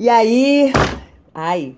[0.00, 0.72] E aí.
[1.34, 1.76] Ai.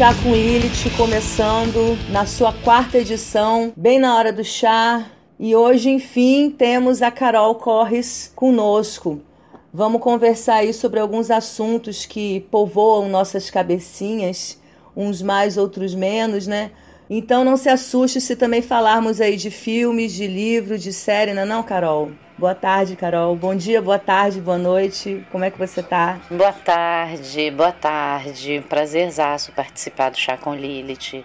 [0.00, 5.04] Chá com Lilith começando na sua quarta edição, bem na hora do chá.
[5.38, 9.20] E hoje, enfim, temos a Carol Corres conosco.
[9.70, 14.58] Vamos conversar aí sobre alguns assuntos que povoam nossas cabecinhas,
[14.96, 16.70] uns mais, outros menos, né?
[17.10, 21.42] Então não se assuste se também falarmos aí de filmes, de livro, de série, não
[21.42, 22.12] é não, Carol?
[22.40, 23.36] Boa tarde, Carol.
[23.36, 25.22] Bom dia, boa tarde, boa noite.
[25.30, 26.18] Como é que você tá?
[26.30, 28.64] Boa tarde, boa tarde.
[28.66, 31.22] Prazerzaço participar do Chá com Lilith.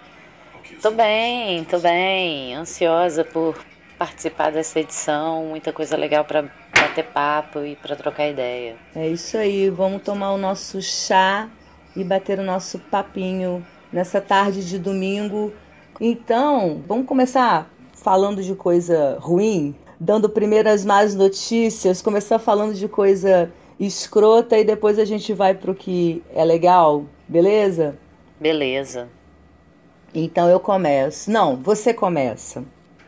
[0.82, 2.54] Tô bem, tô bem.
[2.54, 3.58] Ansiosa por
[3.96, 5.46] participar dessa edição.
[5.46, 8.76] Muita coisa legal para bater papo e para trocar ideia.
[8.94, 9.70] É isso aí.
[9.70, 11.48] Vamos tomar o nosso chá
[11.96, 15.50] e bater o nosso papinho nessa tarde de domingo.
[15.98, 19.74] Então, vamos começar falando de coisa ruim?
[19.98, 25.74] Dando primeiras más notícias, começar falando de coisa escrota e depois a gente vai pro
[25.74, 27.98] que é legal, beleza?
[28.40, 29.08] Beleza.
[30.14, 31.30] Então eu começo.
[31.30, 32.64] Não, você começa.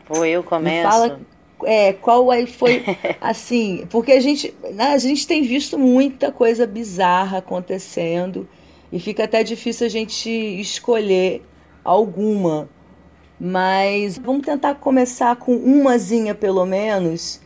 [0.09, 0.75] Ou eu começo.
[0.75, 1.19] Me fala
[1.63, 2.83] é, qual aí foi
[3.19, 8.47] assim, porque a gente, né, a gente tem visto muita coisa bizarra acontecendo
[8.91, 11.43] e fica até difícil a gente escolher
[11.83, 12.69] alguma.
[13.39, 17.39] Mas vamos tentar começar com umazinha pelo menos.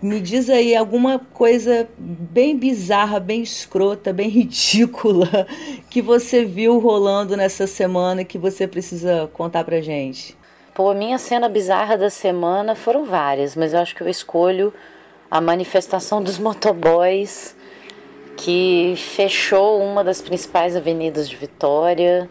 [0.00, 5.46] Me diz aí alguma coisa bem bizarra, bem escrota, bem ridícula
[5.90, 10.36] que você viu rolando nessa semana que você precisa contar pra gente.
[10.74, 14.72] Pô, a minha cena bizarra da semana foram várias, mas eu acho que eu escolho
[15.30, 17.54] a manifestação dos motoboys
[18.36, 22.28] que fechou uma das principais avenidas de Vitória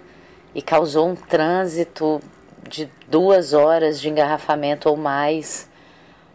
[0.53, 2.19] e causou um trânsito
[2.67, 5.69] de duas horas de engarrafamento ou mais.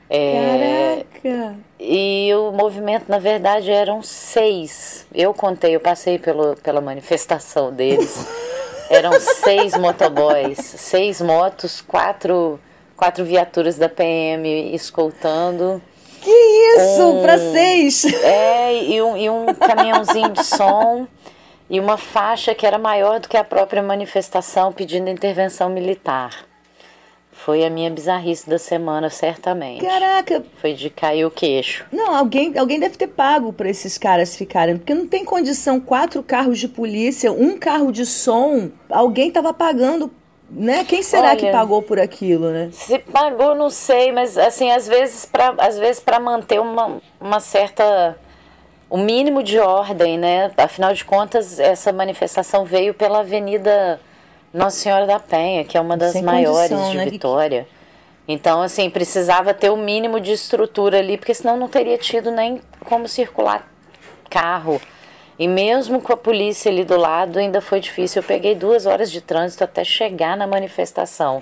[0.08, 1.56] É, Caraca!
[1.78, 5.06] E o movimento, na verdade, eram seis.
[5.14, 8.26] Eu contei, eu passei pelo, pela manifestação deles.
[8.88, 12.60] eram seis motoboys, seis motos, quatro,
[12.96, 15.82] quatro viaturas da PM escoltando.
[16.20, 18.04] Que isso, um, para seis!
[18.22, 21.06] É, e um, e um caminhãozinho de som
[21.68, 26.44] e uma faixa que era maior do que a própria manifestação pedindo intervenção militar.
[27.32, 29.84] Foi a minha bizarrice da semana, certamente.
[29.84, 30.42] Caraca!
[30.60, 31.84] Foi de cair o queixo.
[31.92, 36.22] Não, alguém, alguém deve ter pago para esses caras ficarem, porque não tem condição quatro
[36.22, 38.70] carros de polícia, um carro de som.
[38.90, 40.10] Alguém tava pagando
[40.48, 40.84] né?
[40.84, 42.68] Quem será Olha, que pagou por aquilo, né?
[42.72, 47.40] Se pagou, não sei, mas assim, às vezes para às vezes para manter uma, uma
[47.40, 48.16] certa
[48.88, 50.50] o mínimo de ordem, né?
[50.56, 54.00] Afinal de contas, essa manifestação veio pela Avenida
[54.52, 57.04] Nossa Senhora da Penha, que é uma das Sem maiores condição, de né?
[57.06, 57.68] Vitória.
[58.28, 62.60] Então, assim, precisava ter o mínimo de estrutura ali, porque senão não teria tido nem
[62.84, 63.68] como circular
[64.28, 64.80] carro.
[65.38, 68.22] E mesmo com a polícia ali do lado, ainda foi difícil.
[68.22, 71.40] Eu peguei duas horas de trânsito até chegar na manifestação.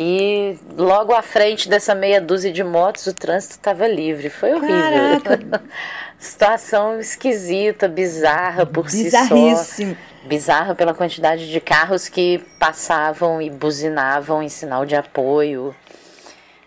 [0.00, 4.30] E logo à frente dessa meia dúzia de motos, o trânsito estava livre.
[4.30, 5.58] Foi horrível.
[6.16, 9.96] Situação esquisita, bizarra por si só.
[10.24, 15.74] Bizarra pela quantidade de carros que passavam e buzinavam em sinal de apoio.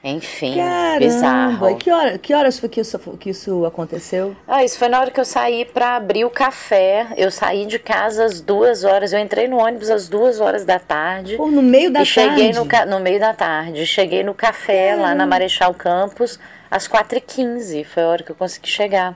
[0.04, 1.78] Enfim, Caramba, bizarro.
[1.78, 4.36] Que, hora, que horas foi que isso, que isso aconteceu?
[4.48, 7.08] Ah, isso foi na hora que eu saí para abrir o café.
[7.16, 9.14] Eu saí de casa às duas horas.
[9.14, 11.38] Eu entrei no ônibus às duas horas da tarde.
[11.38, 12.12] Pô, no meio da e tarde?
[12.12, 13.86] cheguei no, no meio da tarde.
[13.86, 15.04] Cheguei no café Caramba.
[15.04, 17.84] lá na Marechal Campos às quatro e quinze.
[17.84, 19.16] Foi a hora que eu consegui chegar.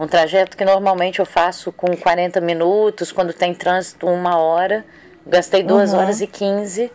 [0.00, 4.86] Um trajeto que normalmente eu faço com 40 minutos, quando tem trânsito, uma hora.
[5.26, 5.98] Gastei duas uhum.
[5.98, 6.90] horas e quinze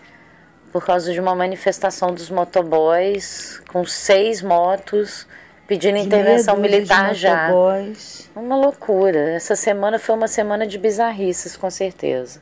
[0.72, 5.28] por causa de uma manifestação dos motoboys com seis motos
[5.68, 7.52] pedindo de intervenção militar já.
[8.36, 9.32] Uma loucura.
[9.32, 12.42] Essa semana foi uma semana de bizarrices, com certeza.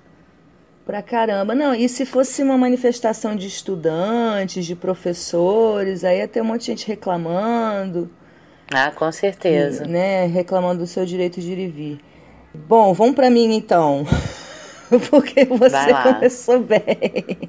[0.86, 1.54] Pra caramba.
[1.54, 6.62] Não, e se fosse uma manifestação de estudantes, de professores, aí ia ter um monte
[6.62, 8.10] de gente reclamando.
[8.74, 9.84] Ah, com certeza.
[9.84, 12.00] E, né, reclamando do seu direito de ir e vir.
[12.54, 14.06] Bom, vamos para mim então.
[15.10, 16.82] porque você começou bem.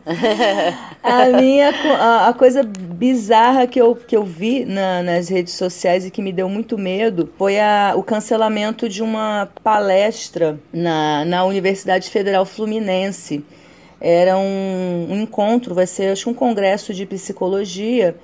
[1.02, 6.04] a minha a, a, coisa bizarra que eu, que eu vi na, nas redes sociais
[6.04, 11.44] e que me deu muito medo foi a, o cancelamento de uma palestra na, na
[11.44, 13.44] Universidade Federal Fluminense.
[14.00, 18.16] Era um, um encontro, vai ser acho um congresso de psicologia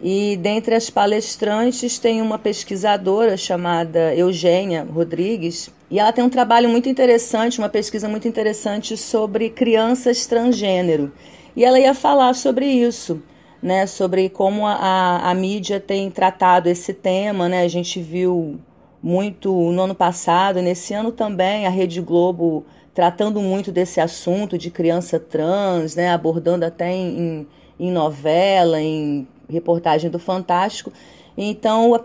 [0.00, 6.68] e dentre as palestrantes tem uma pesquisadora chamada Eugênia Rodrigues, e ela tem um trabalho
[6.68, 11.12] muito interessante, uma pesquisa muito interessante sobre crianças transgênero.
[11.56, 13.20] E ela ia falar sobre isso,
[13.60, 17.62] né, sobre como a, a, a mídia tem tratado esse tema, né?
[17.62, 18.60] A gente viu
[19.02, 24.70] muito no ano passado, nesse ano também, a Rede Globo tratando muito desse assunto de
[24.70, 27.46] criança trans, né, abordando até em,
[27.78, 30.92] em novela, em reportagem do Fantástico.
[31.36, 32.00] Então a,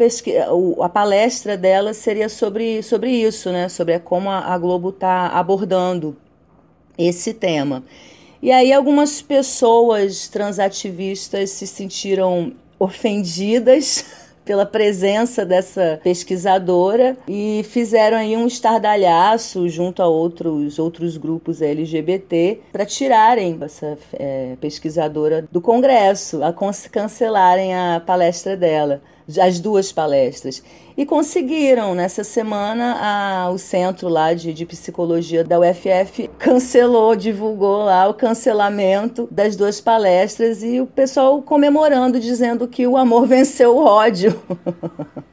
[0.86, 3.68] a palestra dela seria sobre, sobre isso, né?
[3.68, 6.16] sobre como a, Globo está abordando
[6.98, 7.84] esse tema.
[8.42, 14.06] E aí algumas pessoas transativistas se sentiram ofendidas
[14.46, 22.60] pela presença dessa pesquisadora e fizeram aí um estardalhaço junto a outros, outros grupos LGBT
[22.72, 26.54] para tirarem essa é, pesquisadora do Congresso, a
[26.92, 29.02] cancelarem a palestra dela
[29.40, 30.64] as duas palestras.
[30.96, 37.86] E conseguiram, nessa semana, a, o centro lá de, de psicologia da UFF cancelou, divulgou
[37.86, 43.76] lá o cancelamento das duas palestras e o pessoal comemorando, dizendo que o amor venceu
[43.76, 44.40] o ódio.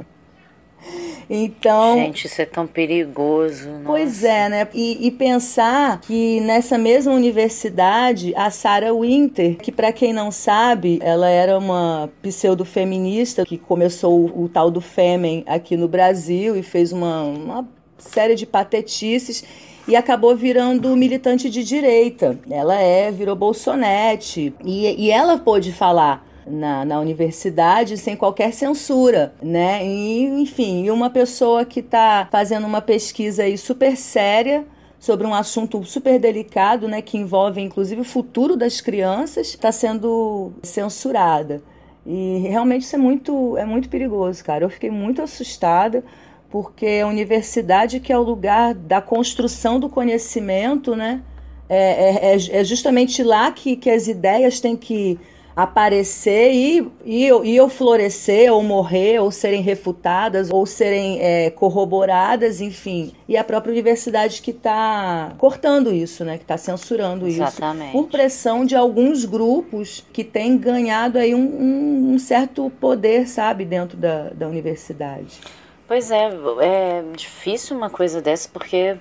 [1.29, 1.95] Então.
[1.95, 3.69] Gente, isso é tão perigoso.
[3.85, 4.69] Pois é, né?
[4.75, 10.99] E, e, pensar que nessa mesma universidade, a Sarah Winter, que para quem não sabe,
[11.01, 16.63] ela era uma pseudo-feminista que começou o, o tal do Fêmen aqui no Brasil e
[16.65, 19.45] fez uma, uma série de patetices
[19.87, 22.39] e acabou virando militante de direita.
[22.51, 24.53] Ela é, virou bolsonete.
[24.65, 29.87] E, e ela pôde falar na, na universidade sem qualquer censura, né?
[29.87, 34.67] E, enfim, uma pessoa que está fazendo uma pesquisa aí super séria
[35.01, 40.53] sobre um assunto super delicado, né, que envolve inclusive o futuro das crianças, está sendo
[40.63, 41.63] censurada.
[42.05, 44.65] E realmente isso é muito, é muito perigoso, cara.
[44.65, 46.05] Eu fiquei muito assustada
[46.51, 51.23] porque a universidade, que é o lugar da construção do conhecimento, né,
[51.69, 55.19] é, é, é justamente lá que, que as ideias têm que
[55.55, 62.61] aparecer e, e, e eu florescer, ou morrer, ou serem refutadas, ou serem é, corroboradas,
[62.61, 63.13] enfim.
[63.29, 66.37] E a própria universidade que está cortando isso, né?
[66.37, 67.89] Que está censurando Exatamente.
[67.89, 67.93] isso.
[67.93, 73.65] Por pressão de alguns grupos que têm ganhado aí um, um, um certo poder, sabe,
[73.65, 75.41] dentro da, da universidade.
[75.87, 76.31] Pois é,
[76.61, 78.97] é difícil uma coisa dessa, porque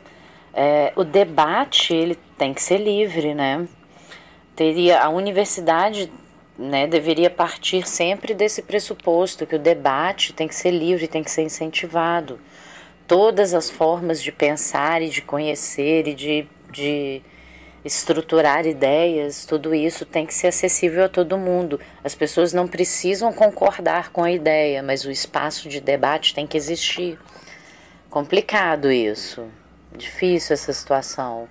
[0.53, 3.67] é, o debate ele tem que ser livre, né?
[4.55, 6.11] Teria a universidade
[6.59, 11.31] né, deveria partir sempre desse pressuposto que o debate tem que ser livre, tem que
[11.31, 12.37] ser incentivado.
[13.07, 17.21] Todas as formas de pensar e de conhecer e de, de
[17.83, 21.79] estruturar ideias, tudo isso tem que ser acessível a todo mundo.
[22.03, 26.57] As pessoas não precisam concordar com a ideia, mas o espaço de debate tem que
[26.57, 27.17] existir.
[28.09, 29.47] Complicado isso,
[29.95, 31.47] difícil essa situação.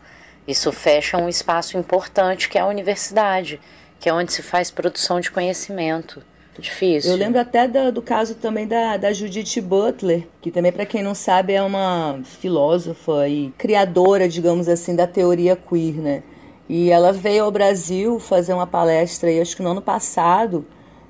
[0.46, 3.58] Isso fecha um espaço importante que é a universidade
[3.98, 6.22] que é onde se faz produção de conhecimento.
[6.58, 7.12] Difícil.
[7.12, 11.02] Eu lembro até do, do caso também da, da Judith Butler, que também, para quem
[11.02, 16.22] não sabe, é uma filósofa e criadora, digamos assim, da teoria queer, né?
[16.68, 20.66] E ela veio ao Brasil fazer uma palestra, acho que no ano passado,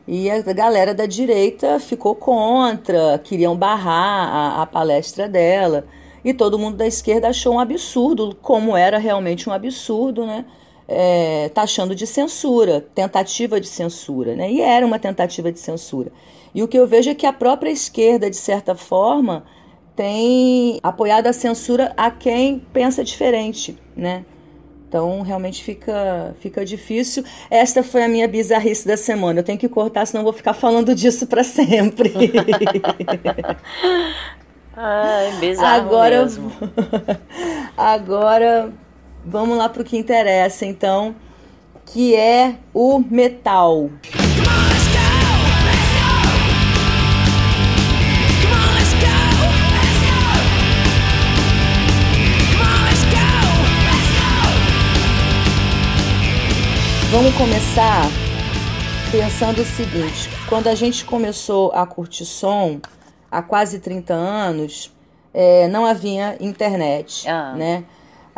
[0.06, 5.86] e a galera da direita ficou contra, queriam barrar a, a palestra dela.
[6.24, 10.44] E todo mundo da esquerda achou um absurdo, como era realmente um absurdo, né?
[10.88, 14.50] É, taxando de censura, tentativa de censura, né?
[14.50, 16.10] E era uma tentativa de censura.
[16.54, 19.44] E o que eu vejo é que a própria esquerda, de certa forma,
[19.94, 24.24] tem apoiado a censura a quem pensa diferente, né?
[24.88, 27.22] Então, realmente fica, fica difícil.
[27.50, 29.40] Esta foi a minha bizarrice da semana.
[29.40, 32.14] Eu tenho que cortar, senão vou ficar falando disso para sempre.
[34.74, 36.50] Ai, bizarro agora, mesmo.
[37.76, 38.72] agora
[39.24, 41.14] Vamos lá para o que interessa, então,
[41.86, 43.90] que é o metal.
[57.10, 58.02] Vamos começar
[59.10, 62.80] pensando o seguinte: quando a gente começou a curtir som,
[63.30, 64.92] há quase 30 anos,
[65.32, 67.54] é, não havia internet, ah.
[67.54, 67.84] né?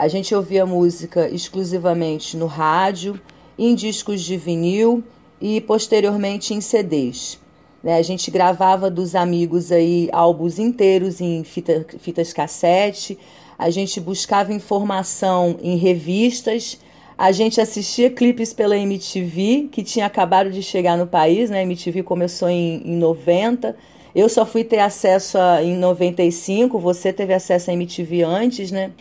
[0.00, 3.20] A gente ouvia música exclusivamente no rádio,
[3.58, 5.04] em discos de vinil
[5.38, 7.38] e posteriormente em CDs.
[7.84, 7.98] Né?
[7.98, 13.18] A gente gravava dos amigos aí álbuns inteiros em fita, fitas cassete,
[13.58, 16.80] a gente buscava informação em revistas,
[17.18, 21.58] a gente assistia clipes pela MTV, que tinha acabado de chegar no país, né?
[21.58, 23.76] A MTV começou em, em 90.
[24.14, 28.92] Eu só fui ter acesso a, em 95, você teve acesso à MTV antes, né?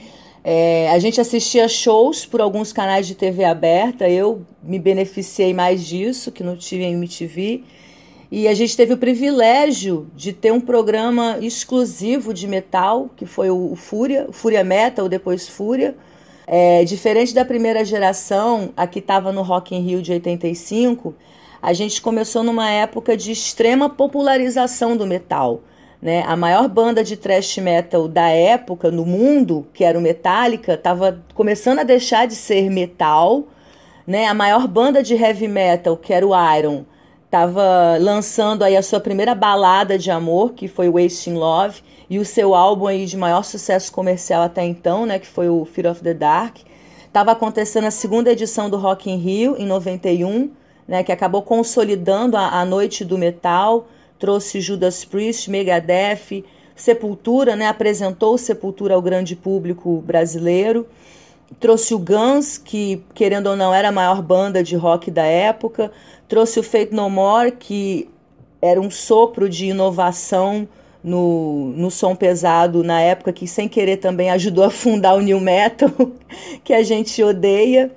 [0.44, 5.86] É, a gente assistia shows por alguns canais de TV aberta, eu me beneficiei mais
[5.86, 7.64] disso, que não tive MTV.
[8.32, 13.50] E a gente teve o privilégio de ter um programa exclusivo de metal, que foi
[13.50, 15.96] o Fúria, Fúria Metal, depois Fúria.
[16.46, 21.16] É, diferente da primeira geração, a que estava no Rock in Rio de 85,
[21.62, 25.62] a gente começou numa época de extrema popularização do metal.
[26.02, 26.24] Né?
[26.26, 31.20] A maior banda de thrash metal da época no mundo, que era o Metallica, estava
[31.34, 33.44] começando a deixar de ser metal.
[34.08, 34.26] Né?
[34.26, 36.86] A maior banda de heavy metal, que era o Iron,
[37.26, 42.26] estava lançando aí a sua primeira balada de amor, que foi Wasting Love, e o
[42.26, 46.02] seu álbum aí de maior sucesso comercial até então, né, que foi o Fear of
[46.02, 46.58] the Dark.
[47.06, 50.50] Estava acontecendo a segunda edição do Rock in Rio em 91,
[50.88, 53.88] né, que acabou consolidando a, a noite do metal,
[54.20, 56.44] trouxe Judas Priest, Megadeth,
[56.76, 60.86] Sepultura, né, apresentou Sepultura ao grande público brasileiro.
[61.60, 65.92] Trouxe o Guns, que querendo ou não era a maior banda de rock da época,
[66.28, 68.08] trouxe o Fate No More, que
[68.62, 70.68] era um sopro de inovação
[71.04, 75.40] no, no som pesado na época, que sem querer também ajudou a fundar o New
[75.40, 75.90] Metal,
[76.64, 77.92] que a gente odeia.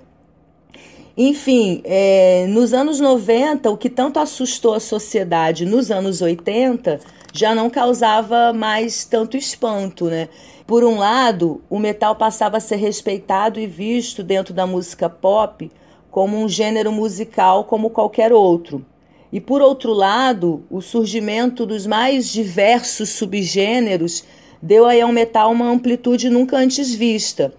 [1.16, 7.00] Enfim, é, nos anos 90, o que tanto assustou a sociedade nos anos 80
[7.34, 10.28] já não causava mais tanto espanto, né?
[10.66, 15.70] Por um lado, o metal passava a ser respeitado e visto dentro da música pop
[16.10, 18.84] como um gênero musical como qualquer outro.
[19.30, 24.24] E por outro lado, o surgimento dos mais diversos subgêneros
[24.62, 27.52] deu aí ao metal uma amplitude nunca antes vista.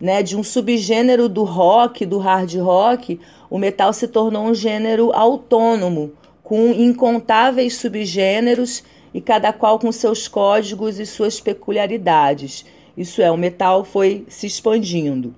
[0.00, 0.22] Né?
[0.22, 6.12] De um subgênero do rock, do hard rock, o metal se tornou um gênero autônomo,
[6.42, 12.64] com incontáveis subgêneros e cada qual com seus códigos e suas peculiaridades.
[12.96, 15.34] Isso é, o metal foi se expandindo.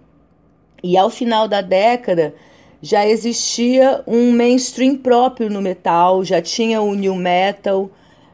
[0.83, 2.35] E ao final da década
[2.81, 7.89] já existia um mainstream próprio no metal, já tinha o new metal.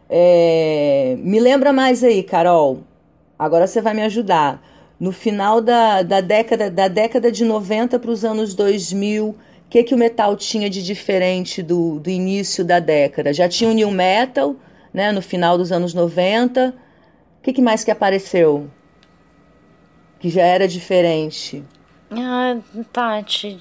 [0.08, 1.16] É...
[1.18, 2.78] Me lembra mais aí, Carol.
[3.38, 4.66] Agora você vai me ajudar.
[4.98, 9.36] No final da, da década da década de 90 para os anos 2000, o
[9.70, 13.32] que, que o metal tinha de diferente do, do início da década?
[13.32, 14.56] Já tinha o new metal,
[14.92, 16.74] né, no final dos anos 90.
[17.38, 18.68] O que, que mais que apareceu?
[20.18, 21.62] Que já era diferente?
[22.10, 22.56] Ah,
[22.92, 23.60] Tati,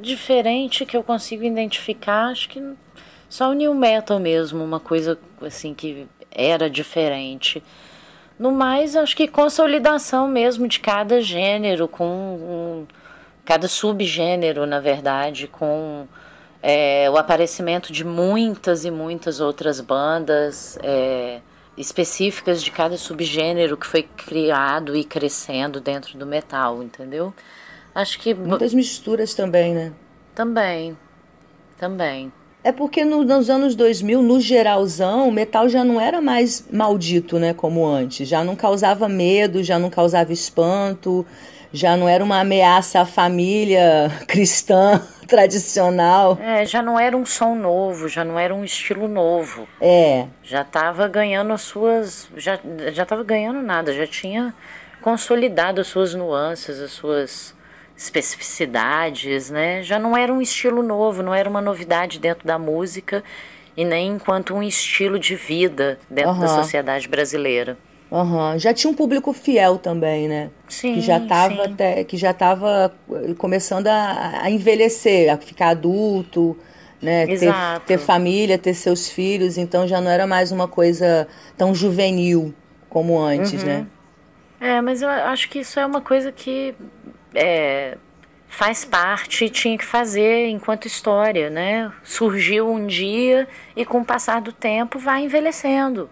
[0.00, 2.60] diferente que eu consigo identificar, acho que
[3.28, 7.62] só o new metal mesmo, uma coisa assim que era diferente.
[8.38, 12.86] No mais, acho que consolidação mesmo de cada gênero, com um,
[13.44, 16.06] cada subgênero, na verdade, com
[16.62, 21.40] é, o aparecimento de muitas e muitas outras bandas é,
[21.76, 27.34] específicas de cada subgênero que foi criado e crescendo dentro do metal, entendeu?
[27.94, 29.92] Acho que muitas misturas também, né?
[30.34, 30.96] Também,
[31.76, 32.32] também.
[32.64, 37.38] É porque no, nos anos 2000, no geralzão, o metal já não era mais maldito,
[37.38, 38.28] né, como antes.
[38.28, 41.26] Já não causava medo, já não causava espanto,
[41.72, 46.38] já não era uma ameaça à família cristã tradicional.
[46.40, 49.66] É, já não era um som novo, já não era um estilo novo.
[49.80, 50.26] É.
[50.44, 52.28] Já estava ganhando as suas.
[52.36, 52.60] Já,
[52.92, 54.54] já estava ganhando nada, já tinha
[55.00, 57.54] consolidado as suas nuances, as suas
[57.96, 59.82] especificidades, né?
[59.82, 63.22] Já não era um estilo novo, não era uma novidade dentro da música
[63.76, 66.40] e nem enquanto um estilo de vida dentro uhum.
[66.40, 67.76] da sociedade brasileira.
[68.10, 68.58] Uhum.
[68.58, 70.50] Já tinha um público fiel também, né?
[70.68, 72.92] Sim, que já estava até que já estava
[73.38, 76.56] começando a, a, envelhecer, a ficar adulto,
[77.00, 77.26] né?
[77.26, 77.52] Ter,
[77.86, 82.54] ter, família, ter seus filhos, então já não era mais uma coisa tão juvenil
[82.90, 83.68] como antes, uhum.
[83.68, 83.86] né?
[84.60, 86.74] É, mas eu acho que isso é uma coisa que
[87.34, 87.96] é,
[88.48, 91.92] faz parte tinha que fazer enquanto história, né?
[92.02, 96.08] Surgiu um dia e com o passar do tempo vai envelhecendo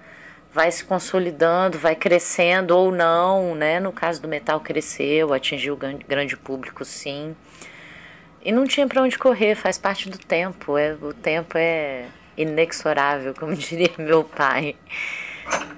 [0.53, 3.79] vai se consolidando, vai crescendo ou não, né?
[3.81, 7.37] No caso do metal cresceu, atingiu grande público, sim.
[8.43, 10.77] E não tinha para onde correr, faz parte do tempo.
[10.77, 14.77] É, o tempo é inexorável, como diria meu pai.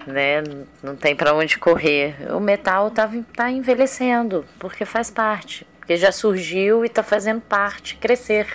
[0.06, 0.42] Né?
[0.82, 2.16] Não tem para onde correr.
[2.32, 5.66] O metal tá, tá envelhecendo, porque faz parte.
[5.78, 8.46] Porque já surgiu e está fazendo parte, crescer,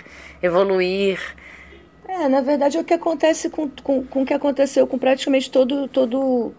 [0.42, 1.20] evoluir.
[2.06, 5.50] É, na verdade é o que acontece com, com, com o que aconteceu com praticamente
[5.50, 6.54] todo, todo,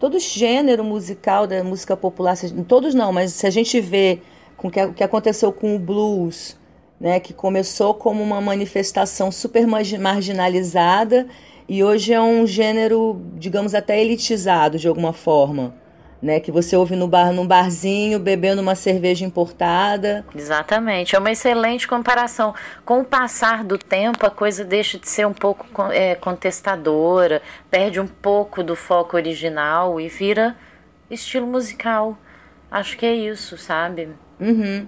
[0.00, 2.36] todo gênero musical da música popular.
[2.66, 4.20] Todos não, mas se a gente vê
[4.56, 6.58] com o que, que aconteceu com o blues,
[7.00, 11.26] né, que começou como uma manifestação super marginalizada
[11.70, 15.74] e hoje é um gênero, digamos, até elitizado de alguma forma
[16.22, 16.38] né?
[16.38, 20.24] Que você ouve no bar, num barzinho, bebendo uma cerveja importada.
[20.34, 21.16] Exatamente.
[21.16, 22.54] É uma excelente comparação.
[22.84, 27.98] Com o passar do tempo, a coisa deixa de ser um pouco é, contestadora, perde
[28.00, 30.56] um pouco do foco original e vira
[31.10, 32.18] estilo musical.
[32.70, 34.10] Acho que é isso, sabe?
[34.38, 34.86] Uhum.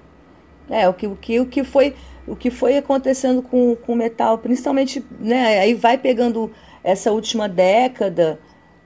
[0.70, 4.38] É, o que, o que, o que foi o que foi acontecendo com, o metal,
[4.38, 5.58] principalmente, né?
[5.58, 6.52] Aí vai pegando
[6.84, 8.38] essa última década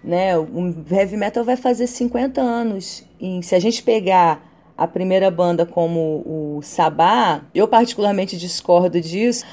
[0.07, 0.38] né?
[0.38, 3.03] O heavy metal vai fazer 50 anos.
[3.21, 4.41] E se a gente pegar
[4.79, 9.45] a primeira banda como o Sabá, eu particularmente discordo disso,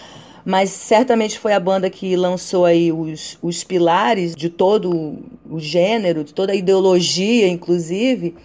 [0.46, 5.18] mas certamente foi a banda que lançou aí os, os pilares de todo
[5.50, 8.36] o gênero, de toda a ideologia, inclusive.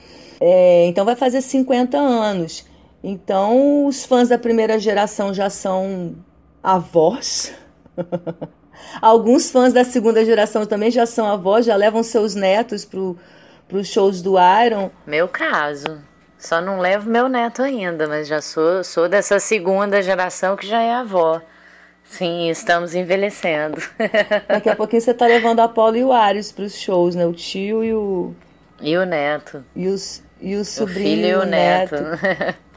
[0.40, 2.64] É, então vai fazer 50 anos.
[3.04, 6.14] Então os fãs da primeira geração já são
[6.62, 7.52] avós.
[9.00, 13.88] Alguns fãs da segunda geração também já são avós, já levam seus netos para os
[13.88, 14.90] shows do Iron.
[15.06, 15.98] Meu caso.
[16.38, 20.80] Só não levo meu neto ainda, mas já sou, sou dessa segunda geração que já
[20.80, 21.42] é avó.
[22.04, 23.76] Sim, estamos envelhecendo.
[24.48, 27.26] Daqui a pouquinho você está levando a Paula e o Ares para os shows, né?
[27.26, 28.34] O tio e o.
[28.80, 29.64] E o neto.
[29.74, 31.00] E, os, e o sobrinho.
[31.00, 31.96] O filho e o neto.
[31.96, 32.58] neto.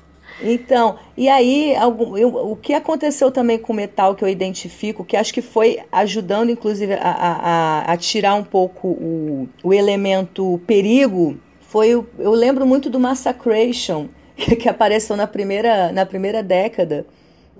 [0.43, 5.05] Então, e aí, algum, eu, o que aconteceu também com o metal que eu identifico,
[5.05, 10.59] que acho que foi ajudando, inclusive, a, a, a tirar um pouco o, o elemento
[10.65, 17.05] perigo, foi, o, eu lembro muito do Massacration, que apareceu na primeira, na primeira década,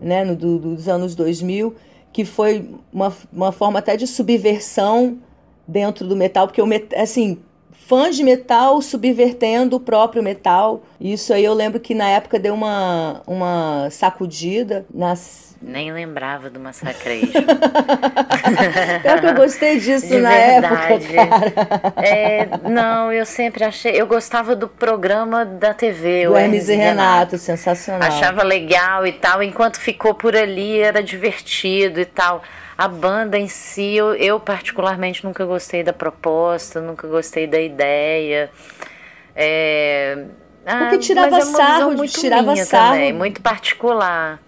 [0.01, 1.75] né, no, do, dos anos 2000,
[2.11, 5.19] que foi uma, uma forma até de subversão
[5.67, 7.39] dentro do metal, porque o metal, assim,
[7.87, 10.83] fãs de metal subvertendo o próprio metal.
[10.99, 15.55] Isso aí eu lembro que na época deu uma, uma sacudida nas.
[15.61, 17.43] Nem lembrava do Massacration.
[19.03, 21.15] Pior que eu gostei disso de na verdade.
[21.15, 21.93] época.
[22.01, 23.91] É, não, eu sempre achei...
[23.91, 28.07] Eu gostava do programa da TV, do o Hermes e Renato, Renato, sensacional.
[28.07, 29.43] Achava legal e tal.
[29.43, 32.41] Enquanto ficou por ali, era divertido e tal.
[32.81, 38.49] A banda em si, eu, eu, particularmente nunca gostei da proposta, nunca gostei da ideia.
[39.35, 40.25] É,
[40.65, 42.93] Porque ah, tirava é sarro, muito tirava sarro.
[42.93, 44.39] Também, muito particular.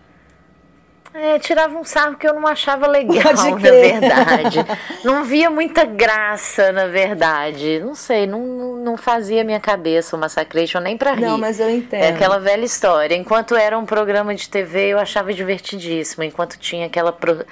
[1.13, 4.65] É, tirava um sarro que eu não achava legal, na verdade.
[5.06, 7.80] não via muita graça, na verdade.
[7.82, 8.41] Não sei, não,
[8.78, 11.22] não fazia minha cabeça o Massacration nem pra rir.
[11.22, 12.02] Não, mas eu entendo.
[12.02, 13.13] É aquela velha história.
[13.13, 16.24] Enquanto era um programa de TV, eu achava divertidíssimo.
[16.24, 17.12] Enquanto tinha aquela...
[17.12, 17.46] Pro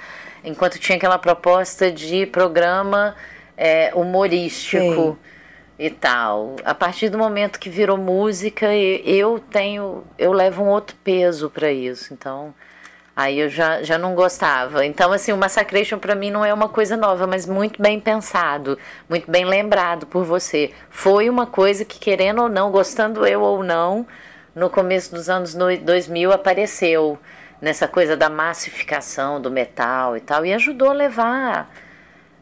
[0.44, 3.14] enquanto tinha aquela proposta de programa
[3.56, 5.16] é, humorístico Sim.
[5.78, 6.56] e tal.
[6.64, 11.70] A partir do momento que virou música, eu tenho, eu levo um outro peso para
[11.70, 12.12] isso.
[12.12, 12.54] Então,
[13.14, 14.84] aí eu já, já não gostava.
[14.84, 18.78] Então, assim, o Massacration para mim não é uma coisa nova, mas muito bem pensado,
[19.08, 20.72] muito bem lembrado por você.
[20.90, 24.06] Foi uma coisa que, querendo ou não, gostando eu ou não,
[24.54, 27.18] no começo dos anos 2000 apareceu
[27.62, 31.72] nessa coisa da massificação do metal e tal, e ajudou a levar.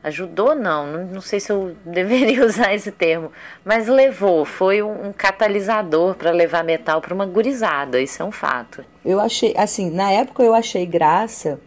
[0.03, 3.31] Ajudou, não, não, sei se eu deveria usar esse termo,
[3.63, 8.33] mas levou, foi um, um catalisador para levar metal para uma gurizada, isso é um
[8.33, 8.83] fato.
[9.05, 11.61] Eu achei, assim, na época eu achei graça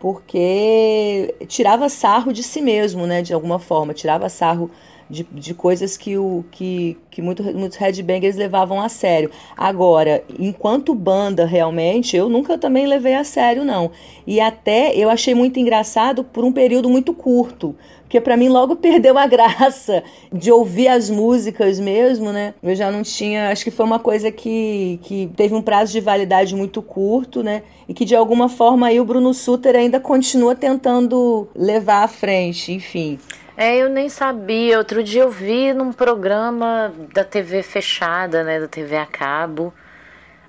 [0.00, 4.68] porque tirava sarro de si mesmo, né, de alguma forma, tirava sarro
[5.08, 9.30] de, de coisas que, o, que, que muito, muitos headbangers levavam a sério.
[9.56, 13.90] Agora, enquanto banda, realmente, eu nunca também levei a sério, não.
[14.26, 17.74] E até eu achei muito engraçado por um período muito curto.
[18.02, 22.54] Porque para mim logo perdeu a graça de ouvir as músicas mesmo, né?
[22.62, 23.50] Eu já não tinha.
[23.50, 27.62] Acho que foi uma coisa que, que teve um prazo de validade muito curto, né?
[27.88, 32.72] E que de alguma forma aí o Bruno Suter ainda continua tentando levar à frente,
[32.72, 33.18] enfim.
[33.56, 34.76] É, eu nem sabia.
[34.76, 39.72] Outro dia eu vi num programa da TV fechada, né, da TV a cabo.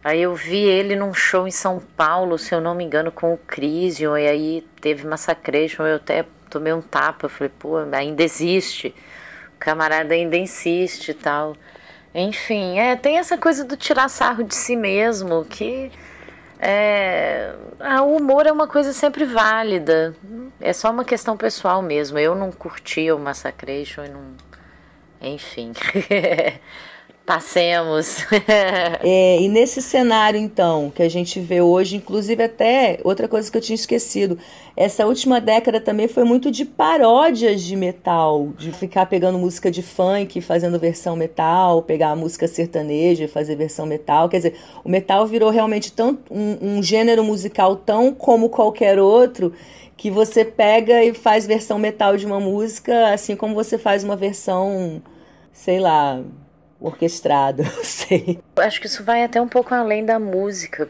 [0.03, 3.33] Aí eu vi ele num show em São Paulo, se eu não me engano, com
[3.33, 8.93] o Crisium, e aí teve Massacration, eu até tomei um tapa, falei, pô, ainda existe.
[9.55, 11.55] O camarada ainda insiste e tal.
[12.13, 15.91] Enfim, é, tem essa coisa do tirar sarro de si mesmo, que
[16.59, 20.15] é, ah, o humor é uma coisa sempre válida.
[20.59, 22.17] É só uma questão pessoal mesmo.
[22.17, 24.35] Eu não curtia o Massacration e não,
[25.21, 25.73] enfim.
[27.27, 28.25] Passemos.
[29.03, 33.57] é, e nesse cenário, então, que a gente vê hoje, inclusive até outra coisa que
[33.57, 34.39] eu tinha esquecido,
[34.77, 39.83] essa última década também foi muito de paródias de metal, de ficar pegando música de
[39.83, 44.29] funk, fazendo versão metal, pegar a música sertaneja e fazer versão metal.
[44.29, 49.51] Quer dizer, o metal virou realmente tão, um, um gênero musical tão como qualquer outro
[49.97, 54.15] que você pega e faz versão metal de uma música, assim como você faz uma
[54.15, 55.01] versão,
[55.51, 56.23] sei lá,
[56.79, 58.39] orquestrado, sei.
[58.55, 60.89] Acho que isso vai até um pouco além da música.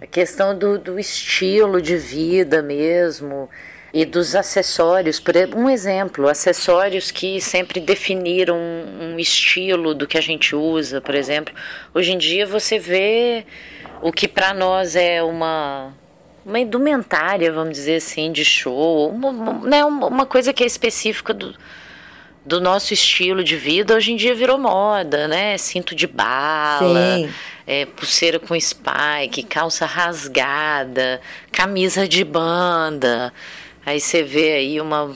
[0.00, 3.48] A questão do, do estilo de vida mesmo
[3.92, 5.20] e dos acessórios.
[5.20, 11.14] Por um exemplo, acessórios que sempre definiram um estilo do que a gente usa, por
[11.14, 11.54] exemplo.
[11.94, 13.46] Hoje em dia você vê
[14.02, 15.92] o que para nós é uma
[16.44, 19.32] uma indumentária, vamos dizer assim, de show, uma,
[19.66, 21.54] né, uma coisa que é específica do,
[22.44, 25.56] do nosso estilo de vida hoje em dia virou moda, né?
[25.56, 27.28] Cinto de bala,
[27.66, 33.32] é, pulseira com spike, calça rasgada, camisa de banda.
[33.86, 35.14] Aí você vê aí uma,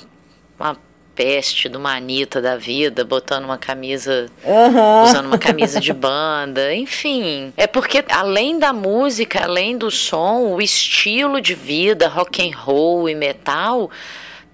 [0.59, 0.77] uma
[1.15, 5.03] peste do manita da vida, botando uma camisa, uhum.
[5.03, 7.53] usando uma camisa de banda, enfim.
[7.57, 13.09] É porque além da música, além do som, o estilo de vida, rock and roll
[13.09, 13.91] e metal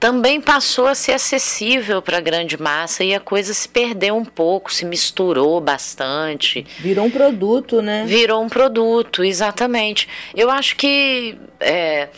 [0.05, 4.25] também passou a ser acessível para a grande massa e a coisa se perdeu um
[4.25, 6.67] pouco, se misturou bastante.
[6.79, 8.05] Virou um produto, né?
[8.07, 10.07] Virou um produto, exatamente.
[10.35, 12.11] Eu acho que é,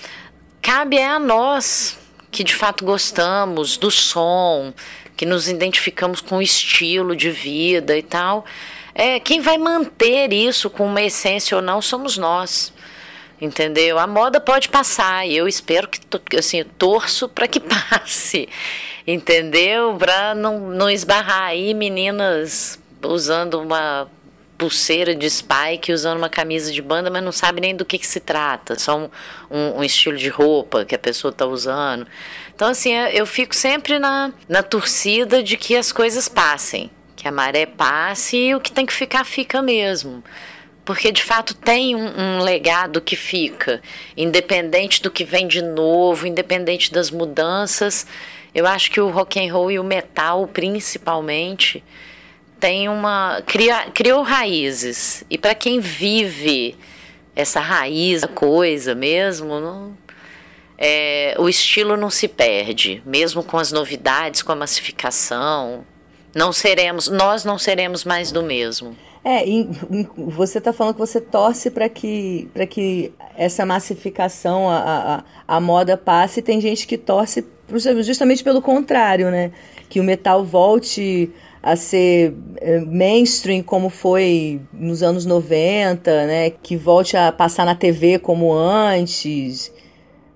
[0.61, 1.97] cabe a nós
[2.29, 4.75] que de fato gostamos do som,
[5.17, 8.45] que nos identificamos com o estilo de vida e tal.
[8.97, 12.73] É, quem vai manter isso com uma essência ou não somos nós
[13.41, 13.99] entendeu?
[13.99, 16.01] A moda pode passar e eu espero que,
[16.37, 18.49] assim, torço para que passe,
[19.07, 19.97] entendeu?
[19.97, 24.09] Para não, não esbarrar aí meninas usando uma
[24.57, 28.07] pulseira de spike, usando uma camisa de banda, mas não sabe nem do que, que
[28.07, 29.11] se trata, só um,
[29.51, 32.07] um, um estilo de roupa que a pessoa está usando.
[32.55, 37.33] Então, assim, eu fico sempre na, na torcida de que as coisas passem, que a
[37.33, 40.25] maré passe e o que tem que ficar, fica mesmo
[40.87, 43.83] porque de fato tem um, um, legado que fica,
[44.17, 48.07] independente do que vem de novo, independente das mudanças.
[48.55, 51.83] Eu acho que o rock and roll e o metal, principalmente,
[52.61, 56.77] tem uma cria, criou raízes e para quem vive
[57.35, 59.99] essa raiz, a coisa mesmo, não,
[60.79, 65.85] é, o estilo não se perde, mesmo com as novidades, com a massificação.
[66.33, 68.97] Não seremos, nós não seremos mais do mesmo.
[69.29, 69.43] É,
[70.17, 75.97] você está falando que você torce para que, que essa massificação, a, a, a moda
[75.97, 77.45] passe, e tem gente que torce
[78.05, 79.51] justamente pelo contrário, né?
[79.89, 81.29] Que o metal volte
[81.61, 86.51] a ser é, mainstream como foi nos anos 90, né?
[86.51, 89.73] Que volte a passar na TV como antes.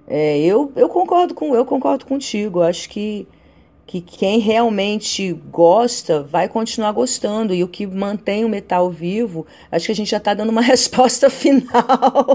[0.09, 2.61] É, eu, eu concordo com eu concordo contigo.
[2.61, 3.29] Acho que
[3.91, 9.87] que quem realmente gosta vai continuar gostando e o que mantém o metal vivo, acho
[9.87, 11.67] que a gente já está dando uma resposta final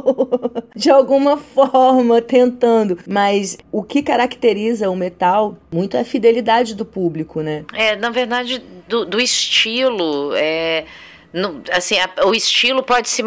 [0.76, 3.00] de alguma forma, tentando.
[3.08, 7.64] Mas o que caracteriza o metal muito é a fidelidade do público, né?
[7.74, 10.34] É, na verdade, do, do estilo.
[10.36, 10.84] É,
[11.32, 13.24] no, assim, a, o estilo pode se,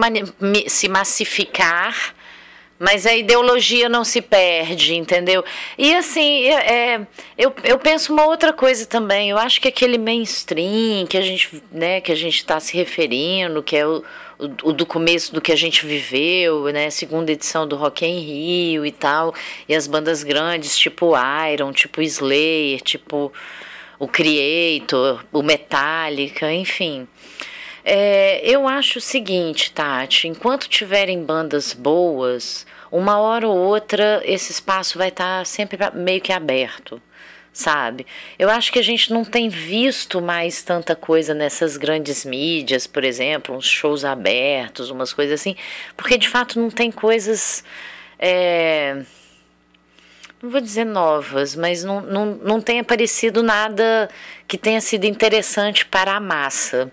[0.67, 2.15] se massificar
[2.79, 5.45] mas a ideologia não se perde, entendeu?
[5.77, 9.31] E assim, é, é, eu, eu penso uma outra coisa também.
[9.31, 13.63] Eu acho que aquele mainstream que a gente, né, que a gente está se referindo,
[13.63, 14.05] que é o,
[14.39, 18.21] o, o, do começo do que a gente viveu, né, segunda edição do Rock em
[18.21, 19.35] Rio e tal,
[19.69, 21.15] e as bandas grandes, tipo
[21.53, 23.33] Iron, tipo Slayer, tipo
[23.99, 27.09] o Creator, o Metallica, enfim.
[27.85, 34.53] É, eu acho o seguinte, Tati, enquanto tiverem bandas boas, uma hora ou outra esse
[34.53, 37.01] espaço vai estar tá sempre meio que aberto,
[37.53, 38.07] sabe?
[38.39, 43.05] Eu acho que a gente não tem visto mais tanta coisa nessas grandes mídias, por
[43.05, 45.57] exemplo, uns shows abertos, umas coisas assim,
[45.97, 47.65] porque de fato não tem coisas.
[48.19, 49.03] É,
[50.43, 54.09] não vou dizer novas, mas não, não, não tem aparecido nada
[54.47, 56.93] que tenha sido interessante para a massa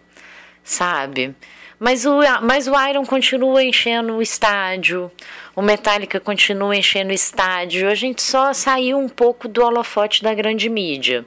[0.65, 1.35] sabe?
[1.79, 5.11] Mas o, mas o Iron continua enchendo o estádio,
[5.55, 7.89] o Metallica continua enchendo o estádio.
[7.89, 11.25] A gente só saiu um pouco do holofote da grande mídia.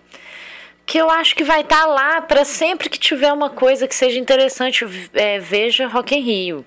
[0.86, 3.94] Que eu acho que vai estar tá lá para sempre que tiver uma coisa que
[3.94, 6.64] seja interessante, é, veja Rock in Rio.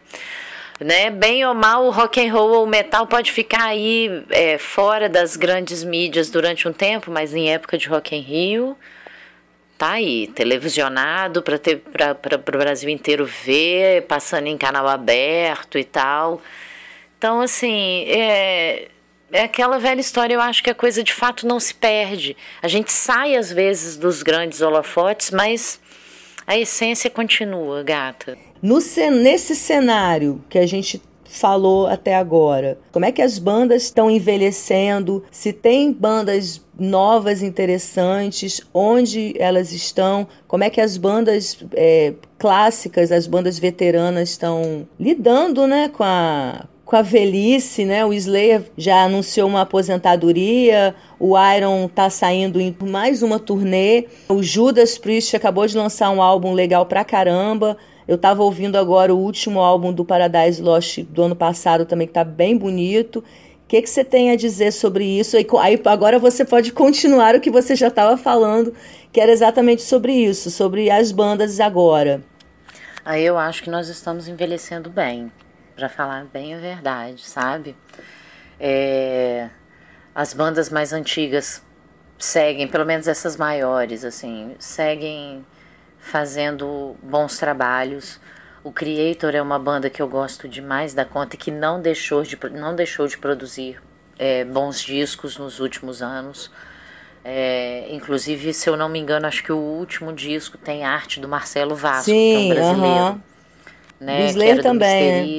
[0.80, 1.10] Né?
[1.10, 5.08] Bem ou mal, o rock and roll ou o metal pode ficar aí é, fora
[5.08, 8.78] das grandes mídias durante um tempo, mas em época de Rock in Rio
[9.82, 16.40] tá aí, televisionado para o Brasil inteiro ver, passando em canal aberto e tal.
[17.18, 18.90] Então, assim, é,
[19.32, 22.38] é aquela velha história, eu acho que a coisa de fato não se perde.
[22.62, 25.82] A gente sai às vezes dos grandes holofotes, mas
[26.46, 28.38] a essência continua, gata.
[28.62, 28.78] No,
[29.24, 32.78] nesse cenário que a gente falou até agora?
[32.92, 35.24] Como é que as bandas estão envelhecendo?
[35.32, 40.28] Se tem bandas novas interessantes, onde elas estão?
[40.48, 46.66] Como é que as bandas é, clássicas, as bandas veteranas estão lidando, né, com a
[46.92, 48.06] com a velhice, né?
[48.06, 54.44] O Slayer já anunciou uma aposentadoria, o Iron tá saindo em mais uma turnê, o
[54.44, 57.78] Judas Priest acabou de lançar um álbum legal pra caramba.
[58.12, 62.12] Eu estava ouvindo agora o último álbum do Paradise Lost do ano passado também, que
[62.12, 63.20] está bem bonito.
[63.20, 63.24] O
[63.70, 65.38] que, que você tem a dizer sobre isso?
[65.38, 68.76] Aí, agora você pode continuar o que você já estava falando,
[69.14, 72.22] que era exatamente sobre isso, sobre as bandas agora.
[73.06, 75.32] Aí eu acho que nós estamos envelhecendo bem,
[75.74, 77.78] para falar bem a verdade, sabe?
[78.60, 79.48] É,
[80.14, 81.64] as bandas mais antigas
[82.20, 85.46] seguem, pelo menos essas maiores, assim, seguem
[86.02, 88.20] fazendo bons trabalhos.
[88.64, 92.24] O Creator é uma banda que eu gosto demais da conta e que não deixou
[92.24, 93.82] de, não deixou de produzir
[94.20, 96.52] é, bons discos nos últimos anos.
[97.24, 101.28] É, inclusive, se eu não me engano, acho que o último disco tem arte do
[101.28, 103.06] Marcelo Vasco, Sim, que é um brasileiro.
[103.06, 103.20] Uh -huh.
[104.00, 105.24] né, do Slayer também.
[105.24, 105.30] Do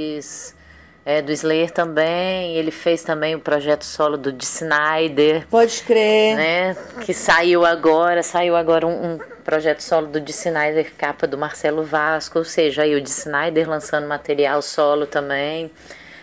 [1.04, 4.44] é, do Slayer também, ele fez também o projeto solo do D.
[4.44, 5.46] Snyder.
[5.48, 6.36] Pode crer.
[6.36, 10.30] Né, que saiu agora, saiu agora um, um projeto solo do D.
[10.30, 13.08] Snyder, capa do Marcelo Vasco, ou seja, aí o D.
[13.08, 15.70] Snyder lançando material solo também.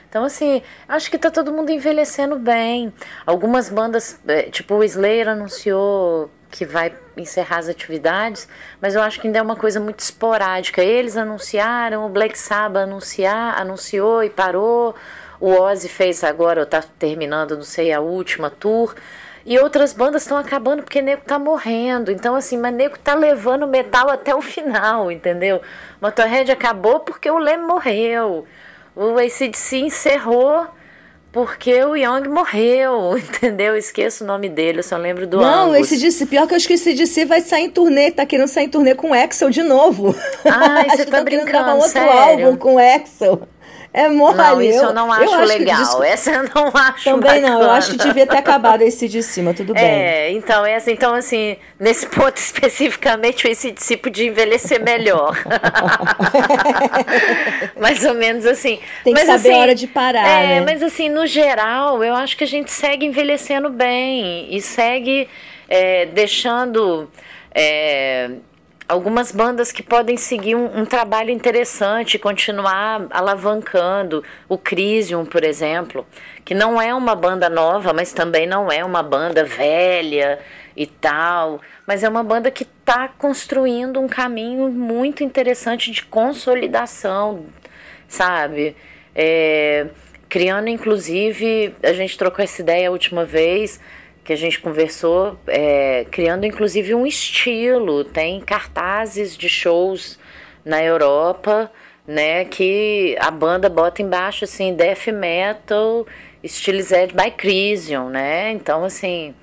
[0.09, 2.91] Então, assim, acho que tá todo mundo envelhecendo bem.
[3.25, 8.47] Algumas bandas, é, tipo o Slayer anunciou que vai encerrar as atividades,
[8.81, 10.81] mas eu acho que ainda é uma coisa muito esporádica.
[10.81, 14.95] Eles anunciaram, o Black Sabbath anunciar, anunciou e parou.
[15.39, 18.95] O Ozzy fez agora, está terminando, não sei, a última tour.
[19.45, 22.11] E outras bandas estão acabando porque nego tá morrendo.
[22.11, 25.61] Então, assim, mas nego tá levando metal até o final, entendeu?
[26.01, 28.45] Motorhead acabou porque o Leme morreu.
[28.95, 30.67] O ACDC encerrou
[31.31, 33.75] porque o Young morreu, entendeu?
[33.75, 36.67] Esqueço o nome dele, eu só lembro do Não, esse DC, pior que eu acho
[36.67, 39.49] que esse DC vai sair em turnê, tá querendo sair em turnê com o Axel
[39.49, 40.15] de novo.
[40.45, 42.45] Ah, você tá brincando, gravar um outro sério?
[42.47, 43.41] álbum com o Axel.
[43.91, 44.37] É mole.
[44.37, 46.03] Não, isso eu não acho, eu acho legal.
[46.03, 47.49] Essa eu não acho Também bacana.
[47.49, 49.83] não, eu acho que devia ter acabado esse de cima, tudo bem.
[49.83, 55.35] É, então, é assim, então, assim, nesse ponto especificamente, esse DC podia envelhecer melhor.
[57.79, 58.79] Mais ou menos assim.
[59.03, 60.61] Tem que mas, saber assim, a hora de parar, É, né?
[60.61, 65.27] mas assim, no geral, eu acho que a gente segue envelhecendo bem e segue
[65.67, 67.09] é, deixando...
[67.53, 68.29] É,
[68.89, 74.23] algumas bandas que podem seguir um, um, trabalho interessante, continuar alavancando.
[74.49, 76.07] O Crisium, por exemplo,
[76.43, 80.39] que não é uma banda nova, mas também não é uma banda velha
[80.75, 87.45] e tal, mas é uma banda que está construindo um caminho muito interessante de consolidação,
[88.07, 88.75] sabe?
[89.13, 89.85] É,
[90.27, 93.79] criando, inclusive, a gente trocou essa ideia a última vez
[94.29, 98.03] que a gente conversou, é, criando inclusive um estilo.
[98.03, 100.19] Tem cartazes de shows
[100.63, 101.71] na Europa,
[102.05, 106.05] né, que a banda bota embaixo assim, death metal,
[106.43, 108.51] estilized by Crisium, né?
[108.51, 109.33] Então assim,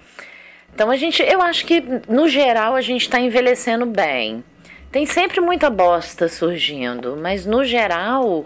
[0.72, 4.44] então a gente, eu acho que no geral a gente está envelhecendo bem.
[4.92, 8.44] Tem sempre muita bosta surgindo, mas no geral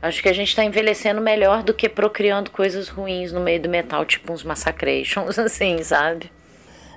[0.00, 3.68] Acho que a gente está envelhecendo melhor do que procriando coisas ruins no meio do
[3.68, 6.30] metal, tipo uns massacrations, assim, sabe?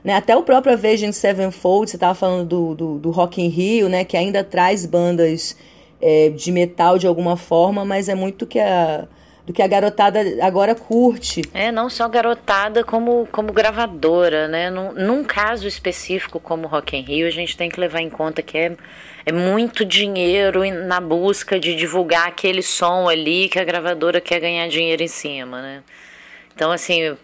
[0.04, 3.88] Né, até o próprio Avenged Sevenfold, você estava falando do, do, do, Rock in Rio,
[3.88, 5.56] né, que ainda traz bandas
[6.02, 9.08] é, de metal de alguma forma, mas é muito que a,
[9.46, 11.42] do que a garotada agora curte.
[11.54, 14.70] É, não só garotada, como, como gravadora, né?
[14.70, 18.42] Num, num caso específico como Rock in Rio, a gente tem que levar em conta
[18.42, 18.78] que é
[19.26, 24.68] é muito dinheiro na busca de divulgar aquele som ali que a gravadora quer ganhar
[24.68, 25.84] dinheiro em cima, né?
[26.56, 27.16] Então assim,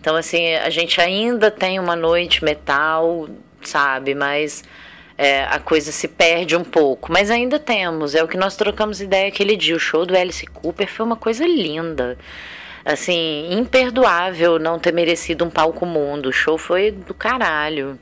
[0.00, 3.28] então assim, a gente ainda tem uma noite metal,
[3.62, 4.64] sabe, mas
[5.16, 8.14] é, a coisa se perde um pouco, mas ainda temos.
[8.14, 9.76] É o que nós trocamos ideia aquele dia.
[9.76, 12.18] O show do Alice Cooper foi uma coisa linda.
[12.84, 16.28] Assim, imperdoável não ter merecido um palco mundo.
[16.28, 17.98] O show foi do caralho.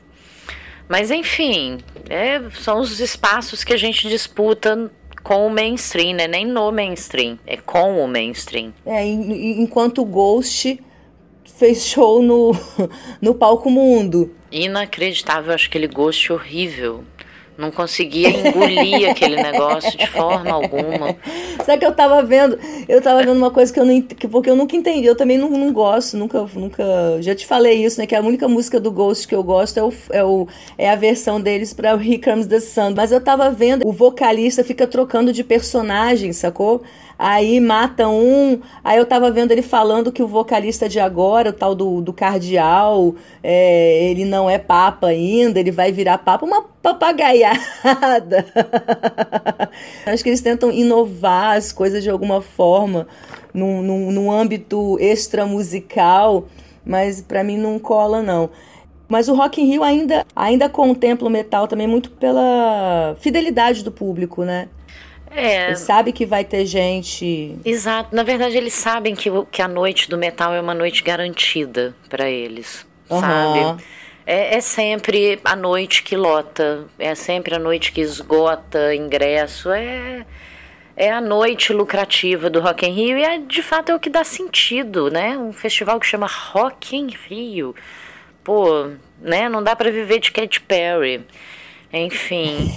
[0.88, 4.90] Mas enfim, é, são os espaços que a gente disputa
[5.22, 6.26] com o mainstream, né?
[6.26, 8.74] Nem no mainstream, é com o mainstream.
[8.84, 10.78] É, enquanto o Ghost
[11.62, 12.50] fez show no,
[13.22, 14.34] no Palco Mundo.
[14.50, 17.04] Inacreditável, acho aquele gosto horrível.
[17.56, 21.16] Não conseguia engolir aquele negócio de forma alguma.
[21.64, 22.58] Sabe que eu tava vendo?
[22.88, 25.06] Eu tava vendo uma coisa que eu não porque eu nunca entendi.
[25.06, 26.82] Eu também não, não gosto, nunca, nunca.
[27.20, 28.08] Já te falei isso, né?
[28.08, 30.96] Que a única música do Ghost que eu gosto é, o, é, o, é a
[30.96, 32.94] versão deles pra Here Comes the Sun.
[32.96, 36.82] Mas eu tava vendo, o vocalista fica trocando de personagem, sacou?
[37.22, 38.60] Aí mata um.
[38.82, 42.12] Aí eu tava vendo ele falando que o vocalista de agora, o tal do, do
[42.12, 48.44] cardeal, é, ele não é papa ainda, ele vai virar papa, uma papagaiada.
[50.04, 53.06] Acho que eles tentam inovar as coisas de alguma forma,
[53.54, 56.48] num, num, num âmbito extramusical,
[56.84, 58.50] mas para mim não cola, não.
[59.08, 63.92] Mas o Rock in Rio ainda, ainda contempla o metal também muito pela fidelidade do
[63.92, 64.68] público, né?
[65.34, 65.66] É.
[65.66, 67.56] Ele sabe que vai ter gente.
[67.64, 68.14] Exato.
[68.14, 72.28] Na verdade, eles sabem que, que a noite do metal é uma noite garantida para
[72.28, 72.86] eles.
[73.08, 73.20] Uhum.
[73.20, 73.82] Sabe?
[74.24, 80.24] É, é, sempre a noite que lota, é sempre a noite que esgota ingresso, é,
[80.96, 84.08] é a noite lucrativa do Rock in Rio e é, de fato é o que
[84.08, 85.36] dá sentido, né?
[85.36, 87.74] Um festival que chama Rock in Rio.
[88.44, 88.90] Pô,
[89.20, 89.48] né?
[89.48, 91.24] Não dá para viver de Katy Perry.
[91.92, 92.72] Enfim.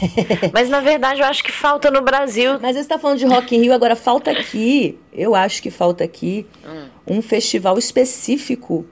[0.52, 2.60] Mas na verdade eu acho que falta no Brasil.
[2.62, 6.04] Mas você está falando de Rock in Rio, agora falta aqui, eu acho que falta
[6.04, 6.88] aqui hum.
[7.08, 8.86] um festival específico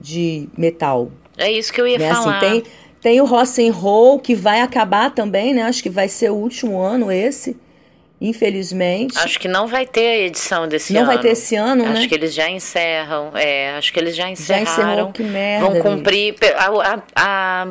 [0.00, 1.12] de metal.
[1.38, 2.10] É isso que eu ia né?
[2.10, 2.36] Assim, falar.
[2.38, 5.62] Assim, tem, tem o Rock and Roll que vai acabar também, né?
[5.62, 7.56] Acho que vai ser o último ano esse.
[8.20, 9.16] Infelizmente.
[9.16, 11.08] Acho que não vai ter a edição desse não ano.
[11.08, 11.98] Não vai ter esse ano, acho né?
[12.00, 13.30] Acho que eles já encerram.
[13.34, 14.66] É, acho que eles já encerraram.
[14.66, 15.70] Já encerrou, que merda.
[15.70, 16.34] Vão cumprir.
[16.54, 17.68] A, a, a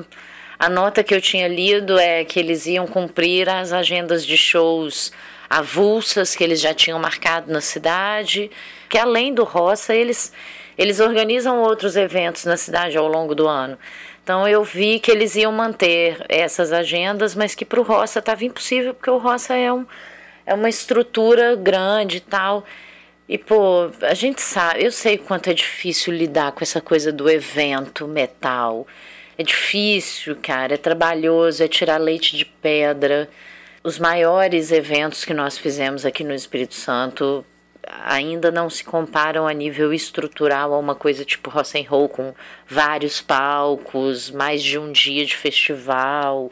[0.59, 5.13] a nota que eu tinha lido é que eles iam cumprir as agendas de shows
[5.49, 8.51] avulsas que eles já tinham marcado na cidade,
[8.89, 10.33] que além do Roça, eles,
[10.77, 13.79] eles organizam outros eventos na cidade ao longo do ano.
[14.21, 18.43] Então eu vi que eles iam manter essas agendas, mas que para o Roça estava
[18.43, 19.87] impossível, porque o Roça é, um,
[20.45, 22.65] é uma estrutura grande e tal.
[23.29, 27.29] E, pô, a gente sabe, eu sei quanto é difícil lidar com essa coisa do
[27.29, 28.85] evento metal.
[29.39, 33.29] É difícil, cara, é trabalhoso, é tirar leite de pedra.
[33.81, 37.45] Os maiores eventos que nós fizemos aqui no Espírito Santo
[38.03, 42.33] ainda não se comparam a nível estrutural a uma coisa tipo Rock and Roll com
[42.67, 46.51] vários palcos, mais de um dia de festival.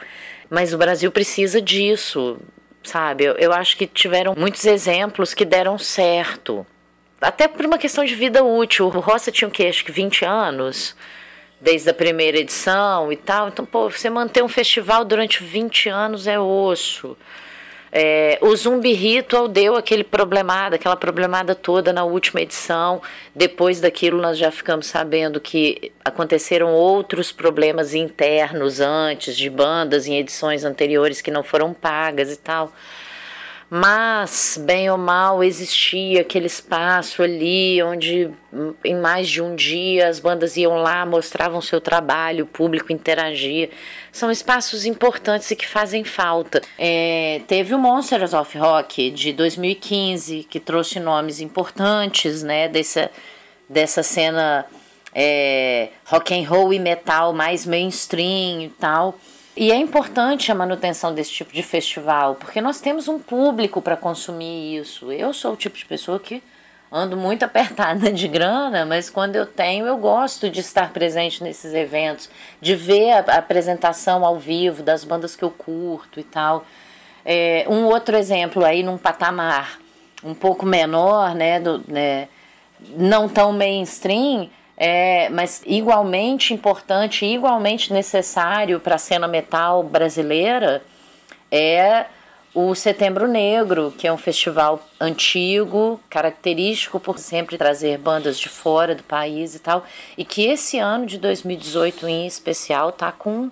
[0.50, 2.39] Mas o Brasil precisa disso,
[2.82, 3.26] sabe?
[3.26, 6.65] Eu, eu acho que tiveram muitos exemplos que deram certo.
[7.19, 8.86] Até por uma questão de vida útil.
[8.86, 9.65] O Roça tinha o quê?
[9.65, 10.95] Acho que 20 anos
[11.60, 13.48] desde a primeira edição e tal.
[13.48, 17.17] Então, pô, você manter um festival durante 20 anos é osso.
[17.91, 23.02] É, o Zumbi Ritual deu aquele problemada, aquela problemada toda na última edição.
[23.34, 30.17] Depois daquilo, nós já ficamos sabendo que aconteceram outros problemas internos antes, de bandas em
[30.17, 32.72] edições anteriores que não foram pagas e tal.
[33.70, 38.32] Mas, bem ou mal, existia aquele espaço ali onde,
[38.84, 43.70] em mais de um dia, as bandas iam lá, mostravam seu trabalho, o público interagia.
[44.10, 46.62] São espaços importantes e que fazem falta.
[46.80, 53.12] É, teve o Monsters of Rock de 2015, que trouxe nomes importantes né, dessa,
[53.68, 54.66] dessa cena
[55.14, 59.20] é, rock and roll e metal mais mainstream e tal.
[59.60, 63.98] E é importante a manutenção desse tipo de festival, porque nós temos um público para
[63.98, 65.12] consumir isso.
[65.12, 66.43] Eu sou o tipo de pessoa que
[66.91, 71.74] ando muito apertada de grana, mas quando eu tenho, eu gosto de estar presente nesses
[71.74, 72.30] eventos,
[72.62, 76.63] de ver a apresentação ao vivo das bandas que eu curto e tal.
[77.26, 79.80] É, um outro exemplo aí num patamar
[80.24, 82.28] um pouco menor, né, do, né
[82.96, 90.84] não tão mainstream, é, mas igualmente importante, igualmente necessário para a cena metal brasileira
[91.52, 92.06] é
[92.54, 98.96] o Setembro Negro, que é um festival antigo, característico por sempre trazer bandas de fora
[98.96, 99.84] do país e tal,
[100.18, 103.52] e que esse ano de 2018 em especial tá com,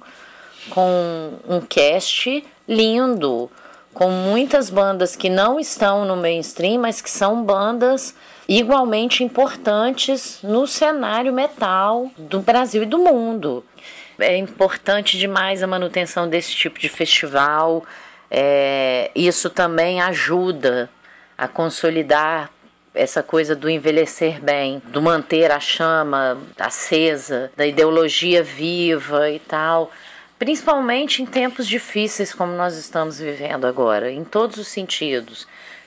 [0.69, 3.49] com um cast lindo,
[3.93, 8.15] com muitas bandas que não estão no mainstream, mas que são bandas
[8.47, 13.65] igualmente importantes no cenário metal do Brasil e do mundo.
[14.19, 17.83] É importante demais a manutenção desse tipo de festival.
[18.29, 20.89] É, isso também ajuda
[21.37, 22.49] a consolidar
[22.93, 29.91] essa coisa do envelhecer bem, do manter a chama acesa, da ideologia viva e tal.
[30.39, 35.45] Principalmente em tempos difíceis como nós estamos vivendo agora, em todos os sentidos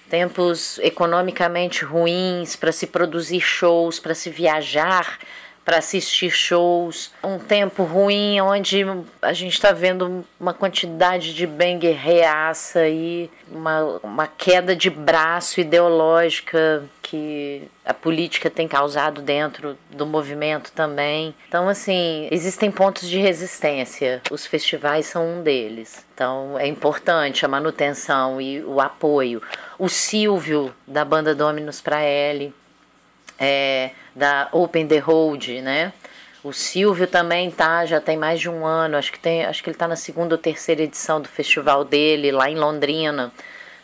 [0.09, 5.19] tempos economicamente ruins para se produzir shows, para se viajar
[5.69, 8.87] para assistir shows, um tempo ruim onde
[9.21, 15.61] a gente está vendo uma quantidade de banger reaça e uma, uma queda de braço
[15.61, 21.35] ideológica que a política tem causado dentro do movimento também.
[21.47, 24.23] Então, assim, existem pontos de resistência.
[24.31, 26.03] Os festivais são um deles.
[26.15, 29.43] Então, é importante a manutenção e o apoio.
[29.79, 32.53] O Silvio, da banda Dominus para L,
[33.39, 35.93] é, da Open the Road, né?
[36.43, 39.69] O Silvio também tá, já tem mais de um ano, acho que tem, acho que
[39.69, 43.33] ele está na segunda ou terceira edição do festival dele lá em Londrina.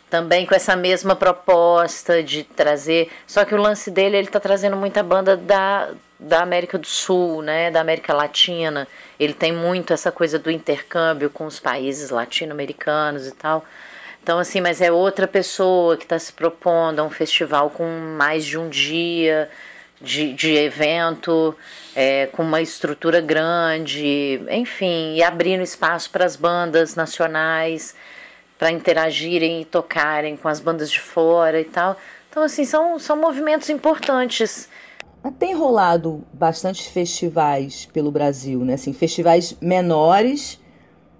[0.09, 4.77] Também com essa mesma proposta de trazer, só que o lance dele ele está trazendo
[4.77, 5.89] muita banda da,
[6.19, 8.87] da América do Sul, né, da América Latina.
[9.19, 13.65] Ele tem muito essa coisa do intercâmbio com os países latino-americanos e tal.
[14.25, 17.85] Então, assim, mas é outra pessoa que está se propondo a um festival com
[18.17, 19.47] mais de um dia
[20.01, 21.55] de, de evento,
[21.95, 27.93] é, com uma estrutura grande, enfim, e abrindo espaço para as bandas nacionais
[28.57, 31.95] para interagirem e tocarem com as bandas de fora e tal.
[32.27, 34.67] Então, assim, são, são movimentos importantes.
[35.37, 38.73] Tem rolado bastante festivais pelo Brasil, né?
[38.73, 40.59] Assim, festivais menores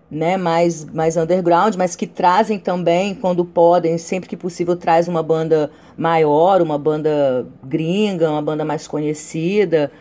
[0.10, 5.24] né, mais, mais underground, mas que trazem também, quando podem, sempre que possível, traz uma
[5.24, 9.92] banda maior, uma banda gringa, uma banda mais conhecida.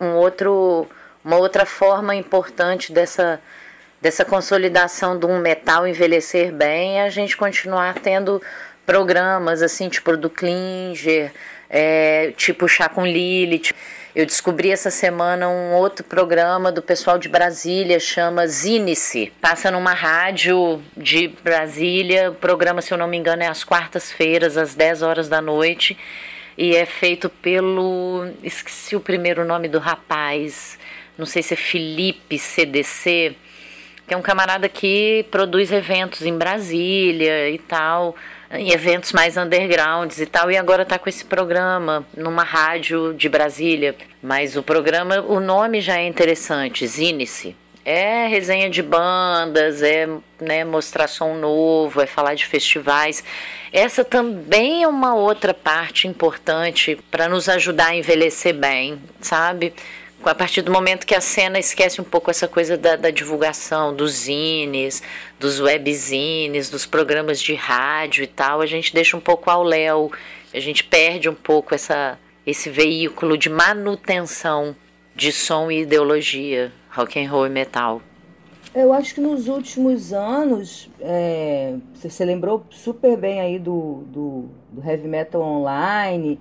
[0.00, 0.86] Um outro,
[1.24, 3.40] uma outra forma importante dessa,
[4.00, 8.40] dessa consolidação de um metal envelhecer bem é a gente continuar tendo
[8.84, 11.32] programas assim, tipo do Klinger,
[11.68, 13.72] é, tipo Chá com Lilith.
[14.14, 19.30] Eu descobri essa semana um outro programa do pessoal de Brasília, chama Zinice.
[19.38, 22.30] Passa numa rádio de Brasília.
[22.30, 25.96] O programa, se eu não me engano, é às quartas-feiras, às 10 horas da noite.
[26.56, 28.26] E é feito pelo.
[28.42, 30.78] Esqueci o primeiro nome do rapaz.
[31.18, 33.36] Não sei se é Felipe CDC,
[34.06, 38.16] que é um camarada que produz eventos em Brasília e tal
[38.50, 43.28] em eventos mais undergrounds e tal, e agora está com esse programa numa rádio de
[43.28, 43.94] Brasília.
[44.22, 47.54] Mas o programa, o nome já é interessante, Zinice.
[47.84, 50.06] É resenha de bandas, é
[50.40, 53.24] né, mostrar som novo, é falar de festivais.
[53.72, 59.72] Essa também é uma outra parte importante para nos ajudar a envelhecer bem, sabe?
[60.28, 63.94] A partir do momento que a cena esquece um pouco essa coisa da, da divulgação
[63.94, 65.02] dos zines,
[65.40, 70.12] dos webzines, dos programas de rádio e tal, a gente deixa um pouco ao léu,
[70.52, 74.76] a gente perde um pouco essa, esse veículo de manutenção
[75.14, 78.02] de som e ideologia, rock and roll e metal.
[78.74, 84.86] Eu acho que nos últimos anos, é, você lembrou super bem aí do, do, do
[84.86, 86.38] heavy metal online,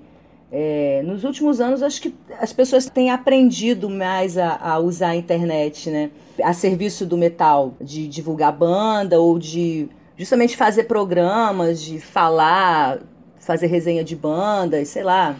[0.51, 5.15] é, nos últimos anos, acho que as pessoas têm aprendido mais a, a, usar a
[5.15, 6.09] internet, né?
[6.41, 12.99] A serviço do metal, de divulgar banda ou de justamente fazer programas, de falar,
[13.39, 15.35] fazer resenha de bandas, sei lá.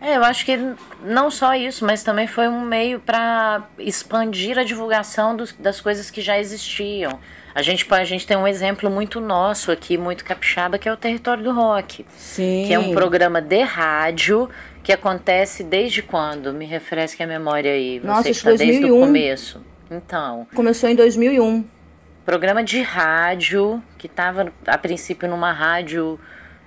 [0.00, 0.56] É, eu acho que
[1.02, 6.10] não só isso, mas também foi um meio para expandir a divulgação dos, das coisas
[6.10, 7.18] que já existiam.
[7.54, 10.96] A gente, a gente tem um exemplo muito nosso aqui, muito capixaba, que é o
[10.96, 12.04] Território do Rock.
[12.16, 12.64] Sim.
[12.66, 14.50] Que é um programa de rádio
[14.82, 16.52] que acontece desde quando?
[16.52, 18.00] Me refresque a memória aí.
[18.00, 19.60] Você Nossa, está desde o começo.
[19.88, 20.48] Então.
[20.54, 21.64] Começou em 2001.
[22.24, 26.18] Programa de rádio, que estava a princípio numa rádio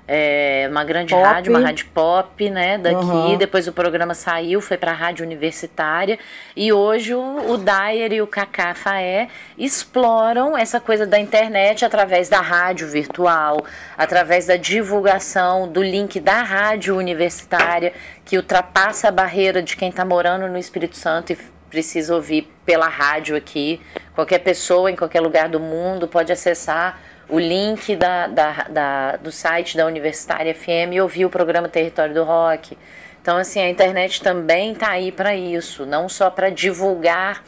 [0.08, 1.22] é, uma grande pop.
[1.22, 2.96] rádio, uma rádio pop, né, daqui.
[2.96, 3.38] Uhum.
[3.38, 6.18] Depois o programa saiu, foi para a rádio universitária.
[6.56, 9.28] E hoje o, o Dyer e o Cacá Faé
[9.58, 13.66] exploram essa coisa da internet através da rádio virtual,
[13.98, 17.92] através da divulgação do link da rádio universitária,
[18.24, 21.38] que ultrapassa a barreira de quem está morando no Espírito Santo e
[21.70, 23.82] precisa ouvir pela rádio aqui.
[24.16, 26.98] Qualquer pessoa em qualquer lugar do mundo pode acessar
[27.30, 32.14] o link da, da, da, do site da Universitária FM e ouvir o programa Território
[32.14, 32.78] do Rock.
[33.22, 37.44] Então, assim, a internet também está aí para isso, não só para divulgar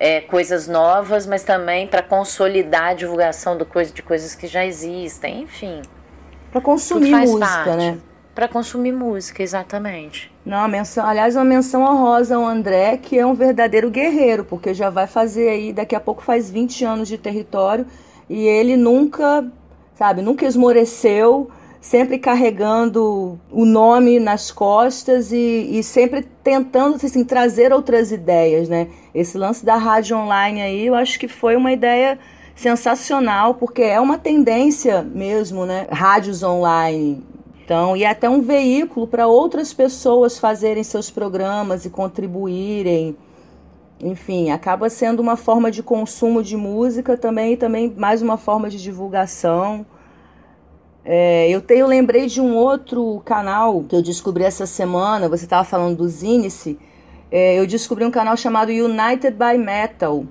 [0.00, 4.64] é, coisas novas, mas também para consolidar a divulgação do coisa, de coisas que já
[4.64, 5.82] existem, enfim.
[6.50, 7.76] Para consumir música, parte.
[7.76, 7.98] né?
[8.34, 10.32] Para consumir música, exatamente.
[10.46, 14.88] Não, menção, aliás, uma menção honrosa ao André, que é um verdadeiro guerreiro, porque já
[14.88, 17.84] vai fazer aí, daqui a pouco faz 20 anos de território
[18.28, 19.46] e ele nunca,
[19.94, 21.50] sabe, nunca esmoreceu,
[21.80, 28.88] sempre carregando o nome nas costas e, e sempre tentando assim, trazer outras ideias, né?
[29.14, 32.18] Esse lance da rádio online aí, eu acho que foi uma ideia
[32.54, 35.86] sensacional, porque é uma tendência mesmo, né?
[35.90, 37.24] Rádios online
[37.64, 43.16] Então, e até um veículo para outras pessoas fazerem seus programas e contribuírem.
[44.00, 48.70] Enfim, acaba sendo uma forma de consumo de música também e também mais uma forma
[48.70, 49.84] de divulgação.
[51.04, 55.28] É, eu tenho lembrei de um outro canal que eu descobri essa semana.
[55.28, 56.78] Você estava falando do Zinice.
[57.30, 60.24] É, eu descobri um canal chamado United by Metal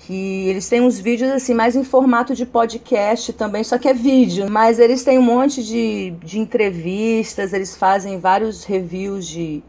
[0.00, 3.92] que eles têm uns vídeos assim mais em formato de podcast também, só que é
[3.92, 9.62] vídeo, mas eles têm um monte de, de entrevistas, eles fazem vários reviews de,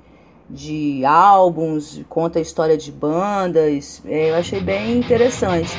[0.51, 5.71] de álbuns, conta a história de bandas, é, eu achei bem interessante.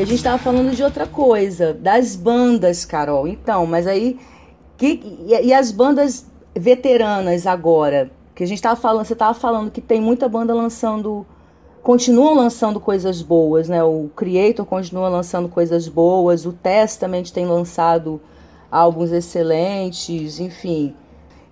[0.00, 3.28] A gente estava falando de outra coisa, das bandas, Carol.
[3.28, 4.18] Então, mas aí.
[4.78, 6.24] Que, e, e as bandas
[6.56, 8.10] veteranas agora?
[8.34, 11.26] Que a gente estava falando, você estava falando que tem muita banda lançando.
[11.82, 13.84] Continuam lançando coisas boas, né?
[13.84, 18.18] O Creator continua lançando coisas boas, o Testament tem lançado
[18.70, 20.94] álbuns excelentes, enfim.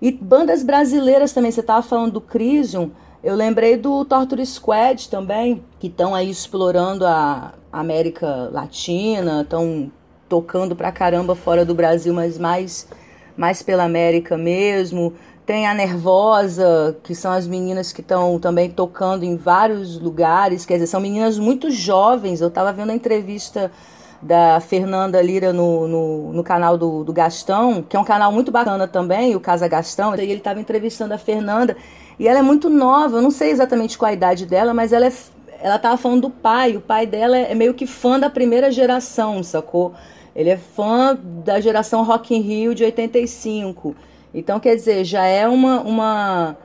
[0.01, 2.89] E bandas brasileiras também, você estava falando do Crisium,
[3.23, 9.91] eu lembrei do Torture Squad também, que estão aí explorando a América Latina, estão
[10.27, 12.87] tocando pra caramba fora do Brasil, mas mais,
[13.35, 15.13] mais pela América mesmo.
[15.45, 20.75] Tem a Nervosa, que são as meninas que estão também tocando em vários lugares, quer
[20.75, 22.39] dizer, são meninas muito jovens.
[22.39, 23.71] Eu estava vendo a entrevista
[24.21, 28.51] da Fernanda Lira no, no, no canal do, do, Gastão, que é um canal muito
[28.51, 31.75] bacana também, o Casa Gastão, e ele estava entrevistando a Fernanda,
[32.19, 35.05] e ela é muito nova, eu não sei exatamente qual a idade dela, mas ela
[35.05, 35.13] é
[35.61, 39.43] ela tava falando do pai, o pai dela é meio que fã da primeira geração,
[39.43, 39.93] sacou?
[40.35, 43.95] Ele é fã da geração Rock in Rio de 85.
[44.33, 46.57] Então, quer dizer, já é uma, uma,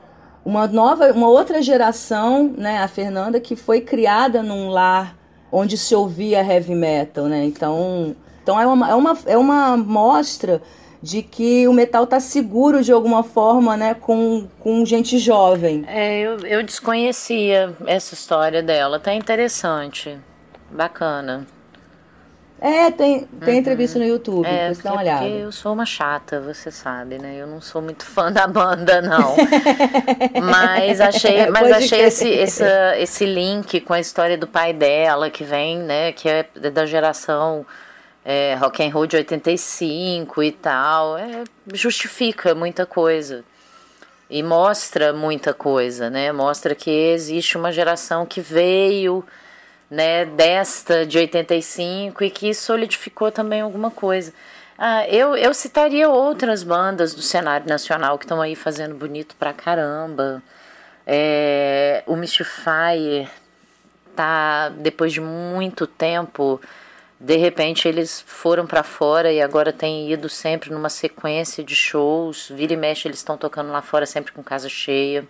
[0.45, 5.17] uma nova, uma outra geração, né, a Fernanda, que foi criada num lar
[5.51, 7.45] onde se ouvia heavy metal, né?
[7.45, 10.61] Então, então é uma, é uma, é uma mostra
[11.05, 15.85] de que o metal tá seguro de alguma forma, né, com, com gente jovem.
[15.87, 20.19] É, eu, eu desconhecia essa história dela, tá interessante,
[20.71, 21.47] bacana.
[22.59, 23.61] É, tem, tem uhum.
[23.61, 25.27] entrevista no YouTube, é, você dá uma olhada.
[25.27, 27.37] Porque eu sou uma chata, você sabe, né?
[27.37, 29.37] Eu não sou muito fã da banda, não.
[30.43, 32.65] mas achei, mas achei esse, esse,
[32.97, 36.13] esse link com a história do pai dela, que vem, né?
[36.13, 37.67] Que é da geração
[38.25, 43.45] é, rock and roll de 85 e tal, é, justifica muita coisa
[44.31, 46.33] e mostra muita coisa, né?
[46.33, 49.25] Mostra que existe uma geração que veio,
[49.91, 54.33] né, desta de 85 e que solidificou também alguma coisa.
[54.79, 59.53] Ah, eu, eu citaria outras bandas do cenário nacional que estão aí fazendo bonito pra
[59.53, 60.43] caramba.
[61.07, 63.29] É, o Mystifier
[64.17, 66.61] tá depois de muito tempo
[67.25, 72.51] de repente eles foram para fora e agora têm ido sempre numa sequência de shows.
[72.51, 75.27] Vira e mexe, eles estão tocando lá fora sempre com casa cheia.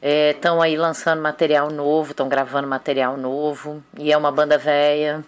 [0.00, 3.82] Estão é, aí lançando material novo, estão gravando material novo.
[3.98, 5.24] E é uma banda velha,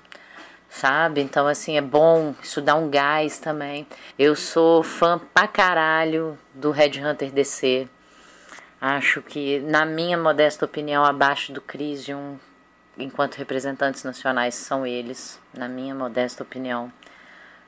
[0.70, 1.20] sabe?
[1.20, 3.88] Então, assim, é bom, isso dá um gás também.
[4.16, 7.88] Eu sou fã pra caralho do Red Hunter DC.
[8.80, 12.38] Acho que, na minha modesta opinião, abaixo do Crisium,
[12.98, 16.92] enquanto representantes nacionais, são eles, na minha modesta opinião.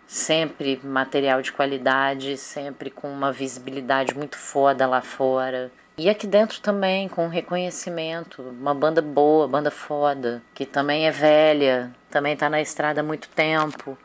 [0.07, 5.71] Sempre material de qualidade, sempre com uma visibilidade muito foda lá fora.
[5.99, 11.91] E aqui dentro também, com reconhecimento, uma banda boa, banda foda, que também é velha,
[12.09, 13.99] também está na estrada há muito tempo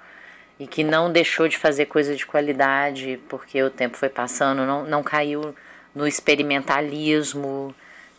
[0.60, 4.84] e que não deixou de fazer coisa de qualidade porque o tempo foi passando, não,
[4.86, 5.56] não caiu
[5.94, 7.74] no experimentalismo,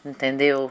[0.04, 0.70] entendeu?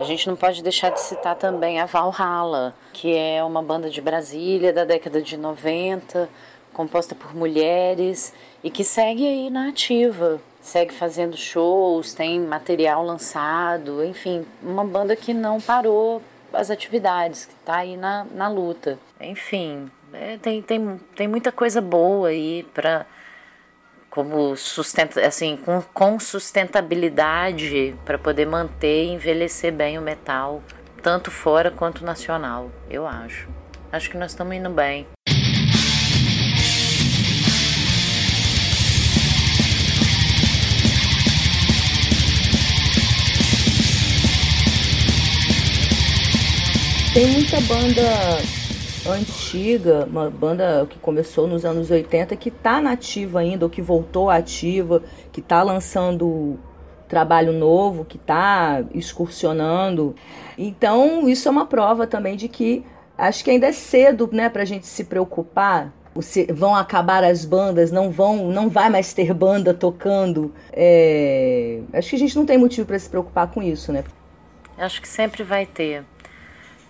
[0.00, 4.00] A gente não pode deixar de citar também a Valhalla, que é uma banda de
[4.00, 6.26] Brasília da década de 90,
[6.72, 8.32] composta por mulheres
[8.64, 10.40] e que segue aí na ativa.
[10.62, 17.52] Segue fazendo shows, tem material lançado, enfim, uma banda que não parou as atividades, que
[17.52, 18.98] está aí na, na luta.
[19.20, 23.04] Enfim, é, tem, tem, tem muita coisa boa aí para
[24.10, 30.62] como sustenta, assim, com, com sustentabilidade para poder manter e envelhecer bem o metal,
[31.00, 33.48] tanto fora quanto nacional, eu acho.
[33.92, 35.06] Acho que nós estamos indo bem.
[47.12, 48.59] Tem muita banda
[49.08, 54.30] antiga, uma banda que começou nos anos 80, que está nativa ainda, ou que voltou
[54.30, 56.58] ativa, que está lançando
[57.08, 60.14] trabalho novo, que está excursionando.
[60.56, 62.84] Então, isso é uma prova também de que
[63.16, 65.92] acho que ainda é cedo né, para a gente se preocupar
[66.52, 70.52] vão acabar as bandas, não vão, não vai mais ter banda tocando.
[70.72, 71.80] É...
[71.92, 74.04] Acho que a gente não tem motivo para se preocupar com isso, né?
[74.76, 76.04] Acho que sempre vai ter.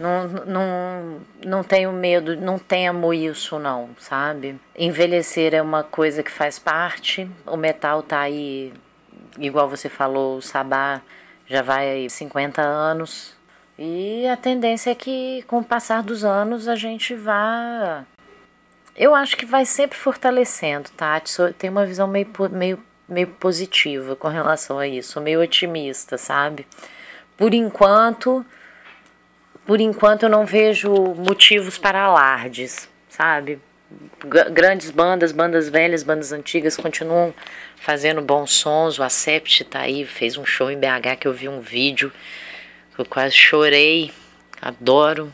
[0.01, 4.59] Não, não, não tenho medo, não temo isso não, sabe?
[4.75, 7.31] Envelhecer é uma coisa que faz parte.
[7.47, 8.73] O metal tá aí,
[9.39, 11.03] igual você falou, o Sabá
[11.47, 13.37] já vai aí 50 anos.
[13.79, 18.05] E a tendência é que com o passar dos anos a gente vá
[19.01, 21.37] eu acho que vai sempre fortalecendo, Tati.
[21.37, 21.53] Tá?
[21.57, 22.79] Tem uma visão meio, meio,
[23.09, 26.67] meio positiva com relação a isso, meio otimista, sabe?
[27.35, 28.45] Por enquanto,
[29.71, 33.61] por enquanto eu não vejo motivos para alardes, sabe?
[34.25, 37.33] G grandes bandas, bandas velhas, bandas antigas continuam
[37.77, 38.99] fazendo bons sons.
[38.99, 42.13] O Acept tá aí, fez um show em BH que eu vi um vídeo
[42.99, 44.11] eu quase chorei.
[44.61, 45.33] Adoro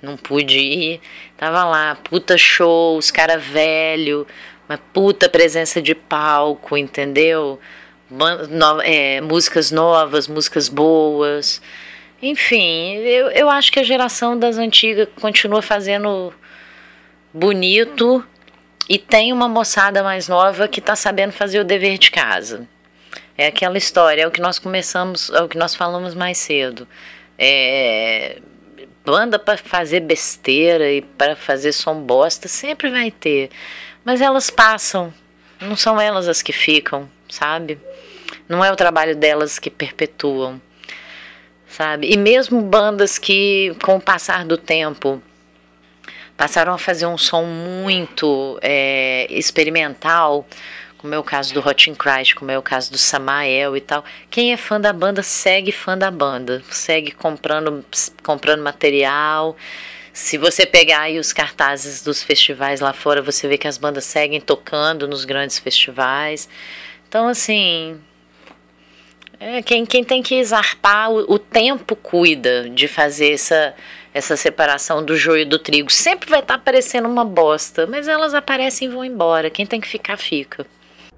[0.00, 1.00] não pude ir.
[1.36, 4.26] Tava lá, puta show, os cara velho,
[4.66, 7.60] uma puta presença de palco, entendeu?
[8.08, 11.60] No, é, músicas novas, músicas boas.
[12.22, 16.32] Enfim, eu, eu acho que a geração das antigas continua fazendo
[17.32, 18.24] bonito
[18.88, 22.68] e tem uma moçada mais nova que está sabendo fazer o dever de casa.
[23.38, 26.86] É aquela história, é o que nós começamos, é o que nós falamos mais cedo.
[27.38, 28.38] É,
[29.04, 33.50] banda para fazer besteira e para fazer som bosta sempre vai ter,
[34.04, 35.12] mas elas passam,
[35.60, 37.78] não são elas as que ficam, sabe?
[38.48, 40.60] Não é o trabalho delas que perpetuam,
[41.70, 42.12] sabe?
[42.12, 45.22] E mesmo bandas que, com o passar do tempo,
[46.36, 50.46] passaram a fazer um som muito é, experimental,
[50.98, 54.04] como é o caso do Rotten Christ, como é o caso do Samael e tal.
[54.30, 57.84] Quem é fã da banda segue fã da banda, segue comprando,
[58.22, 59.56] comprando material.
[60.12, 64.04] Se você pegar aí os cartazes dos festivais lá fora, você vê que as bandas
[64.04, 66.48] seguem tocando nos grandes festivais.
[67.08, 67.98] Então, assim,
[69.40, 73.74] é, quem, quem tem que zarpar, o, o tempo cuida de fazer essa,
[74.14, 75.90] essa separação do joio do trigo.
[75.90, 79.50] Sempre vai estar tá aparecendo uma bosta, mas elas aparecem e vão embora.
[79.50, 80.66] Quem tem que ficar, fica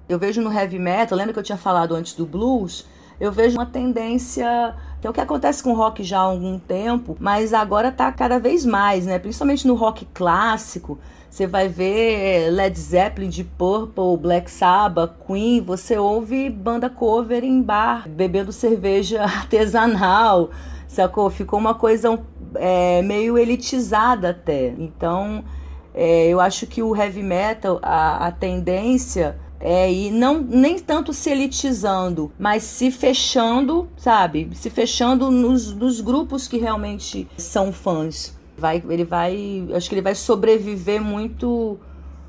[0.07, 2.85] eu vejo no heavy metal, lembra que eu tinha falado antes do blues?
[3.19, 6.57] Eu vejo uma tendência que é o que acontece com o rock já há algum
[6.57, 9.19] tempo, mas agora tá cada vez mais, né?
[9.19, 10.97] Principalmente no rock clássico.
[11.33, 17.59] Você vai ver Led Zeppelin, de Purple, Black Sabbath, Queen, você ouve banda cover em
[17.59, 20.51] bar, bebendo cerveja artesanal,
[20.87, 21.31] sacou?
[21.31, 22.19] Ficou uma coisa
[22.53, 24.75] é, meio elitizada até.
[24.77, 25.43] Então,
[25.91, 31.11] é, eu acho que o heavy metal, a, a tendência é, e não nem tanto
[31.13, 34.51] se elitizando, mas se fechando, sabe?
[34.53, 38.42] Se fechando nos, nos grupos que realmente são fãs.
[38.63, 41.77] Vai, ele vai, acho que ele vai sobreviver muito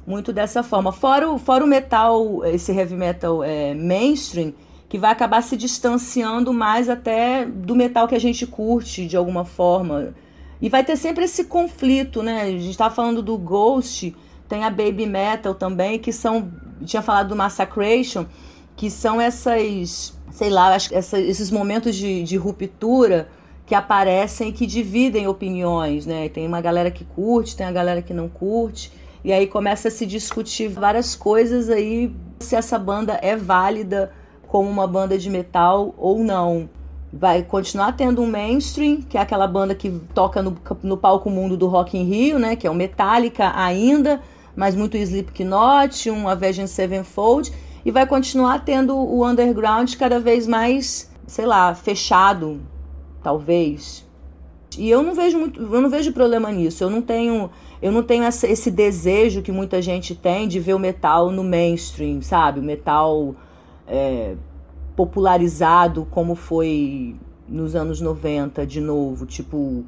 [0.05, 0.91] muito dessa forma.
[0.91, 4.53] Fora o, fora o metal, esse heavy metal é, mainstream,
[4.89, 9.45] que vai acabar se distanciando mais até do metal que a gente curte de alguma
[9.45, 10.13] forma.
[10.61, 12.43] E vai ter sempre esse conflito, né?
[12.43, 14.13] A gente tá falando do Ghost,
[14.49, 16.51] tem a Baby Metal também, que são
[16.85, 18.27] tinha falado do Massacration,
[18.75, 23.29] que são essas, sei lá, essa, esses momentos de, de ruptura
[23.67, 26.29] que aparecem e que dividem opiniões, né?
[26.29, 28.93] Tem uma galera que curte, tem a galera que não curte,
[29.25, 34.13] e aí começa a se discutir várias coisas aí se essa banda é válida
[34.47, 36.69] como uma banda de metal ou não.
[37.11, 41.57] Vai continuar tendo um mainstream, que é aquela banda que toca no, no palco mundo
[41.57, 42.55] do Rock in Rio, né?
[42.55, 44.21] Que é o Metallica ainda,
[44.55, 47.53] mas muito Slipknot, um Avenged Sevenfold,
[47.85, 52.61] e vai continuar tendo o underground cada vez mais, sei lá, fechado,
[53.25, 54.07] talvez.
[54.79, 56.85] E eu não vejo muito, eu não vejo problema nisso.
[56.85, 57.51] Eu não tenho,
[57.81, 61.43] eu não tenho essa, esse desejo que muita gente tem de ver o metal no
[61.43, 62.61] mainstream, sabe?
[62.61, 63.35] O metal
[63.89, 64.35] é,
[64.95, 67.17] popularizado como foi
[67.49, 69.85] nos anos 90 de novo, tipo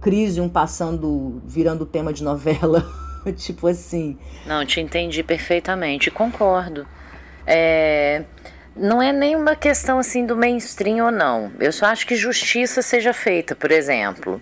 [0.00, 2.84] Crisium passando, virando tema de novela.
[3.36, 4.16] tipo assim.
[4.46, 6.86] Não, te entendi perfeitamente, concordo.
[7.46, 8.24] É,
[8.76, 11.52] não é nenhuma questão assim do mainstream ou não.
[11.58, 14.40] Eu só acho que justiça seja feita, por exemplo.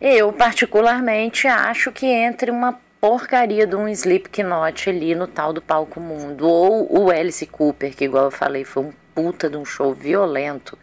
[0.00, 6.00] Eu, particularmente, acho que entre uma porcaria de um Slipknot ali no tal do palco
[6.00, 9.92] mundo, ou o Alice Cooper, que igual eu falei, foi um puta de um show
[9.94, 10.78] violento,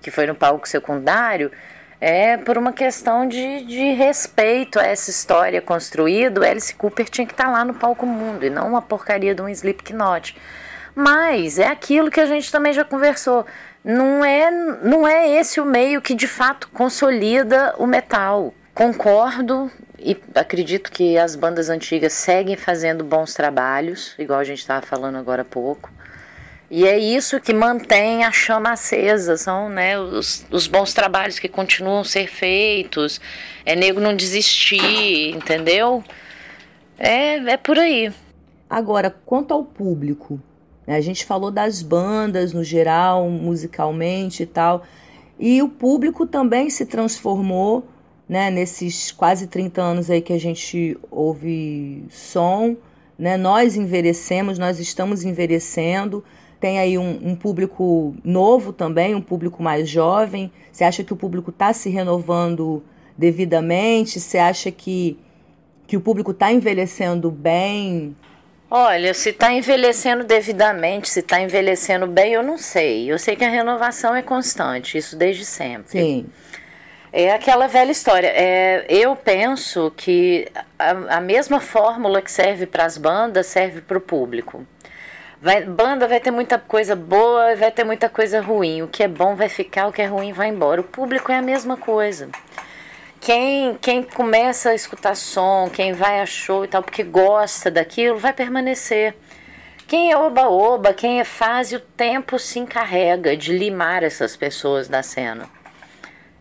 [0.00, 1.50] que foi no palco secundário,
[2.02, 6.40] É por uma questão de, de respeito a essa história construída.
[6.40, 9.34] O Alice Cooper tinha que estar tá lá no palco mundo e não uma porcaria
[9.34, 10.34] de um Slipknot.
[10.94, 13.46] Mas é aquilo que a gente também já conversou.
[13.84, 18.52] Não é, não é esse o meio que de fato consolida o metal.
[18.74, 24.84] Concordo e acredito que as bandas antigas seguem fazendo bons trabalhos, igual a gente estava
[24.84, 25.90] falando agora há pouco.
[26.70, 31.48] E é isso que mantém a chama acesa, são né, os, os bons trabalhos que
[31.48, 33.20] continuam a ser feitos,
[33.66, 36.02] é nego não desistir, entendeu?
[36.98, 38.12] É, é por aí.
[38.68, 40.40] Agora, quanto ao público,
[40.94, 44.82] a gente falou das bandas no geral, musicalmente e tal,
[45.38, 47.86] e o público também se transformou
[48.28, 52.76] né, nesses quase 30 anos aí que a gente ouve som.
[53.18, 56.24] Né, nós envelhecemos, nós estamos envelhecendo
[56.60, 60.52] tem aí um, um, público novo também, um público mais jovem?
[60.70, 62.82] Você acha que o público está se renovando
[63.16, 64.20] devidamente?
[64.20, 65.18] Você acha que,
[65.86, 68.14] que o público está envelhecendo bem?
[68.70, 73.10] Olha, se está envelhecendo devidamente, se está envelhecendo bem, eu não sei.
[73.10, 75.90] Eu sei que a renovação é constante, isso desde sempre.
[75.90, 76.26] Sim.
[77.12, 78.28] É aquela velha história.
[78.28, 80.46] É, eu penso que
[80.78, 84.64] a, a mesma fórmula que serve para as bandas serve para o público.
[85.42, 88.82] Vai, banda vai ter muita coisa boa, vai ter muita coisa ruim.
[88.82, 90.80] O que é bom vai ficar, o que é ruim vai embora.
[90.80, 92.28] O público é a mesma coisa.
[93.20, 98.18] Quem, quem começa a escutar som, quem vai a show e tal, porque gosta daquilo,
[98.18, 99.14] vai permanecer.
[99.86, 105.02] Quem é oba-oba, quem é fase, o tempo se encarrega de limar essas pessoas da
[105.02, 105.48] cena.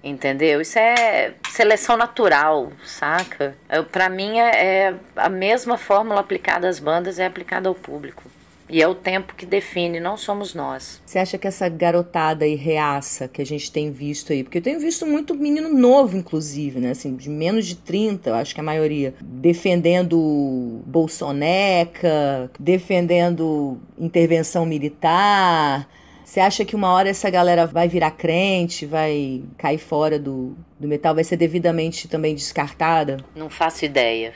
[0.01, 0.61] Entendeu?
[0.61, 3.57] Isso é seleção natural, saca?
[3.91, 8.23] Para mim é, é a mesma fórmula aplicada às bandas é aplicada ao público.
[8.70, 11.01] E é o tempo que define, não somos nós.
[11.03, 14.61] Você acha que essa garotada e reaça que a gente tem visto aí, porque eu
[14.61, 16.91] tenho visto muito menino novo, inclusive, né?
[16.91, 25.89] Assim, de menos de 30, eu acho que a maioria, defendendo Bolsoneca, defendendo intervenção militar.
[26.24, 30.88] Você acha que uma hora essa galera vai virar crente, vai cair fora do, do
[30.88, 33.17] metal, vai ser devidamente também descartada?
[33.36, 34.32] Não faço ideia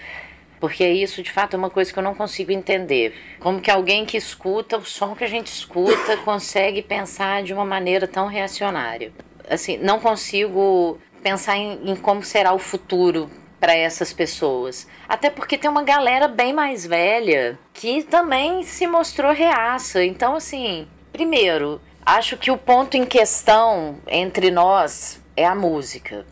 [0.63, 3.13] porque isso de fato é uma coisa que eu não consigo entender.
[3.37, 7.65] Como que alguém que escuta o som que a gente escuta consegue pensar de uma
[7.65, 9.11] maneira tão reacionária?
[9.49, 14.87] Assim, não consigo pensar em, em como será o futuro para essas pessoas.
[15.05, 20.01] Até porque tem uma galera bem mais velha que também se mostrou reaça.
[20.01, 26.25] Então, assim, primeiro, acho que o ponto em questão entre nós é a música,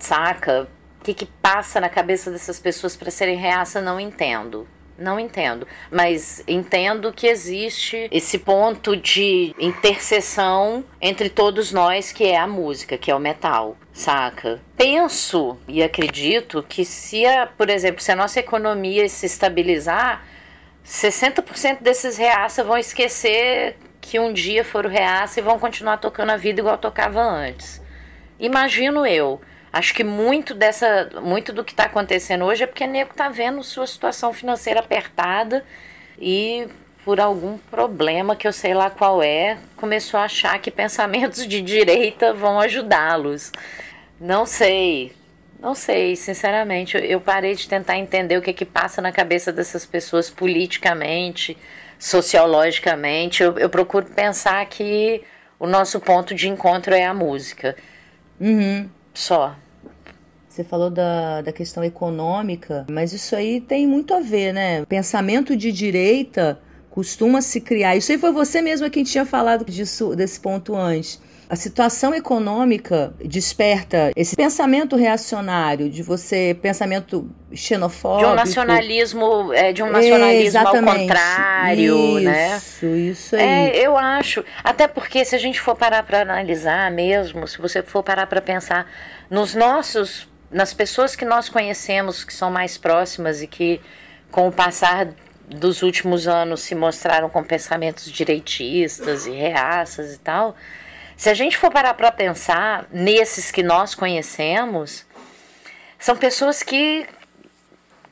[0.00, 0.68] saca?
[1.08, 4.68] Que, que passa na cabeça dessas pessoas para serem reaça, não entendo.
[4.98, 12.36] Não entendo, mas entendo que existe esse ponto de interseção entre todos nós, que é
[12.36, 14.60] a música, que é o metal, saca?
[14.76, 20.26] Penso e acredito que se, a, por exemplo, se a nossa economia se estabilizar,
[20.84, 26.36] 60% desses reaça vão esquecer que um dia foram reaça e vão continuar tocando a
[26.36, 27.80] vida igual tocava antes.
[28.38, 29.40] Imagino eu.
[29.72, 33.62] Acho que muito dessa, muito do que está acontecendo hoje é porque nego está vendo
[33.62, 35.64] sua situação financeira apertada
[36.18, 36.66] e
[37.04, 41.60] por algum problema que eu sei lá qual é, começou a achar que pensamentos de
[41.60, 43.52] direita vão ajudá-los.
[44.20, 45.12] Não sei,
[45.60, 49.84] não sei, sinceramente, eu parei de tentar entender o que que passa na cabeça dessas
[49.84, 51.56] pessoas politicamente,
[51.98, 53.42] sociologicamente.
[53.42, 55.22] Eu, eu procuro pensar que
[55.58, 57.76] o nosso ponto de encontro é a música.
[58.40, 58.88] Uhum.
[59.18, 59.56] Só.
[60.48, 64.84] Você falou da, da questão econômica, mas isso aí tem muito a ver, né?
[64.86, 67.96] Pensamento de direita costuma se criar.
[67.96, 71.20] Isso aí foi você mesmo quem tinha falado disso, desse ponto antes.
[71.50, 78.26] A situação econômica desperta esse pensamento reacionário de você, pensamento xenofóbico.
[78.26, 82.56] De um nacionalismo, é, de um nacionalismo ao contrário, isso, né?
[82.58, 83.42] Isso, isso aí.
[83.42, 84.44] É, eu acho.
[84.62, 88.42] Até porque se a gente for parar para analisar mesmo, se você for parar para
[88.42, 88.86] pensar
[89.30, 93.80] nos nossos, nas pessoas que nós conhecemos, que são mais próximas e que
[94.30, 95.08] com o passar
[95.48, 100.54] dos últimos anos se mostraram com pensamentos direitistas e reaças e tal
[101.18, 105.04] se a gente for parar para pensar nesses que nós conhecemos,
[105.98, 107.04] são pessoas que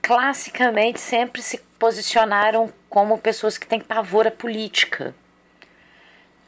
[0.03, 5.15] classicamente sempre se posicionaram como pessoas que têm pavor à política.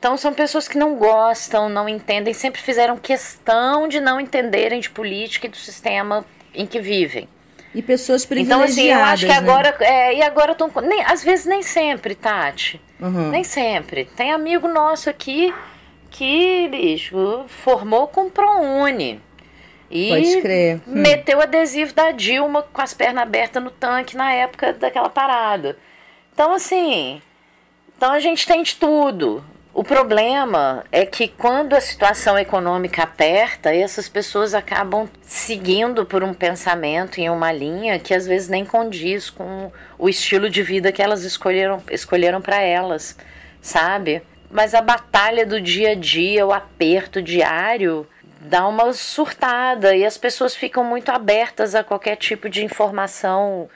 [0.01, 4.91] Então são pessoas que não gostam, não entendem, sempre fizeram questão de não entenderem de
[4.91, 7.29] política e do sistema em que vivem.
[7.73, 8.77] E pessoas privilegiadas.
[8.77, 9.39] Então, assim, eu acho que né?
[9.39, 9.77] agora.
[9.79, 10.73] É, e agora estão.
[11.07, 12.81] Às vezes nem sempre, Tati.
[12.99, 13.31] Uhum.
[13.31, 14.07] Nem sempre.
[14.17, 15.55] Tem amigo nosso aqui
[16.11, 19.21] que, bicho, formou com ProUni.
[19.91, 20.77] E Pode crer.
[20.87, 21.01] Hum.
[21.01, 25.79] meteu adesivo da Dilma com as pernas abertas no tanque na época daquela parada.
[26.33, 27.23] Então, assim,
[27.97, 29.43] então a gente tem de tudo.
[29.73, 36.35] O problema é que quando a situação econômica aperta, essas pessoas acabam seguindo por um
[36.35, 41.01] pensamento em uma linha que às vezes nem condiz com o estilo de vida que
[41.01, 43.17] elas escolheram escolheram para elas,
[43.61, 44.23] sabe?
[44.51, 48.07] Mas a batalha do dia a dia, o aperto diário,
[48.41, 53.69] dá uma surtada e as pessoas ficam muito abertas a qualquer tipo de informação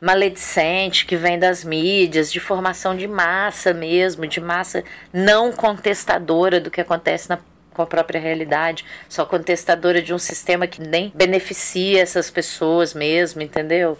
[0.00, 6.70] maledicente que vem das mídias, de formação de massa mesmo, de massa não contestadora do
[6.70, 7.38] que acontece na
[7.74, 13.42] com a própria realidade, só contestadora de um sistema que nem beneficia essas pessoas mesmo,
[13.42, 13.98] entendeu?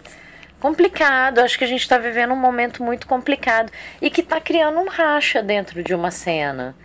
[0.59, 4.79] Complicado, acho que a gente está vivendo um momento muito complicado e que está criando
[4.79, 6.75] um racha dentro de uma cena.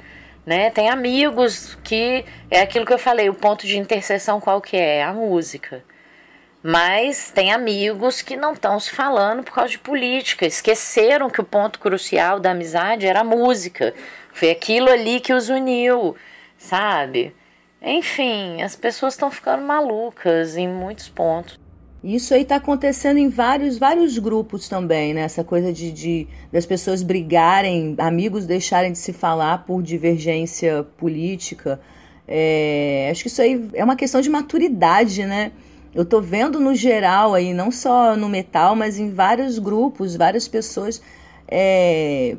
[0.45, 0.71] Né?
[0.71, 5.05] Tem amigos que é aquilo que eu falei, o ponto de interseção qual que é?
[5.05, 5.85] A música.
[6.62, 11.45] Mas tem amigos que não estão se falando por causa de política, esqueceram que o
[11.45, 13.95] ponto crucial da amizade era a música.
[14.33, 16.16] Foi aquilo ali que os uniu,
[16.59, 17.35] sabe?
[17.81, 21.59] Enfim, as pessoas estão ficando malucas em muitos pontos.
[22.03, 25.20] Isso aí está acontecendo em vários, vários grupos também, né?
[25.20, 31.78] Essa coisa de, de das pessoas brigarem, amigos deixarem de se falar por divergência política.
[32.26, 35.53] É, acho que isso aí é uma questão de maturidade, né?
[35.94, 40.48] Eu tô vendo no geral aí, não só no metal, mas em vários grupos, várias
[40.48, 41.03] pessoas
[41.48, 42.36] é,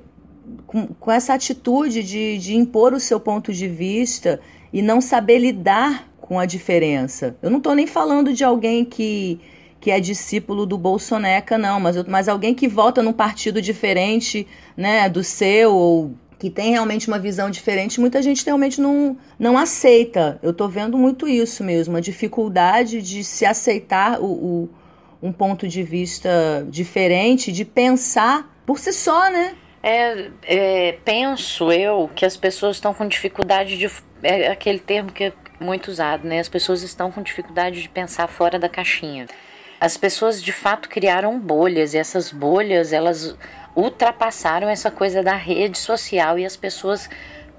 [0.65, 4.39] com, com essa atitude de, de impor o seu ponto de vista
[4.71, 7.35] e não saber lidar com a diferença.
[7.41, 9.39] Eu não estou nem falando de alguém que,
[9.81, 15.09] que é discípulo do Bolsoneca, não, mas, mas alguém que vota num partido diferente né,
[15.09, 20.39] do seu ou que tem realmente uma visão diferente, muita gente realmente não, não aceita.
[20.41, 24.69] Eu estou vendo muito isso mesmo, a dificuldade de se aceitar o, o,
[25.21, 29.55] um ponto de vista diferente, de pensar por si só, né?
[29.83, 33.89] É, é, penso eu que as pessoas estão com dificuldade de.
[34.23, 36.39] É aquele termo que é muito usado, né?
[36.39, 39.27] As pessoas estão com dificuldade de pensar fora da caixinha.
[39.81, 43.35] As pessoas de fato criaram bolhas e essas bolhas elas
[43.75, 47.09] ultrapassaram essa coisa da rede social e as pessoas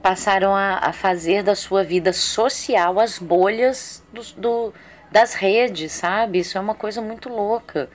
[0.01, 4.75] passaram a, a fazer da sua vida social as bolhas do, do,
[5.11, 6.39] das redes, sabe?
[6.39, 7.91] Isso é uma coisa muito louca.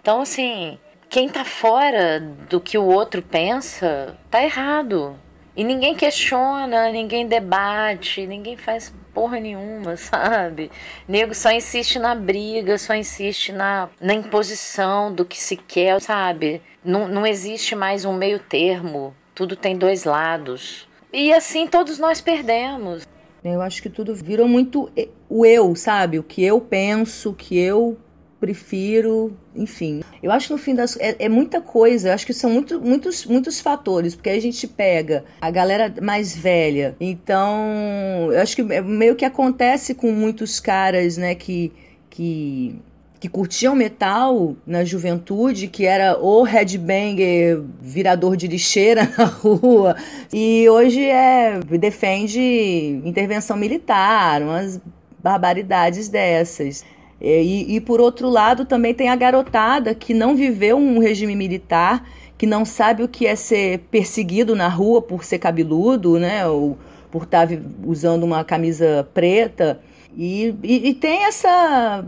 [0.00, 5.18] Então, assim, quem tá fora do que o outro pensa, tá errado.
[5.56, 10.70] E ninguém questiona, ninguém debate, ninguém faz porra nenhuma, sabe?
[11.08, 16.60] Nego só insiste na briga, só insiste na, na imposição do que se quer, sabe?
[16.84, 20.86] Não, não existe mais um meio termo, tudo tem dois lados.
[21.10, 23.06] E assim todos nós perdemos.
[23.42, 24.90] Eu acho que tudo virou muito
[25.28, 26.18] o eu, sabe?
[26.18, 27.96] O que eu penso, o que eu
[28.46, 30.02] prefiro, enfim.
[30.22, 32.80] Eu acho que no fim das é, é muita coisa, eu acho que são muito,
[32.80, 36.94] muitos, muitos fatores, porque a gente pega a galera mais velha.
[37.00, 41.72] Então, eu acho que é meio que acontece com muitos caras, né, que
[42.08, 42.78] que
[43.18, 49.96] que curtiam metal na juventude, que era o headbanger virador de lixeira na rua,
[50.32, 52.40] e hoje é defende
[53.04, 54.78] intervenção militar, umas
[55.18, 56.84] barbaridades dessas.
[57.20, 61.34] É, e, e, por outro lado, também tem a garotada que não viveu um regime
[61.34, 62.06] militar,
[62.36, 66.46] que não sabe o que é ser perseguido na rua por ser cabeludo, né?
[66.46, 66.76] Ou
[67.10, 67.54] por estar tá
[67.84, 69.80] usando uma camisa preta.
[70.16, 72.04] E, e, e tem essa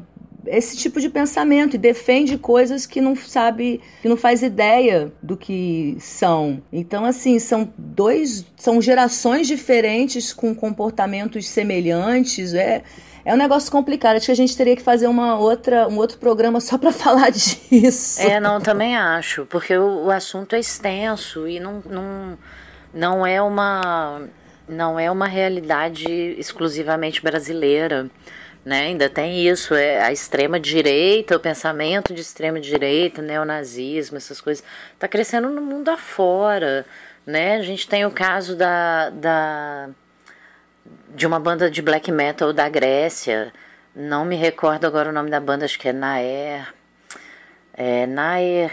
[0.47, 5.37] esse tipo de pensamento e defende coisas que não sabe, que não faz ideia do
[5.37, 6.63] que são.
[6.73, 12.55] Então, assim, são dois, são gerações diferentes com comportamentos semelhantes.
[12.55, 12.83] É,
[13.29, 14.17] é um negócio complicado.
[14.17, 17.31] Acho que a gente teria que fazer uma outra, um outro programa só para falar
[17.31, 18.23] disso.
[18.23, 22.39] É, não, também acho, porque o, o assunto é extenso e não, não,
[22.93, 24.23] não é uma
[24.67, 26.07] não é uma realidade
[26.39, 28.09] exclusivamente brasileira.
[28.65, 28.87] Né?
[28.87, 34.65] Ainda tem isso, é a extrema direita, o pensamento de extrema direita, neonazismo, essas coisas,
[34.95, 36.85] está crescendo no mundo afora,
[37.27, 37.57] né?
[37.57, 39.91] A gente tem o caso da, da
[41.15, 43.53] de uma banda de black metal da Grécia.
[43.95, 46.73] Não me recordo agora o nome da banda, acho que é Naer.
[47.75, 48.73] É, Naer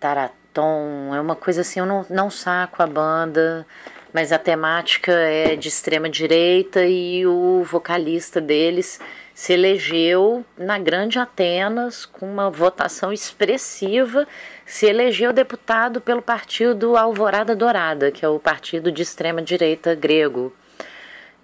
[0.00, 1.14] Taraton.
[1.14, 3.66] É uma coisa assim, eu não, não saco a banda,
[4.12, 9.00] mas a temática é de extrema direita e o vocalista deles
[9.34, 14.28] se elegeu na Grande Atenas com uma votação expressiva,
[14.64, 20.52] se elegeu deputado pelo partido Alvorada Dourada, que é o partido de extrema direita grego.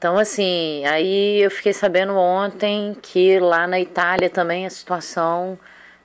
[0.00, 5.58] Então, assim, aí eu fiquei sabendo ontem que lá na Itália também a situação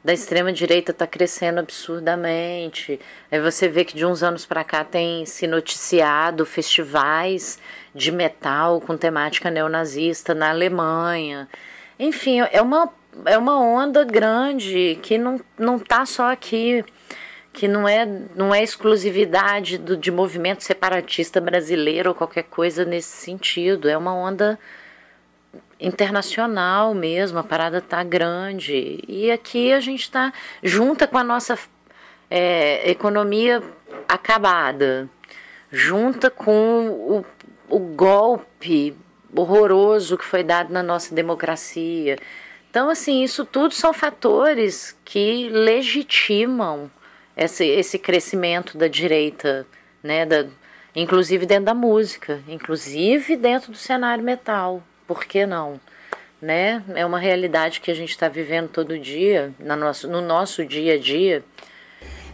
[0.03, 2.99] da extrema direita está crescendo absurdamente.
[3.31, 7.57] Aí você vê que de uns anos para cá tem se noticiado festivais
[7.95, 11.47] de metal com temática neonazista na Alemanha.
[11.97, 12.89] Enfim, é uma,
[13.23, 16.83] é uma onda grande que não, não tá só aqui,
[17.55, 23.15] que não é, não é exclusividade do, de movimento separatista brasileiro ou qualquer coisa nesse
[23.15, 23.87] sentido.
[23.87, 24.59] É uma onda
[25.79, 29.01] internacional mesmo, a parada tá grande.
[29.07, 31.57] E aqui a gente está junta com a nossa
[32.29, 33.63] é, economia
[34.05, 35.09] acabada,
[35.71, 37.25] junta com o,
[37.69, 38.93] o golpe
[39.33, 42.17] horroroso que foi dado na nossa democracia.
[42.69, 46.91] Então, assim, isso tudo são fatores que legitimam
[47.35, 49.65] esse, esse crescimento da direita,
[50.03, 50.25] né?
[50.25, 50.45] Da,
[50.95, 55.79] inclusive dentro da música, inclusive dentro do cenário metal por que não?
[56.41, 56.83] Né?
[56.93, 60.95] É uma realidade que a gente está vivendo todo dia, no nosso, no nosso dia
[60.95, 61.43] a dia.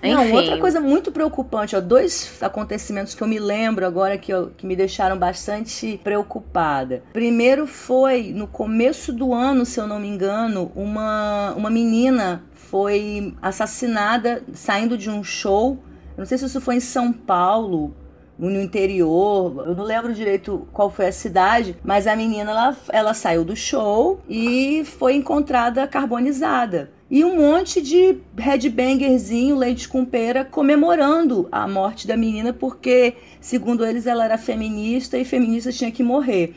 [0.03, 0.15] Enfim.
[0.15, 4.49] Não, outra coisa muito preocupante, ó, dois acontecimentos que eu me lembro agora que, eu,
[4.57, 7.03] que me deixaram bastante preocupada.
[7.13, 13.33] Primeiro foi no começo do ano, se eu não me engano, uma, uma menina foi
[13.41, 15.77] assassinada saindo de um show.
[16.11, 17.93] Eu não sei se isso foi em São Paulo
[18.39, 23.13] no interior, eu não lembro direito qual foi a cidade, mas a menina ela, ela
[23.13, 26.89] saiu do show e foi encontrada carbonizada.
[27.09, 33.85] E um monte de headbangerzinho, leite com pera, comemorando a morte da menina, porque, segundo
[33.85, 36.55] eles, ela era feminista e feminista tinha que morrer.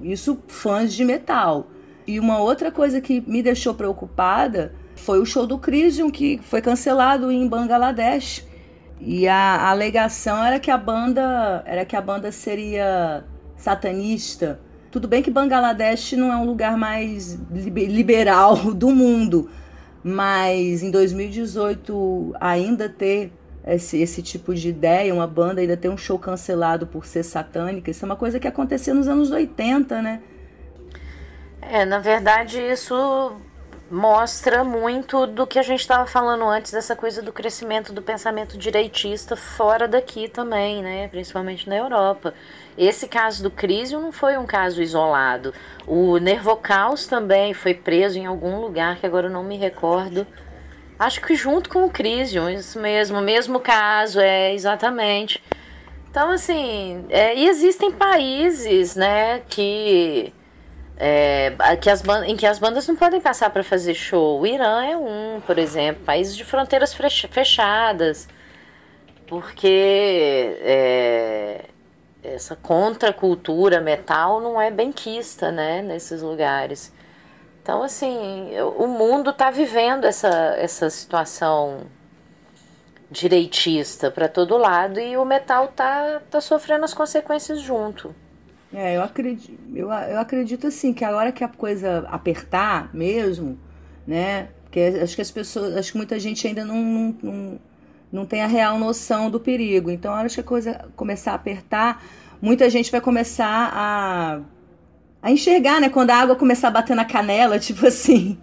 [0.00, 1.66] Isso fãs de metal.
[2.06, 4.72] E uma outra coisa que me deixou preocupada
[5.04, 8.44] foi o show do Crisium, que foi cancelado em Bangladesh
[8.98, 13.22] e a, a alegação era que a banda era que a banda seria
[13.56, 14.58] satanista.
[14.90, 19.50] Tudo bem que Bangladesh não é um lugar mais liberal do mundo,
[20.02, 23.30] mas em 2018 ainda ter
[23.66, 27.90] esse, esse tipo de ideia, uma banda ainda ter um show cancelado por ser satânica,
[27.90, 30.22] isso é uma coisa que acontecia nos anos 80, né?
[31.60, 32.94] É, na verdade, isso
[33.94, 38.58] mostra muito do que a gente estava falando antes dessa coisa do crescimento do pensamento
[38.58, 41.06] direitista fora daqui também, né?
[41.06, 42.34] Principalmente na Europa.
[42.76, 45.54] Esse caso do Crisium não foi um caso isolado.
[45.86, 50.26] O Nervocaus também foi preso em algum lugar que agora eu não me recordo.
[50.98, 55.40] Acho que junto com o Crisium, isso mesmo, mesmo caso, é exatamente.
[56.10, 60.32] Então, assim, é, e existem países, né, que
[60.96, 64.40] é, que as em que as bandas não podem passar para fazer show.
[64.40, 68.28] O Irã é um, por exemplo, países de fronteiras fechadas,
[69.26, 71.64] porque é,
[72.22, 76.92] essa contracultura metal não é benquista né, nesses lugares.
[77.62, 80.28] Então, assim, o mundo está vivendo essa,
[80.58, 81.86] essa situação
[83.10, 88.14] direitista para todo lado e o metal tá, tá sofrendo as consequências junto.
[88.74, 93.56] É, eu acredito, eu, eu acredito assim que agora que a coisa apertar mesmo,
[94.04, 94.48] né?
[94.64, 97.60] Porque acho que as pessoas, acho que muita gente ainda não, não, não,
[98.10, 99.92] não tem a real noção do perigo.
[99.92, 102.04] Então, acho que a coisa começar a apertar,
[102.42, 104.40] muita gente vai começar a,
[105.22, 105.88] a enxergar, né?
[105.88, 108.36] Quando a água começar a bater na canela, tipo assim,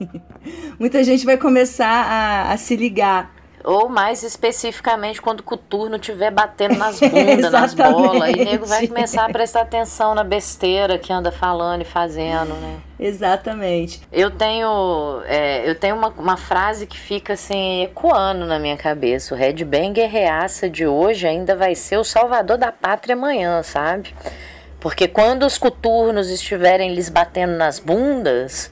[0.79, 6.31] muita gente vai começar a, a se ligar ou mais especificamente quando o coturno estiver
[6.31, 10.97] batendo nas bundas, nas bolas, e o nego vai começar a prestar atenção na besteira
[10.97, 12.79] que anda falando e fazendo, né?
[12.99, 14.01] Exatamente.
[14.11, 19.33] Eu tenho, é, eu tenho uma, uma frase que fica assim, ecoando na minha cabeça.
[19.33, 24.13] O Red Banger reaça de hoje ainda vai ser o salvador da pátria amanhã, sabe?
[24.79, 28.71] Porque quando os coturnos estiverem lhes batendo nas bundas,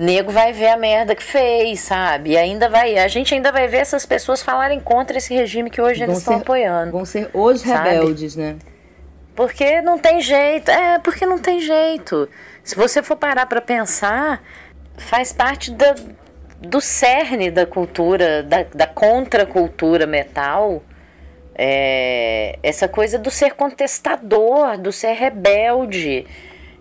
[0.00, 2.30] nego vai ver a merda que fez, sabe?
[2.30, 5.80] E ainda vai, a gente ainda vai ver essas pessoas falarem contra esse regime que
[5.80, 6.90] hoje eles estão apoiando.
[6.90, 8.46] Vão ser os rebeldes, sabe?
[8.46, 8.58] né?
[9.34, 10.70] Porque não tem jeito.
[10.70, 12.28] É, porque não tem jeito.
[12.64, 14.42] Se você for parar para pensar,
[14.96, 15.94] faz parte da,
[16.60, 20.82] do cerne da cultura, da, da contracultura metal.
[21.54, 26.26] É, essa coisa do ser contestador, do ser rebelde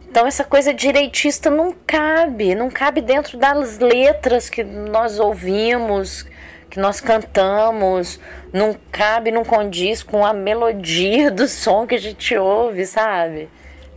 [0.10, 6.26] então essa coisa direitista não cabe, não cabe dentro das letras que nós ouvimos,
[6.68, 8.20] que nós cantamos,
[8.52, 13.50] não cabe, não condiz com a melodia do som que a gente ouve, sabe?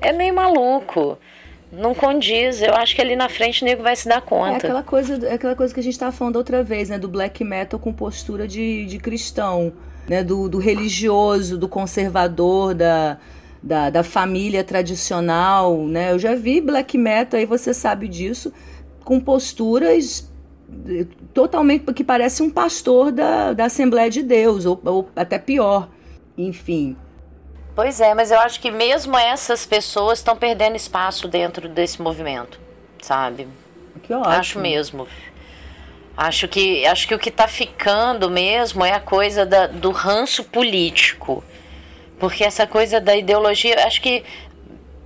[0.02, 1.16] É meio maluco.
[1.72, 4.52] Não condiz, eu acho que ali na frente o nego vai se dar conta.
[4.52, 6.98] É aquela coisa, é aquela coisa que a gente estava falando outra vez, né?
[6.98, 9.72] Do black metal com postura de, de cristão,
[10.06, 10.22] né?
[10.22, 13.16] Do, do religioso, do conservador, da,
[13.62, 16.12] da, da família tradicional, né?
[16.12, 18.52] Eu já vi black metal, aí você sabe disso,
[19.04, 20.30] com posturas
[20.88, 25.88] eh, totalmente que parece um pastor da, da Assembleia de Deus, ou, ou até pior.
[26.36, 26.96] Enfim,
[27.74, 32.60] Pois é, mas eu acho que mesmo essas pessoas estão perdendo espaço dentro desse movimento,
[33.00, 33.48] sabe?
[34.02, 34.34] Que ótimo.
[34.34, 35.08] Acho mesmo.
[36.14, 40.44] Acho que, acho que o que está ficando mesmo é a coisa da, do ranço
[40.44, 41.42] político.
[42.22, 44.22] Porque essa coisa da ideologia, acho que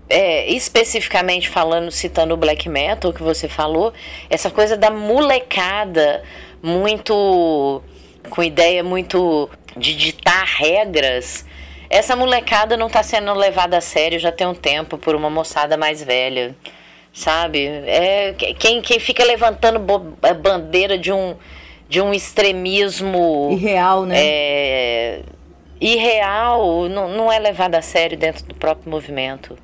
[0.07, 3.91] é, especificamente falando, citando o black metal que você falou,
[4.29, 6.23] essa coisa da molecada
[6.63, 7.83] muito
[8.29, 11.47] com ideia muito de ditar regras
[11.89, 15.75] essa molecada não está sendo levada a sério já tem um tempo por uma moçada
[15.75, 16.55] mais velha,
[17.15, 17.65] sabe?
[17.87, 19.79] É quem, quem fica levantando
[20.21, 21.35] a bandeira de um
[21.89, 24.17] de um extremismo irreal, né?
[24.19, 25.21] É,
[25.81, 29.59] irreal, não, não é levado a sério dentro do próprio movimento,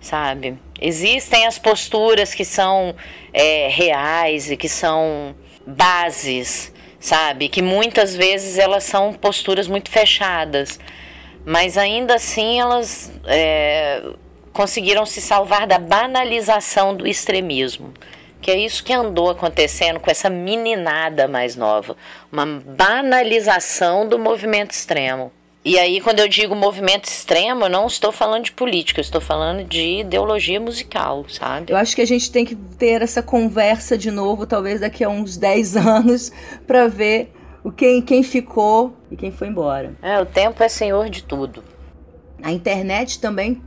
[0.00, 0.58] sabe?
[0.80, 2.94] Existem as posturas que são
[3.32, 5.34] é, reais e que são
[5.66, 7.48] bases, sabe?
[7.48, 10.78] Que muitas vezes elas são posturas muito fechadas
[11.44, 14.02] mas ainda assim elas é,
[14.52, 17.92] conseguiram se salvar da banalização do extremismo.
[18.40, 21.96] Que é isso que andou acontecendo com essa meninada mais nova.
[22.30, 25.32] Uma banalização do movimento extremo.
[25.64, 29.20] E aí, quando eu digo movimento extremo, eu não estou falando de política, eu estou
[29.20, 31.72] falando de ideologia musical, sabe?
[31.72, 35.08] Eu acho que a gente tem que ter essa conversa de novo, talvez daqui a
[35.08, 36.32] uns 10 anos,
[36.66, 37.32] para ver
[37.62, 39.94] o quem, quem ficou e quem foi embora.
[40.02, 41.62] É, o tempo é senhor de tudo.
[42.42, 43.62] A internet também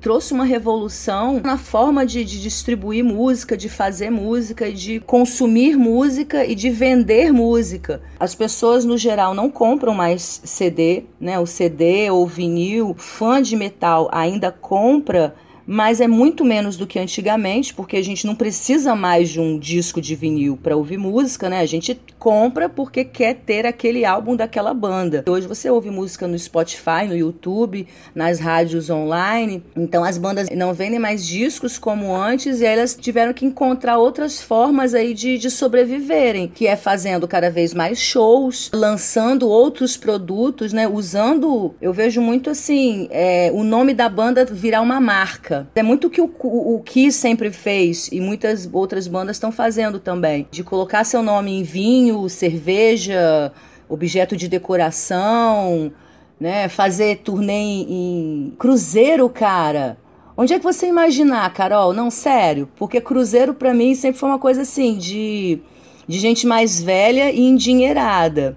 [0.00, 6.44] trouxe uma revolução na forma de, de, distribuir música, de fazer música, de consumir música
[6.44, 8.00] e de vender música.
[8.18, 11.38] As pessoas no geral não compram mais CD, né?
[11.38, 12.94] O CD ou vinil.
[12.98, 15.34] Fã de metal ainda compra
[15.66, 19.58] mas é muito menos do que antigamente, porque a gente não precisa mais de um
[19.58, 21.60] disco de vinil para ouvir música, né?
[21.60, 25.24] A gente compra porque quer ter aquele álbum daquela banda.
[25.28, 29.62] Hoje você ouve música no Spotify, no YouTube, nas rádios online.
[29.76, 34.40] Então as bandas não vendem mais discos como antes e elas tiveram que encontrar outras
[34.40, 40.72] formas aí de, de sobreviverem, que é fazendo cada vez mais shows, lançando outros produtos,
[40.72, 40.86] né?
[40.86, 45.55] Usando, eu vejo muito assim, é, o nome da banda virar uma marca.
[45.74, 49.52] É muito o que o, o, o Kiss sempre fez e muitas outras bandas estão
[49.52, 50.46] fazendo também.
[50.50, 53.52] De colocar seu nome em vinho, cerveja,
[53.88, 55.92] objeto de decoração,
[56.38, 56.68] né?
[56.68, 59.96] Fazer turnê em, em cruzeiro, cara.
[60.36, 61.94] Onde é que você imaginar, Carol?
[61.94, 62.68] Não, sério.
[62.76, 65.60] Porque cruzeiro para mim sempre foi uma coisa assim de,
[66.06, 68.56] de gente mais velha e endinheirada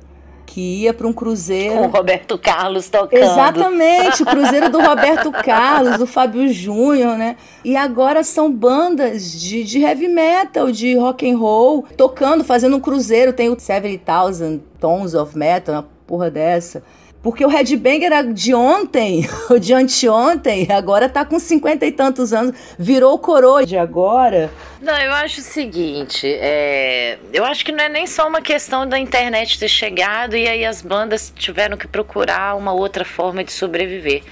[0.50, 1.76] que ia para um cruzeiro.
[1.76, 3.22] Com o Roberto Carlos tocando.
[3.22, 7.38] Exatamente, o cruzeiro do Roberto Carlos, do Fábio Júnior, né?
[7.64, 12.80] E agora são bandas de, de heavy metal, de rock and roll, tocando, fazendo um
[12.80, 13.32] cruzeiro.
[13.32, 16.82] Tem o 70,000 Tons of Metal, uma porra dessa.
[17.22, 21.92] Porque o Red Bang era de ontem, ou de anteontem, agora tá com cinquenta e
[21.92, 24.50] tantos anos, virou coroa de agora.
[24.82, 28.88] Não, eu acho o seguinte, é, eu acho que não é nem só uma questão
[28.88, 33.52] da internet ter chegado e aí as bandas tiveram que procurar uma outra forma de
[33.52, 34.24] sobreviver.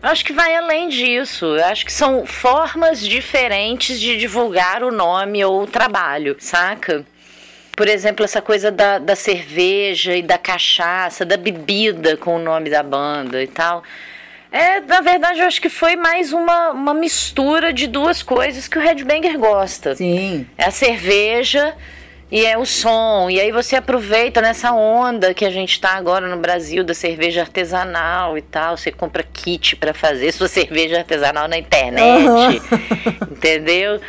[0.00, 1.46] Eu acho que vai além disso.
[1.46, 7.04] Eu acho que são formas diferentes de divulgar o nome ou o trabalho, saca?
[7.76, 12.70] Por exemplo, essa coisa da, da cerveja e da cachaça, da bebida com o nome
[12.70, 13.82] da banda e tal.
[14.50, 18.78] É, na verdade, eu acho que foi mais uma, uma mistura de duas coisas que
[18.78, 19.94] o Red Banger gosta.
[19.94, 20.46] Sim.
[20.56, 21.74] É a cerveja
[22.30, 23.28] e é o som.
[23.28, 27.42] E aí você aproveita nessa onda que a gente está agora no Brasil da cerveja
[27.42, 28.76] artesanal e tal.
[28.78, 32.26] Você compra kit para fazer sua cerveja artesanal na internet.
[32.26, 32.52] Uhum.
[33.30, 34.00] Entendeu?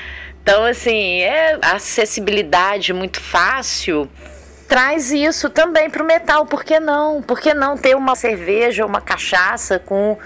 [0.48, 4.10] Então, assim, é acessibilidade muito fácil
[4.66, 6.46] traz isso também para o metal.
[6.46, 7.22] Por que não?
[7.22, 10.18] Por que não ter uma cerveja, uma cachaça com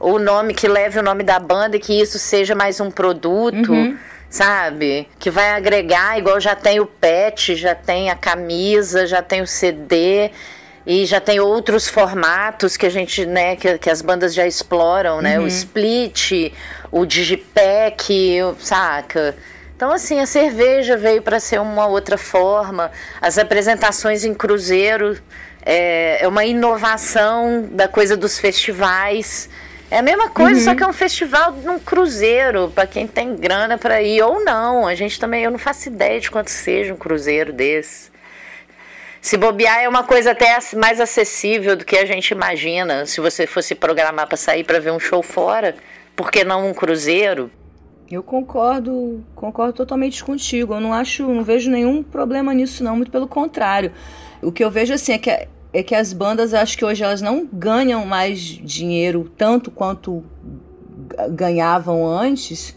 [0.00, 3.70] o nome que leve o nome da banda e que isso seja mais um produto?
[3.70, 3.98] Uhum.
[4.30, 5.06] Sabe?
[5.18, 9.46] Que vai agregar, igual já tem o pet, já tem a camisa, já tem o
[9.46, 10.30] CD
[10.86, 15.20] e já tem outros formatos que a gente, né, que, que as bandas já exploram,
[15.20, 15.38] né?
[15.38, 15.44] Uhum.
[15.44, 16.52] O split,
[16.90, 19.36] o digipack, saca?
[19.78, 22.90] Então, assim, a cerveja veio para ser uma outra forma,
[23.20, 25.16] as apresentações em cruzeiro
[25.64, 29.48] é, é, uma inovação da coisa dos festivais.
[29.88, 30.64] É a mesma coisa, uhum.
[30.64, 34.84] só que é um festival num cruzeiro, para quem tem grana para ir ou não.
[34.84, 38.10] A gente também, eu não faço ideia de quanto seja um cruzeiro desse.
[39.20, 43.06] Se bobear é uma coisa até mais acessível do que a gente imagina.
[43.06, 45.76] Se você fosse programar para sair para ver um show fora,
[46.16, 47.48] por que não um cruzeiro?
[48.10, 50.74] Eu concordo, concordo totalmente contigo.
[50.74, 53.92] Eu não acho, não vejo nenhum problema nisso não, muito pelo contrário.
[54.42, 57.20] O que eu vejo assim é que é que as bandas, acho que hoje elas
[57.20, 60.24] não ganham mais dinheiro tanto quanto
[61.30, 62.76] ganhavam antes.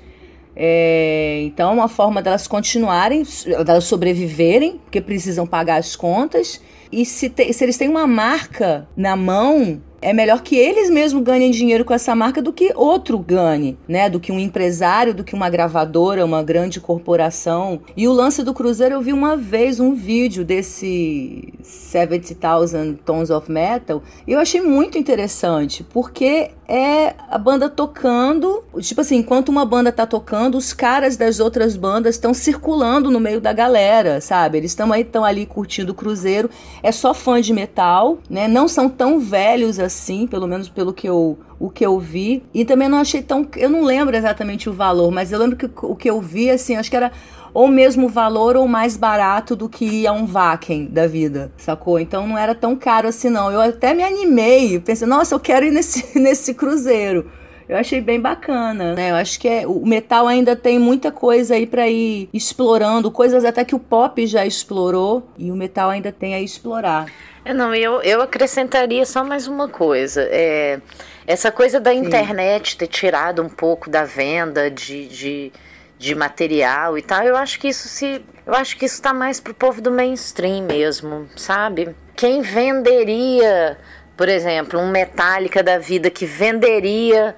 [0.56, 3.24] É, então, é uma forma delas continuarem,
[3.66, 6.62] delas sobreviverem, porque precisam pagar as contas.
[6.92, 11.24] E se, te, se eles têm uma marca na mão, é melhor que eles mesmos
[11.24, 14.10] ganhem dinheiro com essa marca do que outro ganhe, né?
[14.10, 17.82] Do que um empresário, do que uma gravadora, uma grande corporação.
[17.96, 23.52] E o lance do Cruzeiro, eu vi uma vez um vídeo desse 70,000 Tons of
[23.52, 29.66] Metal e eu achei muito interessante, porque é a banda tocando, tipo assim, enquanto uma
[29.66, 34.58] banda tá tocando, os caras das outras bandas estão circulando no meio da galera, sabe?
[34.58, 36.50] Eles estão aí, estão ali curtindo o Cruzeiro.
[36.82, 38.48] É só fã de metal, né?
[38.48, 42.44] Não são tão velhos assim assim, pelo menos pelo que eu, o que eu vi.
[42.54, 43.46] E também não achei tão.
[43.58, 46.76] Eu não lembro exatamente o valor, mas eu lembro que o que eu vi, assim,
[46.76, 47.12] acho que era
[47.54, 52.00] ou mesmo valor ou mais barato do que ia um Vaken da vida, sacou?
[52.00, 53.52] Então não era tão caro assim, não.
[53.52, 57.30] Eu até me animei, pensei, nossa, eu quero ir nesse, nesse cruzeiro.
[57.68, 59.12] Eu achei bem bacana, né?
[59.12, 63.46] Eu acho que é, o metal ainda tem muita coisa aí para ir explorando, coisas
[63.46, 67.06] até que o pop já explorou e o metal ainda tem a explorar.
[67.44, 70.28] É, não, eu, eu acrescentaria só mais uma coisa.
[70.30, 70.80] É,
[71.26, 71.98] essa coisa da Sim.
[71.98, 75.52] internet ter tirado um pouco da venda de, de,
[75.98, 78.24] de, material e tal, eu acho que isso se.
[78.46, 81.96] Eu acho que isso está mais pro povo do mainstream mesmo, sabe?
[82.16, 83.78] Quem venderia,
[84.16, 87.36] por exemplo, um Metallica da vida que venderia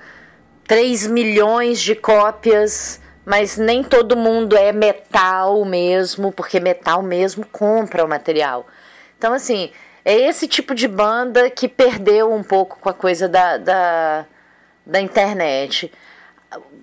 [0.68, 8.04] 3 milhões de cópias mas nem todo mundo é metal mesmo, porque metal mesmo compra
[8.04, 8.68] o material.
[9.18, 9.72] Então, assim,
[10.06, 14.26] é esse tipo de banda que perdeu um pouco com a coisa da, da,
[14.86, 15.92] da internet.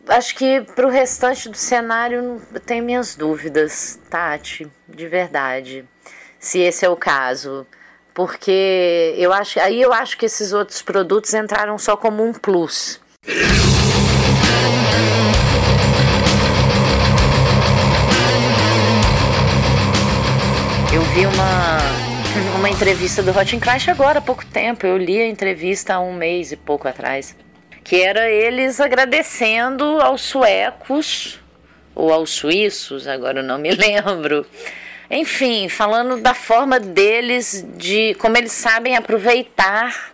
[0.08, 5.84] Acho que para o restante do cenário eu tenho minhas dúvidas, Tati, de verdade,
[6.38, 7.66] se esse é o caso.
[8.12, 13.00] Porque eu acho, aí eu acho que esses outros produtos entraram só como um plus.
[20.92, 22.09] Eu vi uma
[22.60, 24.86] uma entrevista do Clash agora há pouco tempo.
[24.86, 27.34] Eu li a entrevista há um mês e pouco atrás.
[27.82, 31.40] Que era eles agradecendo aos suecos
[31.94, 34.44] ou aos suíços, agora eu não me lembro.
[35.10, 40.12] Enfim, falando da forma deles, de como eles sabem aproveitar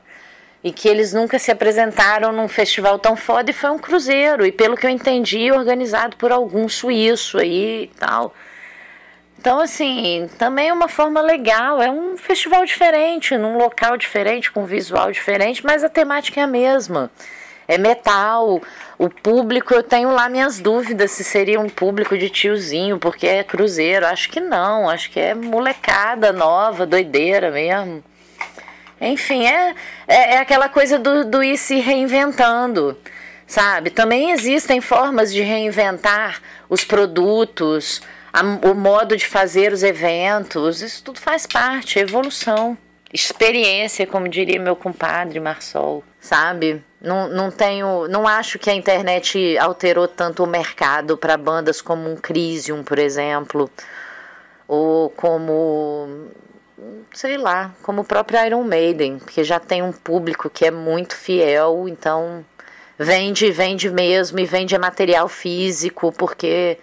[0.62, 4.46] e que eles nunca se apresentaram num festival tão foda e foi um cruzeiro.
[4.46, 8.32] E pelo que eu entendi, organizado por algum suíço aí e tal.
[9.46, 11.80] Então, assim, também é uma forma legal.
[11.80, 16.48] É um festival diferente, num local diferente, com visual diferente, mas a temática é a
[16.48, 17.12] mesma.
[17.68, 18.60] É metal.
[18.98, 23.44] O público, eu tenho lá minhas dúvidas se seria um público de tiozinho, porque é
[23.44, 24.04] cruzeiro.
[24.06, 24.90] Acho que não.
[24.90, 28.02] Acho que é molecada nova, doideira mesmo.
[29.00, 29.76] Enfim, é,
[30.08, 32.98] é, é aquela coisa do, do ir se reinventando
[33.46, 33.90] sabe?
[33.90, 38.02] Também existem formas de reinventar os produtos,
[38.36, 42.76] a, o modo de fazer os eventos, isso tudo faz parte, é evolução.
[43.10, 46.84] Experiência, como diria meu compadre Marsol, sabe?
[47.00, 52.10] Não, não tenho, não acho que a internet alterou tanto o mercado para bandas como
[52.10, 53.70] um Crisium, por exemplo,
[54.68, 56.28] ou como
[57.14, 61.16] sei lá, como o próprio Iron Maiden, que já tem um público que é muito
[61.16, 62.44] fiel, então
[62.98, 66.78] vende, vende mesmo e vende material físico, porque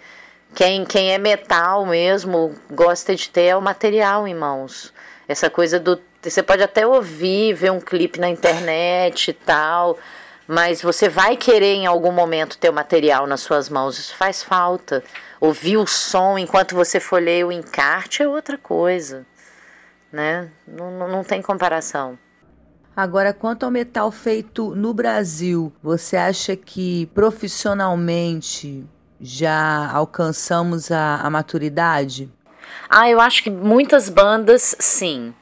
[0.54, 4.92] quem, quem é metal mesmo gosta de ter o material em mãos.
[5.28, 6.00] Essa coisa do.
[6.22, 9.98] Você pode até ouvir, ver um clipe na internet e tal,
[10.46, 13.98] mas você vai querer em algum momento ter o material nas suas mãos.
[13.98, 15.04] Isso faz falta.
[15.40, 19.26] Ouvir o som enquanto você folheia o encarte é outra coisa.
[20.10, 20.48] Né?
[20.66, 22.18] Não, não tem comparação.
[22.96, 28.86] Agora, quanto ao metal feito no Brasil, você acha que profissionalmente
[29.24, 32.28] já alcançamos a, a maturidade?
[32.90, 35.32] Ah, eu acho que muitas bandas sim,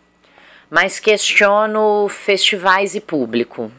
[0.70, 3.72] mas questiono festivais e público.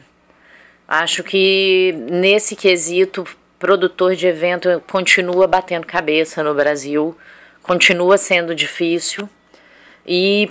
[0.86, 3.24] Acho que nesse quesito,
[3.58, 7.16] produtor de evento continua batendo cabeça no Brasil,
[7.62, 9.26] continua sendo difícil
[10.06, 10.50] e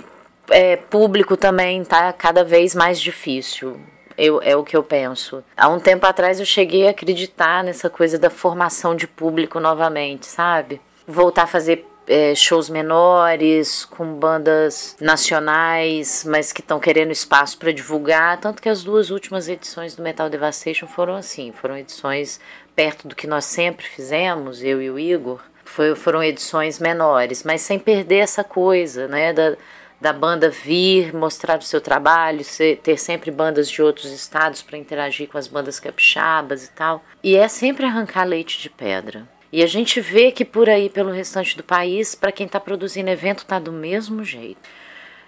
[0.50, 3.80] é, público também está cada vez mais difícil.
[4.16, 5.42] Eu, é o que eu penso.
[5.56, 10.26] Há um tempo atrás eu cheguei a acreditar nessa coisa da formação de público novamente,
[10.26, 10.80] sabe?
[11.06, 17.72] Voltar a fazer é, shows menores, com bandas nacionais, mas que estão querendo espaço para
[17.72, 18.38] divulgar.
[18.40, 22.40] Tanto que as duas últimas edições do Metal Devastation foram assim, foram edições
[22.74, 25.40] perto do que nós sempre fizemos, eu e o Igor.
[25.64, 29.56] Foi, foram edições menores, mas sem perder essa coisa, né, da,
[30.00, 34.78] da banda vir, mostrar o seu trabalho, ser, ter sempre bandas de outros estados para
[34.78, 37.02] interagir com as bandas capixabas e tal.
[37.22, 39.26] E é sempre arrancar leite de pedra.
[39.52, 43.08] E a gente vê que por aí, pelo restante do país, para quem está produzindo
[43.08, 44.68] evento, tá do mesmo jeito.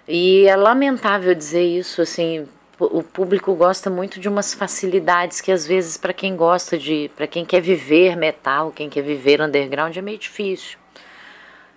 [0.07, 2.47] E é lamentável dizer isso, assim,
[2.79, 7.25] o público gosta muito de umas facilidades que às vezes para quem gosta de, para
[7.25, 10.77] quem quer viver metal, quem quer viver underground é meio difícil.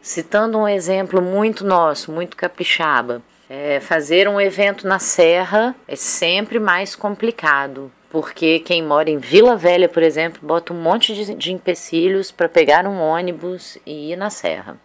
[0.03, 6.59] Citando um exemplo muito nosso, muito capixaba, é, fazer um evento na serra é sempre
[6.59, 11.53] mais complicado porque quem mora em Vila Velha, por exemplo, bota um monte de, de
[11.53, 14.77] empecilhos para pegar um ônibus e ir na serra.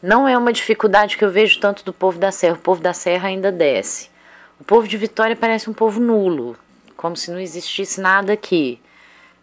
[0.00, 2.92] Não é uma dificuldade que eu vejo tanto do povo da serra, o povo da
[2.92, 4.08] serra ainda desce.
[4.60, 6.56] O povo de Vitória parece um povo nulo,
[6.96, 8.80] como se não existisse nada aqui.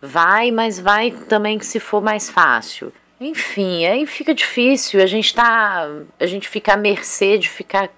[0.02, 2.92] Vai, mas vai também que se for mais fácil.
[3.26, 5.88] Enfim, aí fica difícil, a gente tá,
[6.20, 7.90] a gente fica à mercê de ficar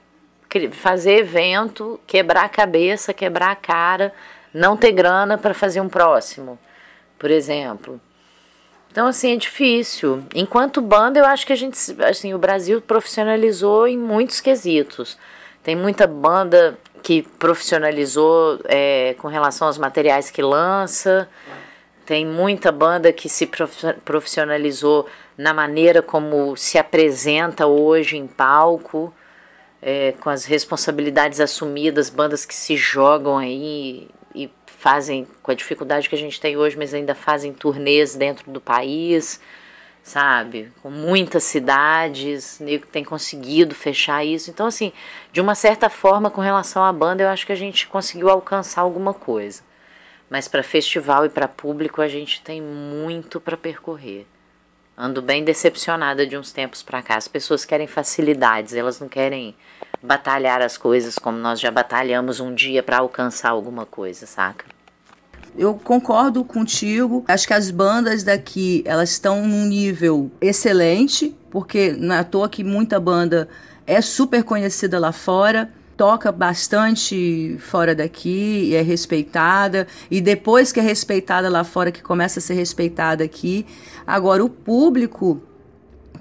[0.72, 4.14] fazer evento, quebrar a cabeça, quebrar a cara
[4.54, 6.58] não ter grana para fazer um próximo,
[7.20, 8.00] por exemplo.
[8.90, 10.24] Então, assim, é difícil.
[10.34, 15.18] Enquanto banda, eu acho que a gente, assim, o Brasil profissionalizou em muitos quesitos.
[15.62, 21.28] Tem muita banda que profissionalizou é, com relação aos materiais que lança.
[22.06, 23.50] Tem muita banda que se
[24.04, 25.08] profissionalizou
[25.38, 29.14] na maneira como se apresenta hoje em palco,
[29.82, 34.10] é, com as responsabilidades assumidas, bandas que se jogam aí
[34.86, 38.62] fazem, com a dificuldade que a gente tem hoje, mas ainda fazem turnês dentro do
[38.62, 39.42] país,
[40.04, 40.72] sabe?
[40.84, 44.52] Com muitas cidades, nego tem conseguido fechar isso.
[44.52, 44.94] Então, assim,
[45.32, 48.82] de uma certa forma, com relação à banda, eu acho que a gente conseguiu alcançar
[48.82, 49.64] alguma coisa.
[50.30, 54.26] Mas para festival e para público, a gente tem muito para percorrer.
[54.98, 57.18] Ando bem decepcionada de uns tempos para cá.
[57.18, 59.56] As pessoas querem facilidades, elas não querem
[60.02, 64.66] batalhar as coisas como nós já batalhamos um dia para alcançar alguma coisa, saca?
[65.58, 67.24] Eu concordo contigo.
[67.28, 72.50] Acho que as bandas daqui, elas estão num nível excelente, porque não é à toa
[72.50, 73.48] que muita banda
[73.88, 80.80] é super conhecida lá fora, toca bastante fora daqui e é respeitada, e depois que
[80.80, 83.66] é respeitada lá fora que começa a ser respeitada aqui.
[84.06, 85.42] Agora o público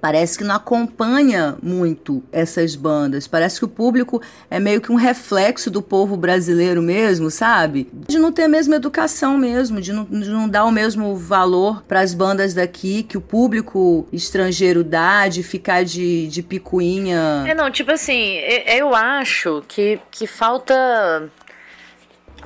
[0.05, 3.27] parece que não acompanha muito essas bandas.
[3.27, 4.21] Parece que o público
[4.51, 7.89] é meio que um reflexo do povo brasileiro mesmo, sabe?
[7.91, 11.83] De não ter a mesma educação mesmo, de não, de não dar o mesmo valor
[11.89, 17.43] para as bandas daqui que o público estrangeiro dá, de ficar de, de picuinha.
[17.49, 18.41] É, não, tipo assim,
[18.77, 21.31] eu acho que, que falta.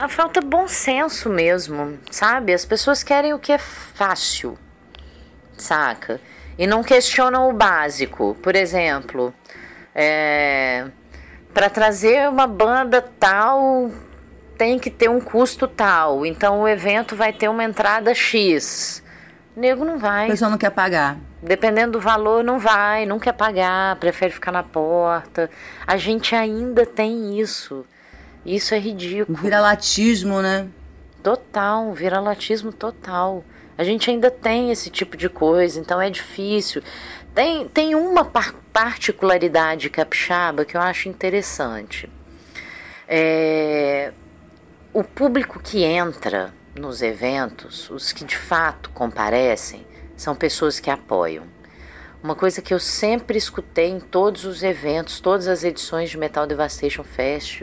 [0.08, 2.54] Falta bom senso mesmo, sabe?
[2.54, 4.56] As pessoas querem o que é fácil,
[5.56, 6.20] saca?
[6.58, 8.36] E não questionam o básico.
[8.42, 9.32] Por exemplo,
[9.94, 10.86] é,
[11.54, 13.90] para trazer uma banda tal
[14.58, 19.02] tem que ter um custo tal, então o evento vai ter uma entrada X.
[19.56, 20.26] O nego não vai.
[20.26, 21.16] O pessoal não quer pagar.
[21.40, 25.48] Dependendo do valor, não vai, não quer pagar, prefere ficar na porta.
[25.86, 27.86] A gente ainda tem isso.
[28.44, 29.38] Isso é ridículo.
[29.38, 30.66] Vira-latismo, né?
[31.22, 33.44] Total, vira-latismo total.
[33.78, 36.82] A gente ainda tem esse tipo de coisa, então é difícil.
[37.32, 42.10] Tem, tem uma par particularidade capixaba que eu acho interessante.
[43.06, 44.12] É,
[44.92, 49.86] o público que entra nos eventos, os que de fato comparecem,
[50.16, 51.44] são pessoas que apoiam.
[52.20, 56.46] Uma coisa que eu sempre escutei em todos os eventos, todas as edições de Metal
[56.46, 57.62] Devastation Fest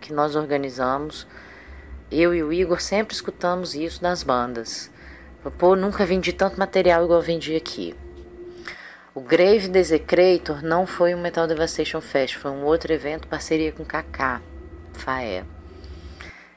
[0.00, 1.26] que nós organizamos,
[2.10, 4.90] eu e o Igor sempre escutamos isso das bandas.
[5.50, 7.94] Pô, nunca vendi tanto material igual vendi aqui.
[9.14, 13.84] O Grave Desecrator não foi um Metal Devastation Fest, foi um outro evento, parceria com
[13.84, 14.40] Kaká,
[14.92, 15.44] Faé.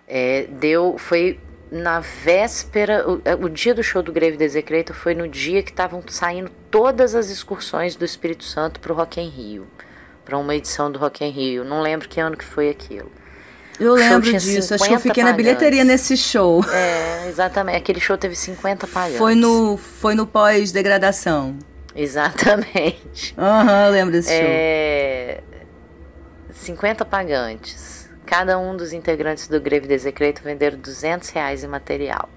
[0.07, 1.39] É, deu, foi
[1.71, 6.03] na véspera, o, o, dia do show do Grave Desecrator foi no dia que estavam
[6.07, 9.65] saindo todas as excursões do Espírito Santo para o Rock em Rio,
[10.25, 11.63] para uma edição do Rock em Rio.
[11.63, 13.11] Não lembro que ano que foi aquilo.
[13.81, 16.63] Eu lembro disso, acho que eu fiquei na bilheteria nesse show.
[16.71, 17.77] É, exatamente.
[17.77, 19.17] Aquele show teve 50 pagantes.
[19.17, 21.57] Foi no, foi no pós-degradação.
[21.95, 23.33] Exatamente.
[23.35, 25.41] Aham, uhum, eu lembro desse é...
[25.41, 25.61] show.
[26.53, 28.07] 50 pagantes.
[28.23, 32.29] Cada um dos integrantes do Greve Desecreto venderam 200 reais em material.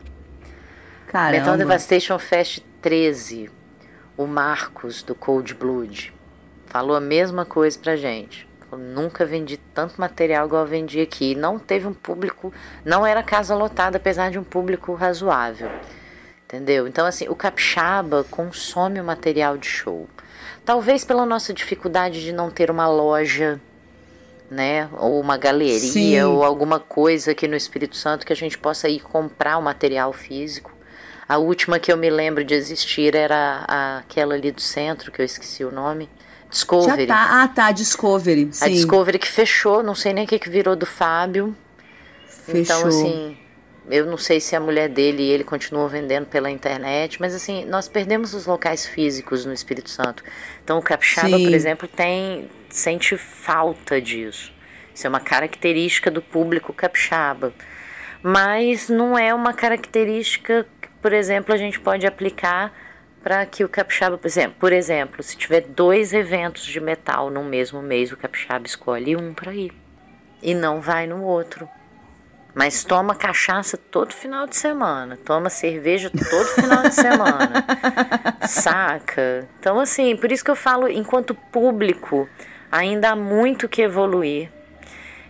[1.09, 1.39] Caramba.
[1.39, 3.51] Metal Devastation Fest 13.
[4.17, 6.13] o Marcos do Cold Blood
[6.67, 8.49] falou a mesma coisa pra gente.
[8.77, 11.35] Nunca vendi tanto material igual eu vendi aqui.
[11.35, 12.53] Não teve um público,
[12.85, 15.71] não era casa lotada, apesar de um público razoável.
[16.45, 16.87] Entendeu?
[16.87, 20.09] Então, assim, o capixaba consome o material de show.
[20.65, 23.61] Talvez pela nossa dificuldade de não ter uma loja,
[24.51, 24.89] né?
[24.99, 26.23] Ou uma galeria, Sim.
[26.23, 30.13] ou alguma coisa aqui no Espírito Santo que a gente possa ir comprar o material
[30.13, 30.73] físico.
[31.29, 33.65] A última que eu me lembro de existir era
[33.99, 36.09] aquela ali do centro, que eu esqueci o nome
[36.55, 37.07] Discovery.
[37.07, 37.43] Já tá.
[37.43, 38.49] Ah, tá, Discovery.
[38.53, 38.65] Sim.
[38.65, 41.55] A Discovery que fechou, não sei nem o que, que virou do Fábio.
[42.29, 42.61] Fechou.
[42.61, 43.37] Então, assim,
[43.91, 47.65] eu não sei se a mulher dele e ele continuam vendendo pela internet, mas assim,
[47.65, 50.23] nós perdemos os locais físicos no Espírito Santo.
[50.63, 51.45] Então, o Capixaba, Sim.
[51.45, 54.53] por exemplo, tem sente falta disso.
[54.95, 57.53] Isso é uma característica do público capixaba.
[58.23, 62.73] Mas não é uma característica que, por exemplo, a gente pode aplicar
[63.25, 67.43] para que o capixaba, por exemplo, por exemplo, se tiver dois eventos de metal no
[67.43, 69.73] mesmo mês, o capixaba escolhe um para ir
[70.43, 71.67] e não vai no outro.
[72.55, 77.65] Mas toma cachaça todo final de semana, toma cerveja todo final de semana.
[78.47, 79.49] Saca?
[79.59, 82.29] Então assim, por isso que eu falo, enquanto público,
[82.71, 84.51] ainda há muito que evoluir.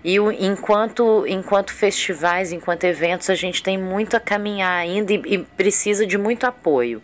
[0.03, 5.23] E o, enquanto, enquanto festivais, enquanto eventos, a gente tem muito a caminhar ainda e,
[5.27, 7.01] e precisa de muito apoio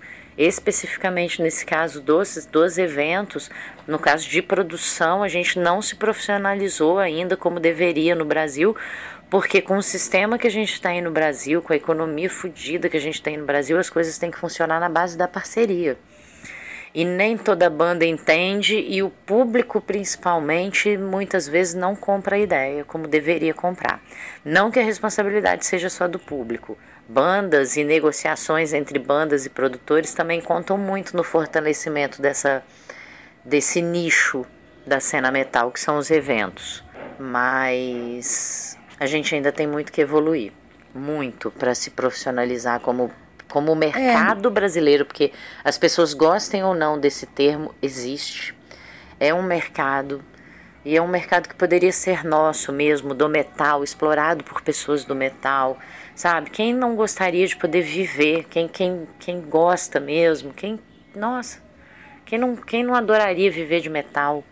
[0.46, 3.50] especificamente nesse caso dos, dos eventos,
[3.86, 8.74] no caso de produção, a gente não se profissionalizou ainda como deveria no Brasil,
[9.28, 12.96] porque com o sistema que a gente tem no Brasil, com a economia fodida que
[12.96, 15.98] a gente tem no Brasil, as coisas têm que funcionar na base da parceria.
[16.92, 22.84] E nem toda banda entende, e o público, principalmente, muitas vezes não compra a ideia
[22.84, 24.02] como deveria comprar.
[24.44, 26.76] Não que a responsabilidade seja só do público,
[27.12, 32.62] bandas e negociações entre bandas e produtores também contam muito no fortalecimento dessa,
[33.44, 34.46] desse nicho
[34.86, 36.84] da cena metal, que são os eventos.
[37.18, 40.52] Mas a gente ainda tem muito que evoluir
[40.94, 43.10] muito para se profissionalizar como,
[43.48, 44.52] como mercado é.
[44.52, 45.32] brasileiro, porque
[45.64, 48.54] as pessoas gostem ou não desse termo, existe.
[49.18, 50.22] É um mercado
[50.84, 55.14] e é um mercado que poderia ser nosso mesmo, do metal, explorado por pessoas do
[55.14, 55.78] metal,
[56.20, 56.50] sabe?
[56.50, 58.44] Quem não gostaria de poder viver?
[58.50, 60.52] Quem, quem, quem gosta mesmo?
[60.52, 60.78] Quem,
[61.16, 61.62] nossa,
[62.26, 64.44] quem não, quem não adoraria viver de metal?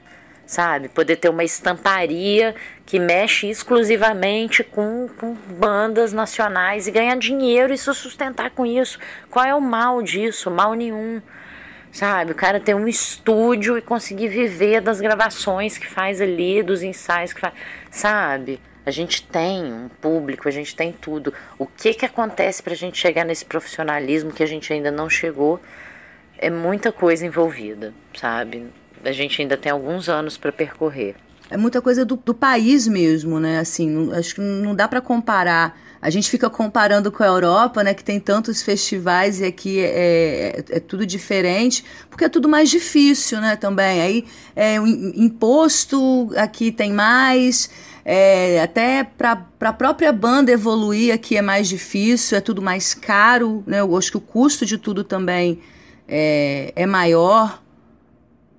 [0.46, 0.88] Sabe?
[0.88, 2.54] Poder ter uma estamparia
[2.86, 8.98] que mexe exclusivamente com, com bandas nacionais e ganhar dinheiro e se sustentar com isso.
[9.28, 10.50] Qual é o mal disso?
[10.50, 11.20] Mal nenhum
[11.92, 12.32] sabe?
[12.32, 17.32] O cara ter um estúdio e conseguir viver das gravações que faz ali, dos ensaios
[17.32, 17.54] que faz,
[17.90, 18.60] sabe?
[18.88, 21.30] A gente tem um público, a gente tem tudo.
[21.58, 25.10] O que que acontece para a gente chegar nesse profissionalismo que a gente ainda não
[25.10, 25.60] chegou?
[26.38, 28.66] É muita coisa envolvida, sabe?
[29.04, 31.16] A gente ainda tem alguns anos para percorrer.
[31.50, 33.58] É muita coisa do, do país mesmo, né?
[33.58, 35.78] Assim, não, acho que não dá para comparar.
[36.00, 37.92] A gente fica comparando com a Europa, né?
[37.92, 42.70] Que tem tantos festivais e aqui é, é, é tudo diferente, porque é tudo mais
[42.70, 43.54] difícil, né?
[43.54, 44.00] Também.
[44.00, 44.24] Aí,
[44.56, 47.68] é, o imposto aqui tem mais.
[48.10, 53.62] É, até para a própria banda evoluir aqui é mais difícil, é tudo mais caro,
[53.66, 53.80] né?
[53.80, 55.60] Eu acho que o custo de tudo também
[56.08, 57.62] é, é maior,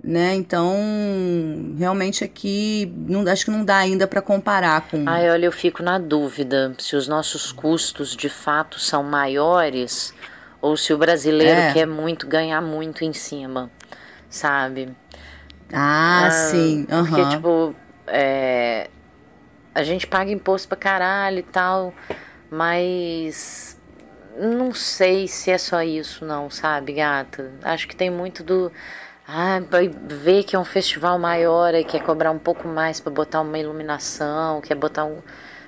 [0.03, 0.35] né?
[0.35, 0.71] Então,
[1.79, 5.03] realmente aqui não, acho que não dá ainda para comparar com.
[5.07, 10.13] Ai, olha, eu fico na dúvida se os nossos custos de fato são maiores
[10.61, 11.73] ou se o brasileiro é.
[11.73, 13.71] quer muito ganhar muito em cima,
[14.29, 14.89] sabe?
[15.73, 16.85] Ah, ah sim.
[16.91, 17.05] Uhum.
[17.07, 18.91] Porque, tipo, é,
[19.73, 21.93] a gente paga imposto pra caralho e tal,
[22.49, 23.79] mas
[24.37, 27.51] não sei se é só isso, não, sabe, gata?
[27.63, 28.71] Acho que tem muito do.
[29.27, 29.59] Ah,
[30.07, 33.57] ver que é um festival maior e quer cobrar um pouco mais para botar uma
[33.59, 35.21] iluminação, quer botar um.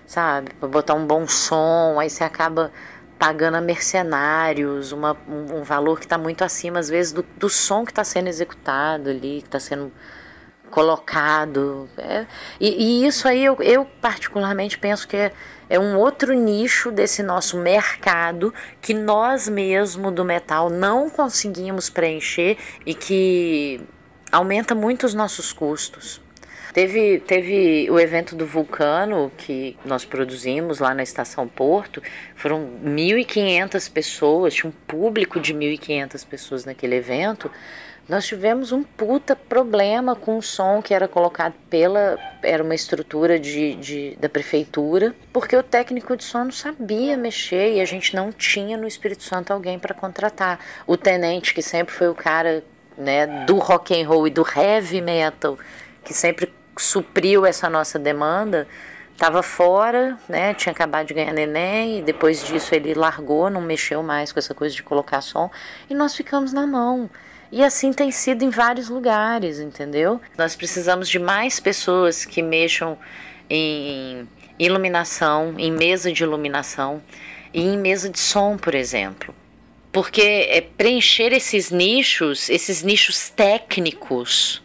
[0.05, 2.71] Sabe, para botar um bom som, aí você acaba
[3.17, 7.47] pagando a mercenários uma, um, um valor que está muito acima, às vezes, do, do
[7.49, 9.91] som que está sendo executado ali, que está sendo
[10.71, 11.87] colocado.
[11.97, 12.25] É,
[12.59, 15.31] e, e, isso aí eu, eu, particularmente penso que é,
[15.69, 22.57] é um outro nicho desse nosso mercado que nós mesmo do metal não conseguimos preencher
[22.85, 23.81] e que
[24.31, 26.21] aumenta muito os nossos custos.
[26.73, 32.01] Teve, teve o evento do Vulcano que nós produzimos lá na Estação Porto.
[32.33, 37.51] Foram 1.500 pessoas, tinha um público de 1.500 pessoas naquele evento
[38.11, 42.19] nós tivemos um puta problema com o som que era colocado pela.
[42.43, 47.75] Era uma estrutura de, de, da prefeitura, porque o técnico de som não sabia mexer
[47.75, 50.59] e a gente não tinha no Espírito Santo alguém para contratar.
[50.85, 52.61] O tenente, que sempre foi o cara
[52.97, 55.57] né, do rock and roll e do heavy metal,
[56.03, 58.67] que sempre supriu essa nossa demanda,
[59.13, 60.53] estava fora, né?
[60.53, 64.53] Tinha acabado de ganhar neném e depois disso ele largou, não mexeu mais com essa
[64.53, 65.49] coisa de colocar som
[65.89, 67.09] e nós ficamos na mão.
[67.51, 70.21] E assim tem sido em vários lugares, entendeu?
[70.37, 72.97] Nós precisamos de mais pessoas que mexam
[73.49, 74.25] em
[74.57, 77.03] iluminação, em mesa de iluminação
[77.53, 79.35] e em mesa de som, por exemplo.
[79.91, 84.63] Porque é preencher esses nichos, esses nichos técnicos,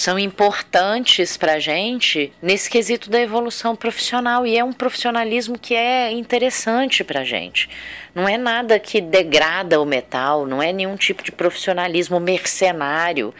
[0.00, 5.74] são importantes para a gente nesse quesito da evolução profissional e é um profissionalismo que
[5.74, 7.68] é interessante para a gente.
[8.14, 13.34] Não é nada que degrada o metal, não é nenhum tipo de profissionalismo mercenário.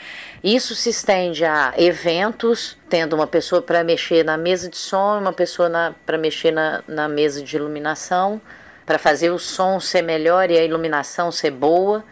[0.44, 5.32] Isso se estende a eventos, tendo uma pessoa para mexer na mesa de som, uma
[5.32, 8.38] pessoa para mexer na, na mesa de iluminação,
[8.84, 12.04] para fazer o som ser melhor e a iluminação ser boa.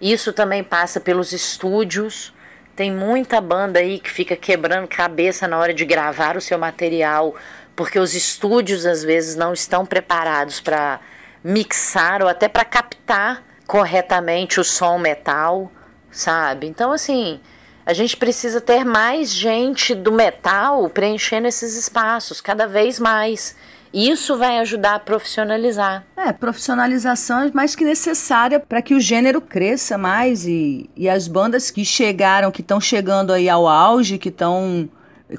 [0.00, 2.32] Isso também passa pelos estúdios
[2.74, 7.34] tem muita banda aí que fica quebrando cabeça na hora de gravar o seu material,
[7.76, 11.00] porque os estúdios às vezes não estão preparados para
[11.44, 15.70] mixar ou até para captar corretamente o som metal,
[16.10, 16.66] sabe?
[16.66, 17.40] Então, assim,
[17.84, 23.56] a gente precisa ter mais gente do metal preenchendo esses espaços, cada vez mais.
[23.92, 26.04] Isso vai ajudar a profissionalizar.
[26.16, 31.28] É, profissionalização é mais que necessária para que o gênero cresça mais e, e as
[31.28, 34.88] bandas que chegaram, que estão chegando aí ao auge, que estão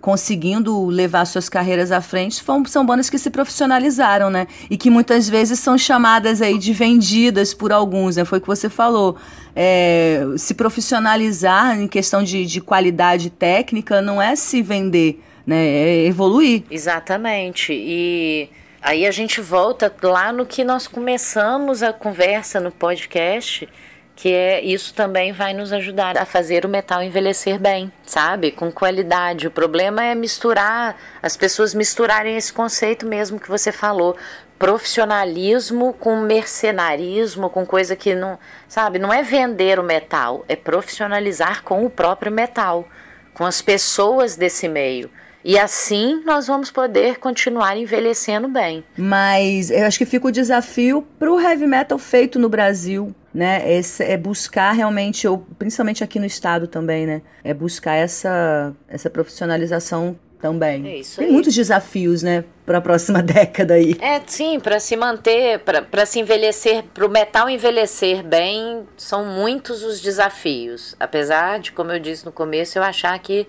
[0.02, 4.48] conseguindo levar suas carreiras à frente são, bandas que se profissionalizaram, né?
[4.70, 8.26] E que muitas vezes são chamadas aí de vendidas por alguns, né?
[8.26, 9.16] Foi o que você falou.
[9.56, 15.66] É, se profissionalizar em questão de, de qualidade técnica não é se vender né?
[15.66, 16.64] É evoluir.
[16.70, 17.74] Exatamente.
[17.74, 18.50] E
[18.82, 23.68] aí a gente volta lá no que nós começamos a conversa no podcast,
[24.16, 28.52] que é isso também vai nos ajudar a fazer o metal envelhecer bem, sabe?
[28.52, 29.48] Com qualidade.
[29.48, 34.16] O problema é misturar, as pessoas misturarem esse conceito mesmo que você falou,
[34.60, 41.64] profissionalismo com mercenarismo, com coisa que não, sabe, não é vender o metal, é profissionalizar
[41.64, 42.88] com o próprio metal,
[43.34, 45.10] com as pessoas desse meio.
[45.44, 48.84] E assim nós vamos poder continuar envelhecendo bem.
[48.98, 53.72] Mas eu acho que fica o desafio para o heavy metal feito no Brasil, né?
[53.72, 57.22] Esse, é buscar realmente, ou principalmente aqui no estado também, né?
[57.44, 60.86] É buscar essa, essa profissionalização também.
[60.86, 61.32] É isso Tem aí.
[61.32, 63.96] muitos desafios, né, para a próxima década aí.
[64.02, 69.84] É, sim, para se manter, para se envelhecer, para o metal envelhecer bem, são muitos
[69.84, 70.98] os desafios.
[71.00, 73.48] Apesar de, como eu disse no começo, eu achar que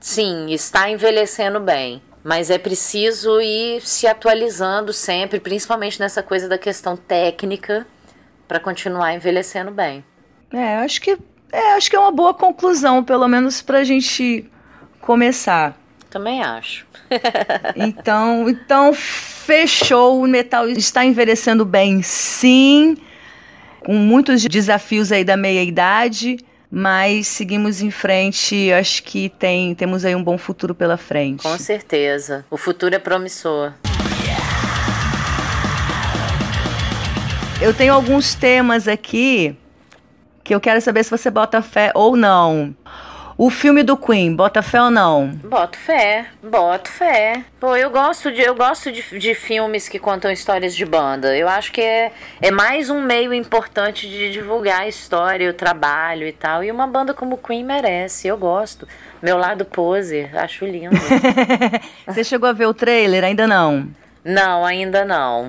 [0.00, 2.02] sim, está envelhecendo bem.
[2.22, 7.86] Mas é preciso ir se atualizando sempre, principalmente nessa coisa da questão técnica,
[8.46, 10.04] para continuar envelhecendo bem.
[10.52, 11.16] É, acho que
[11.52, 14.48] é, acho que é uma boa conclusão, pelo menos para a gente
[15.00, 15.76] começar.
[16.10, 16.86] Também acho.
[17.74, 20.22] então, então fechou.
[20.22, 22.96] O metal está envelhecendo bem, sim,
[23.80, 26.36] com muitos desafios aí da meia idade
[26.70, 28.72] mas seguimos em frente.
[28.72, 31.42] Acho que tem, temos aí um bom futuro pela frente.
[31.42, 32.44] Com certeza.
[32.50, 33.72] O futuro é promissor.
[37.60, 39.54] Eu tenho alguns temas aqui
[40.42, 42.74] que eu quero saber se você bota fé ou não.
[43.42, 45.28] O filme do Queen, bota fé ou não?
[45.28, 47.42] Boto fé, boto fé.
[47.58, 51.34] Pô, eu gosto de, eu gosto de, de filmes que contam histórias de banda.
[51.34, 52.12] Eu acho que é,
[52.42, 56.62] é mais um meio importante de divulgar a história, o trabalho e tal.
[56.62, 58.86] E uma banda como Queen merece, eu gosto.
[59.22, 60.94] Meu lado poser, acho lindo.
[62.06, 63.24] Você chegou a ver o trailer?
[63.24, 63.88] Ainda não?
[64.22, 65.48] Não, ainda não.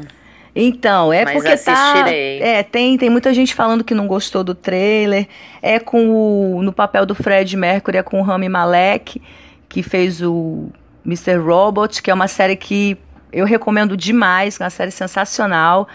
[0.56, 2.40] Então, é Mas porque assistirei.
[2.40, 2.46] tá.
[2.46, 5.28] É, tem, tem muita gente falando que não gostou do trailer.
[5.62, 6.62] É com o.
[6.62, 9.22] No papel do Fred Mercury, é com o Rami Malek,
[9.70, 10.70] que fez o
[11.06, 11.38] Mr.
[11.38, 12.98] Robot, que é uma série que
[13.32, 15.88] eu recomendo demais, é uma série sensacional.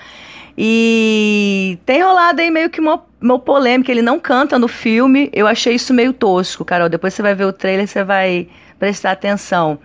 [0.56, 3.92] E tem rolado aí meio que uma, uma polêmica.
[3.92, 5.28] Ele não canta no filme.
[5.34, 6.88] Eu achei isso meio tosco, Carol.
[6.88, 9.78] Depois você vai ver o trailer, você vai prestar atenção.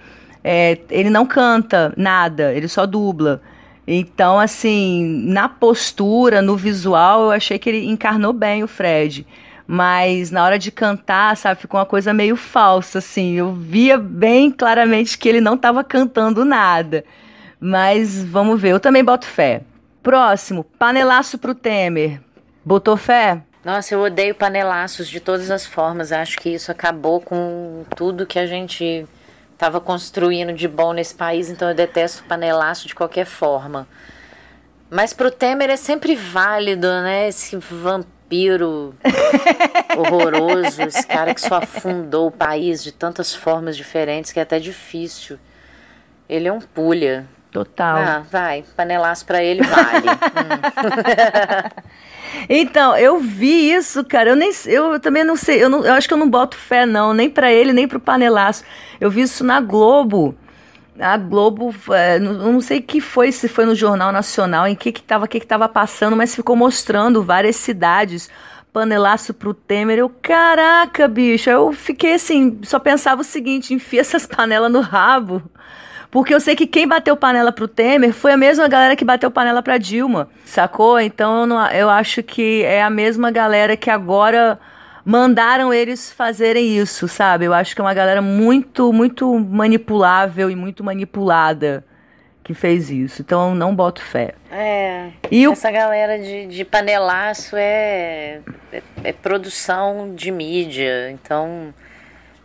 [0.43, 3.41] É, ele não canta nada, ele só dubla.
[3.87, 9.25] Então, assim, na postura, no visual, eu achei que ele encarnou bem o Fred.
[9.67, 13.33] Mas na hora de cantar, sabe, ficou uma coisa meio falsa, assim.
[13.35, 17.03] Eu via bem claramente que ele não estava cantando nada.
[17.59, 19.61] Mas vamos ver, eu também boto fé.
[20.03, 22.19] Próximo, panelaço pro Temer.
[22.65, 23.41] Botou fé?
[23.63, 26.11] Nossa, eu odeio panelaços de todas as formas.
[26.11, 29.05] Acho que isso acabou com tudo que a gente
[29.61, 33.87] estava construindo de bom nesse país, então eu detesto panelaço de qualquer forma.
[34.89, 37.27] Mas para o Temer é sempre válido, né?
[37.27, 38.95] Esse vampiro
[39.95, 44.57] horroroso, esse cara que só afundou o país de tantas formas diferentes que é até
[44.57, 45.37] difícil.
[46.27, 47.27] Ele é um pulha.
[47.51, 47.97] Total.
[47.97, 50.07] Ah, vai, panelaço pra ele vale.
[50.09, 51.81] hum.
[52.49, 54.29] Então, eu vi isso, cara.
[54.29, 56.85] Eu nem eu também não sei, eu, não, eu acho que eu não boto fé
[56.85, 58.63] não, nem para ele, nem pro panelaço.
[58.99, 60.35] Eu vi isso na Globo.
[60.99, 64.91] A Globo, é, não, não sei que foi, se foi no Jornal Nacional, em que
[64.91, 68.29] que tava, que que tava passando, mas ficou mostrando várias cidades
[68.71, 69.99] panelaço pro Temer.
[69.99, 71.49] Eu, caraca, bicho.
[71.49, 75.41] Eu fiquei assim, só pensava o seguinte: enfia essas panelas no rabo.
[76.11, 79.31] Porque eu sei que quem bateu panela pro Temer foi a mesma galera que bateu
[79.31, 80.99] panela pra Dilma, sacou?
[80.99, 84.59] Então eu, não, eu acho que é a mesma galera que agora
[85.05, 87.45] mandaram eles fazerem isso, sabe?
[87.45, 91.85] Eu acho que é uma galera muito, muito manipulável e muito manipulada
[92.43, 93.21] que fez isso.
[93.21, 94.33] Então eu não boto fé.
[94.51, 95.11] É.
[95.31, 95.73] E essa o...
[95.73, 98.41] galera de, de panelaço é,
[98.73, 101.09] é, é produção de mídia.
[101.11, 101.73] Então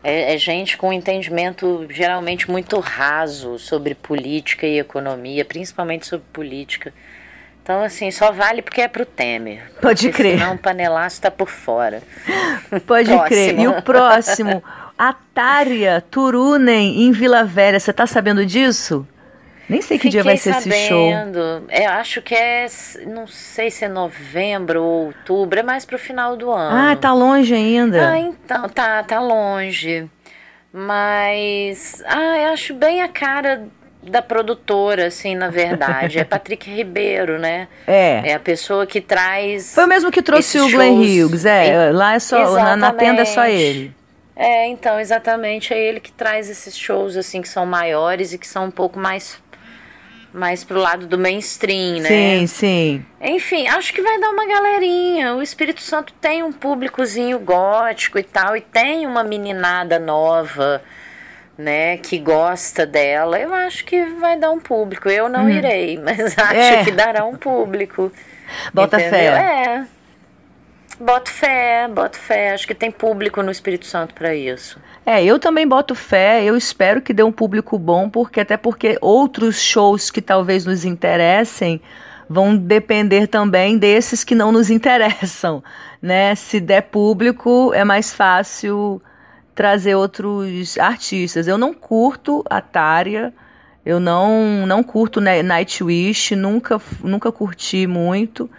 [0.06, 6.94] é, é, gente com entendimento geralmente muito raso sobre política e economia, principalmente sobre política.
[7.60, 9.68] Então, assim, só vale porque é pro Temer.
[9.82, 10.38] Pode crer.
[10.38, 12.00] Senão o panelaço tá por fora.
[12.86, 13.58] Pode crer.
[13.58, 14.62] E o próximo,
[14.96, 17.80] Atária Turunen, em Vila Velha.
[17.80, 19.04] Você tá sabendo disso?
[19.68, 20.74] Nem sei que Fiquei dia vai ser sabendo.
[20.74, 21.10] esse show.
[21.68, 22.66] É, acho que é,
[23.06, 26.90] não sei se é novembro ou outubro, é mais pro final do ano.
[26.92, 28.12] Ah, tá longe ainda.
[28.12, 30.08] Ah, então, tá, tá longe.
[30.72, 33.66] Mas, ah, eu acho bem a cara
[34.02, 36.18] da produtora, assim, na verdade.
[36.18, 37.66] É Patrick Ribeiro, né?
[37.86, 38.22] É.
[38.30, 39.74] É a pessoa que traz.
[39.74, 41.90] Foi o mesmo que trouxe o Glenn Hughes, é.
[41.90, 43.92] Lá é só, na, na tenda é só ele.
[44.38, 48.46] É, então, exatamente, é ele que traz esses shows, assim, que são maiores e que
[48.46, 49.40] são um pouco mais
[50.32, 52.08] mais pro lado do mainstream, né?
[52.08, 53.06] Sim, sim.
[53.20, 55.34] Enfim, acho que vai dar uma galerinha.
[55.34, 60.82] O Espírito Santo tem um públicozinho gótico e tal, e tem uma meninada nova,
[61.56, 63.38] né, que gosta dela.
[63.38, 65.08] Eu acho que vai dar um público.
[65.08, 65.50] Eu não hum.
[65.50, 66.84] irei, mas acho é.
[66.84, 68.12] que dará um público.
[68.72, 69.10] Bota entendeu?
[69.10, 69.26] fé.
[69.26, 69.95] É.
[70.98, 72.54] Boto fé, boto fé.
[72.54, 74.80] Acho que tem público no Espírito Santo para isso.
[75.04, 78.98] É, eu também boto fé, eu espero que dê um público bom, porque até porque
[79.00, 81.80] outros shows que talvez nos interessem
[82.28, 85.62] vão depender também desses que não nos interessam,
[86.00, 86.34] né?
[86.34, 89.00] Se der público, é mais fácil
[89.54, 91.46] trazer outros artistas.
[91.46, 93.32] Eu não curto a Tária,
[93.84, 98.50] eu não não curto Nightwish, nunca nunca curti muito.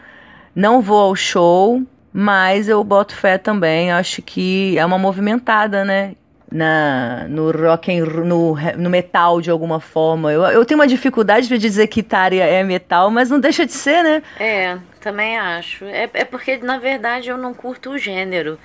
[0.55, 6.15] Não vou ao show, mas eu boto fé também, acho que é uma movimentada, né?
[6.51, 10.31] na, no rock and, no, no metal de alguma forma.
[10.31, 13.73] Eu, eu tenho uma dificuldade de dizer que Tária é metal, mas não deixa de
[13.73, 14.23] ser, né?
[14.39, 15.85] É, também acho.
[15.85, 18.57] É, é porque, na verdade, eu não curto o gênero,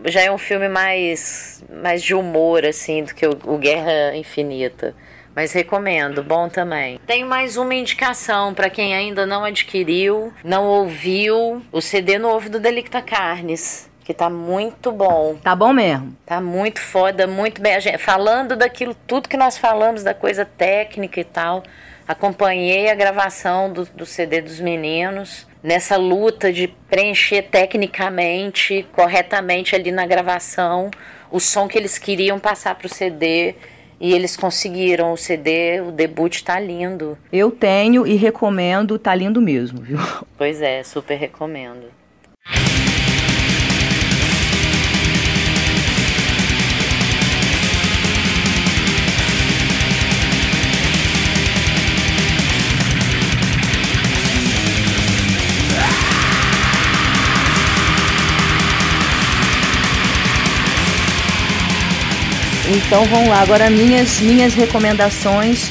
[0.05, 4.93] já é um filme mais mais de humor assim do que o, o Guerra Infinita.
[5.35, 6.99] Mas recomendo, bom também.
[7.07, 12.59] Tenho mais uma indicação para quem ainda não adquiriu, não ouviu o CD novo do
[12.59, 15.35] Delicta Carnes que tá muito bom.
[15.41, 16.15] Tá bom mesmo.
[16.25, 17.80] Tá muito foda, muito bem.
[17.80, 21.63] Gente, falando daquilo, tudo que nós falamos, da coisa técnica e tal.
[22.07, 29.91] Acompanhei a gravação do, do CD dos meninos nessa luta de preencher tecnicamente, corretamente ali
[29.91, 30.91] na gravação,
[31.31, 33.55] o som que eles queriam passar pro CD.
[34.01, 37.17] E eles conseguiram o CD, o debut tá lindo.
[37.31, 39.97] Eu tenho e recomendo, tá lindo mesmo, viu?
[40.38, 41.85] Pois é, super recomendo.
[62.76, 65.70] Então vamos lá, agora minhas, minhas recomendações.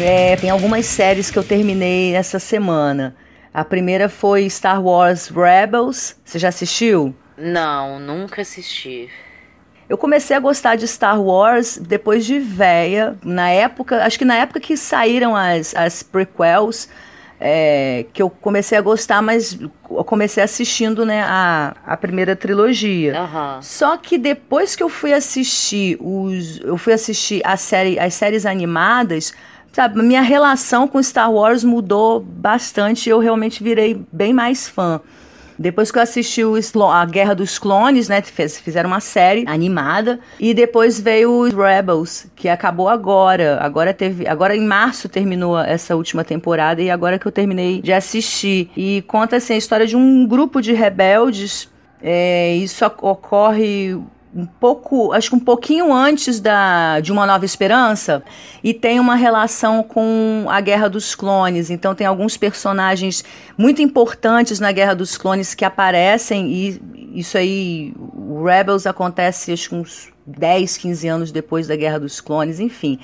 [0.00, 3.14] É, tem algumas séries que eu terminei essa semana.
[3.52, 6.16] A primeira foi Star Wars Rebels.
[6.24, 7.14] Você já assistiu?
[7.36, 9.10] Não, nunca assisti.
[9.86, 14.36] Eu comecei a gostar de Star Wars depois de véia, na época, acho que na
[14.36, 16.88] época que saíram as, as prequels,
[17.40, 19.58] é, que eu comecei a gostar, mas
[19.90, 23.20] eu comecei assistindo né, a, a primeira trilogia.
[23.20, 23.62] Uhum.
[23.62, 26.60] Só que depois que eu fui assistir os.
[26.60, 29.34] Eu fui assistir a série, as séries animadas,
[29.72, 33.10] sabe, minha relação com Star Wars mudou bastante.
[33.10, 35.00] Eu realmente virei bem mais fã.
[35.58, 36.56] Depois que eu assisti o,
[36.90, 38.22] a Guerra dos Clones, né?
[38.22, 40.20] Fizeram uma série animada.
[40.38, 43.58] E depois veio o Rebels, que acabou agora.
[43.60, 44.26] Agora teve.
[44.26, 48.70] Agora em março terminou essa última temporada e agora que eu terminei de assistir.
[48.76, 51.72] E conta assim, a história de um grupo de rebeldes.
[52.02, 53.98] É, isso ocorre
[54.34, 58.22] um pouco, acho que um pouquinho antes da, de Uma Nova Esperança,
[58.62, 61.70] e tem uma relação com a Guerra dos Clones.
[61.70, 63.24] Então tem alguns personagens
[63.56, 66.82] muito importantes na Guerra dos Clones que aparecem, e
[67.14, 72.20] isso aí, o Rebels acontece acho que uns 10, 15 anos depois da Guerra dos
[72.20, 72.98] Clones, enfim.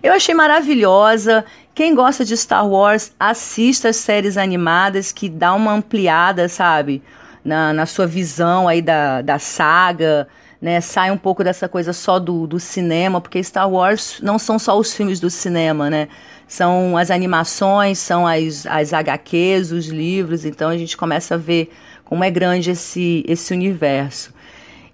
[0.00, 1.44] Eu achei maravilhosa.
[1.74, 7.02] Quem gosta de Star Wars, assista as séries animadas que dá uma ampliada, sabe?
[7.44, 10.28] Na, na sua visão aí da, da saga
[10.66, 14.58] né, sai um pouco dessa coisa só do, do cinema, porque Star Wars não são
[14.58, 16.08] só os filmes do cinema, né?
[16.48, 21.72] São as animações, são as, as HQs, os livros, então a gente começa a ver
[22.04, 24.34] como é grande esse, esse universo.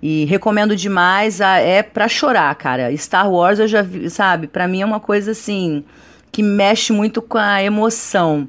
[0.02, 2.94] E recomendo demais, a, é para chorar, cara.
[2.94, 5.82] Star Wars eu já vi, sabe, para mim é uma coisa assim
[6.30, 8.46] que mexe muito com a emoção.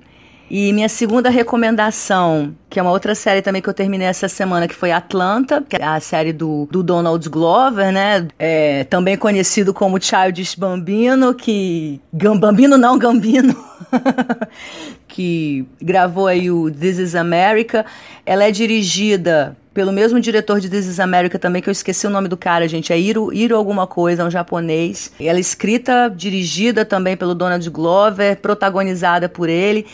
[0.50, 4.68] E minha segunda recomendação, que é uma outra série também que eu terminei essa semana,
[4.68, 8.28] que foi Atlanta, que é a série do, do Donald Glover, né?
[8.38, 12.00] É, também conhecido como Childish Bambino, que...
[12.12, 13.56] Bambino não, Gambino.
[15.08, 17.86] que gravou aí o This is America.
[18.26, 22.10] Ela é dirigida pelo mesmo diretor de This is America também, que eu esqueci o
[22.10, 25.12] nome do cara, gente, é Iro, Iro alguma coisa, é um japonês.
[25.20, 29.88] Ela é escrita, dirigida também pelo Donald Glover, protagonizada por ele.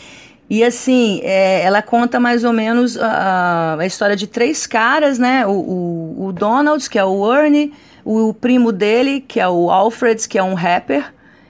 [0.50, 5.46] E assim, é, ela conta mais ou menos a, a, história de três caras, né?
[5.46, 7.72] O, o, o Donald, que é o Ernie,
[8.04, 11.04] o, o, primo dele, que é o Alfred, que é um rapper,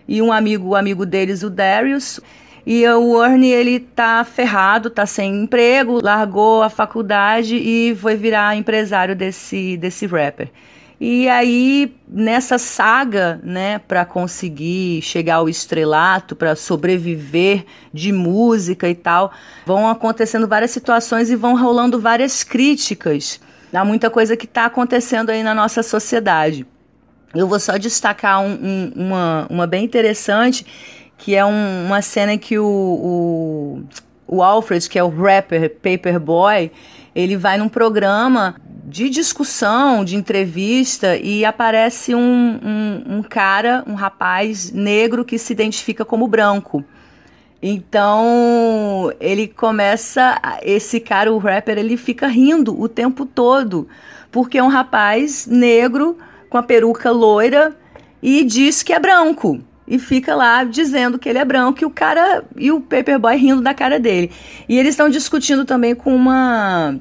[0.07, 2.21] e um amigo, o amigo deles, o Darius.
[2.67, 8.55] E o Ernie, ele tá ferrado, tá sem emprego, largou a faculdade e foi virar
[8.55, 10.51] empresário desse, desse rapper.
[11.01, 18.95] E aí, nessa saga, né, para conseguir chegar ao estrelato, para sobreviver de música e
[18.95, 19.33] tal,
[19.65, 23.41] vão acontecendo várias situações e vão rolando várias críticas
[23.73, 26.67] Há muita coisa que está acontecendo aí na nossa sociedade.
[27.33, 30.67] Eu vou só destacar um, um, uma, uma bem interessante,
[31.17, 33.83] que é um, uma cena que o, o,
[34.27, 36.73] o Alfred, que é o rapper Paperboy,
[37.15, 38.57] ele vai num programa
[38.91, 45.53] de discussão, de entrevista, e aparece um, um, um cara, um rapaz negro que se
[45.53, 46.85] identifica como branco.
[47.63, 53.87] Então, ele começa, esse cara, o rapper, ele fica rindo o tempo todo,
[54.33, 56.19] porque é um rapaz negro
[56.49, 57.77] com a peruca loira
[58.21, 59.61] e diz que é branco.
[59.87, 63.61] E fica lá dizendo que ele é branco e o cara e o Paperboy rindo
[63.61, 64.31] da cara dele.
[64.69, 66.99] E eles estão discutindo também com uma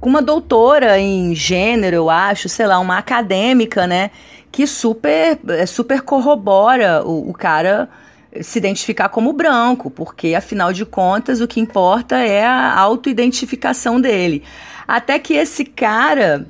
[0.00, 4.10] com uma doutora em gênero, eu acho, sei lá, uma acadêmica, né,
[4.50, 7.88] que super é, super corrobora o, o cara
[8.40, 14.42] se identificar como branco, porque afinal de contas o que importa é a autoidentificação dele.
[14.86, 16.46] Até que esse cara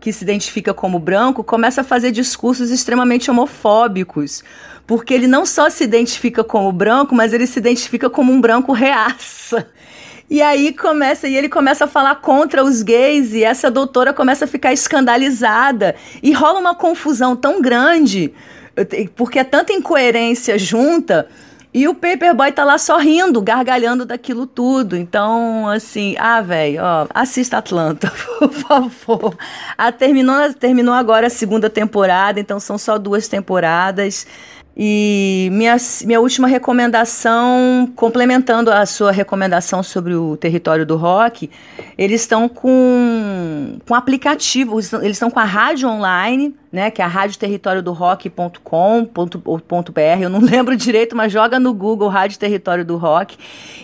[0.00, 4.42] que se identifica como branco começa a fazer discursos extremamente homofóbicos,
[4.86, 8.72] porque ele não só se identifica como branco, mas ele se identifica como um branco
[8.72, 9.68] reaça.
[10.30, 14.44] E aí começa, e ele começa a falar contra os gays, e essa doutora começa
[14.44, 18.34] a ficar escandalizada, e rola uma confusão tão grande
[19.16, 21.28] porque é tanta incoerência junta.
[21.72, 24.96] E o Paperboy tá lá sorrindo, gargalhando daquilo tudo.
[24.96, 29.36] Então, assim, ah, velho, ó, assista Atlanta, por favor.
[29.76, 34.26] Ah, terminou, terminou agora a segunda temporada, então são só duas temporadas.
[34.80, 41.50] E minha, minha última recomendação, complementando a sua recomendação sobre o território do rock,
[41.96, 47.08] eles estão com, com aplicativo, eles estão com a rádio online, né, que é a
[47.08, 53.36] radioterritorioDoRock.com.br, eu não lembro direito, mas joga no Google Rádio Território do Rock.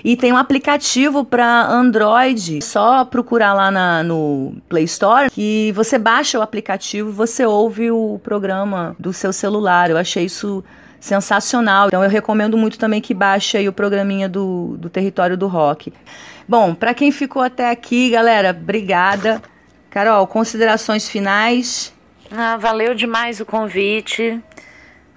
[0.05, 5.99] E tem um aplicativo para Android, só procurar lá na, no Play Store, que você
[5.99, 9.91] baixa o aplicativo você ouve o programa do seu celular.
[9.91, 10.63] Eu achei isso
[11.05, 11.89] sensacional.
[11.89, 15.93] Então eu recomendo muito também que baixe aí o programinha do, do Território do Rock.
[16.49, 19.43] Bom, para quem ficou até aqui, galera, obrigada.
[19.91, 21.93] Carol, considerações finais?
[22.33, 24.41] Ah, valeu demais o convite.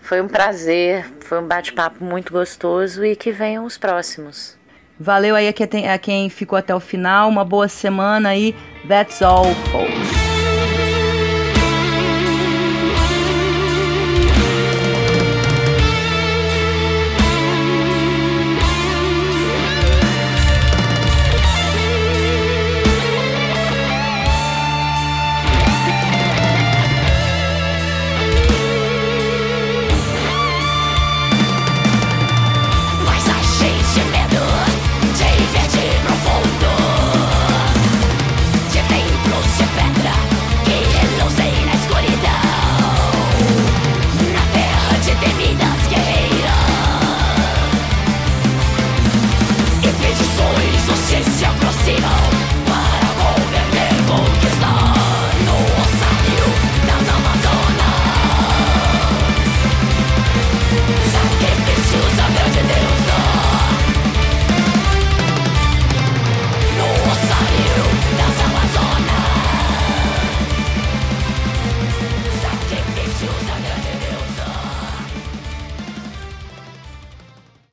[0.02, 4.58] Foi um prazer, foi um bate-papo muito gostoso e que venham os próximos.
[5.00, 7.30] Valeu aí a quem, ficou até o final.
[7.30, 8.54] Uma boa semana e
[8.88, 10.27] that's all, folks.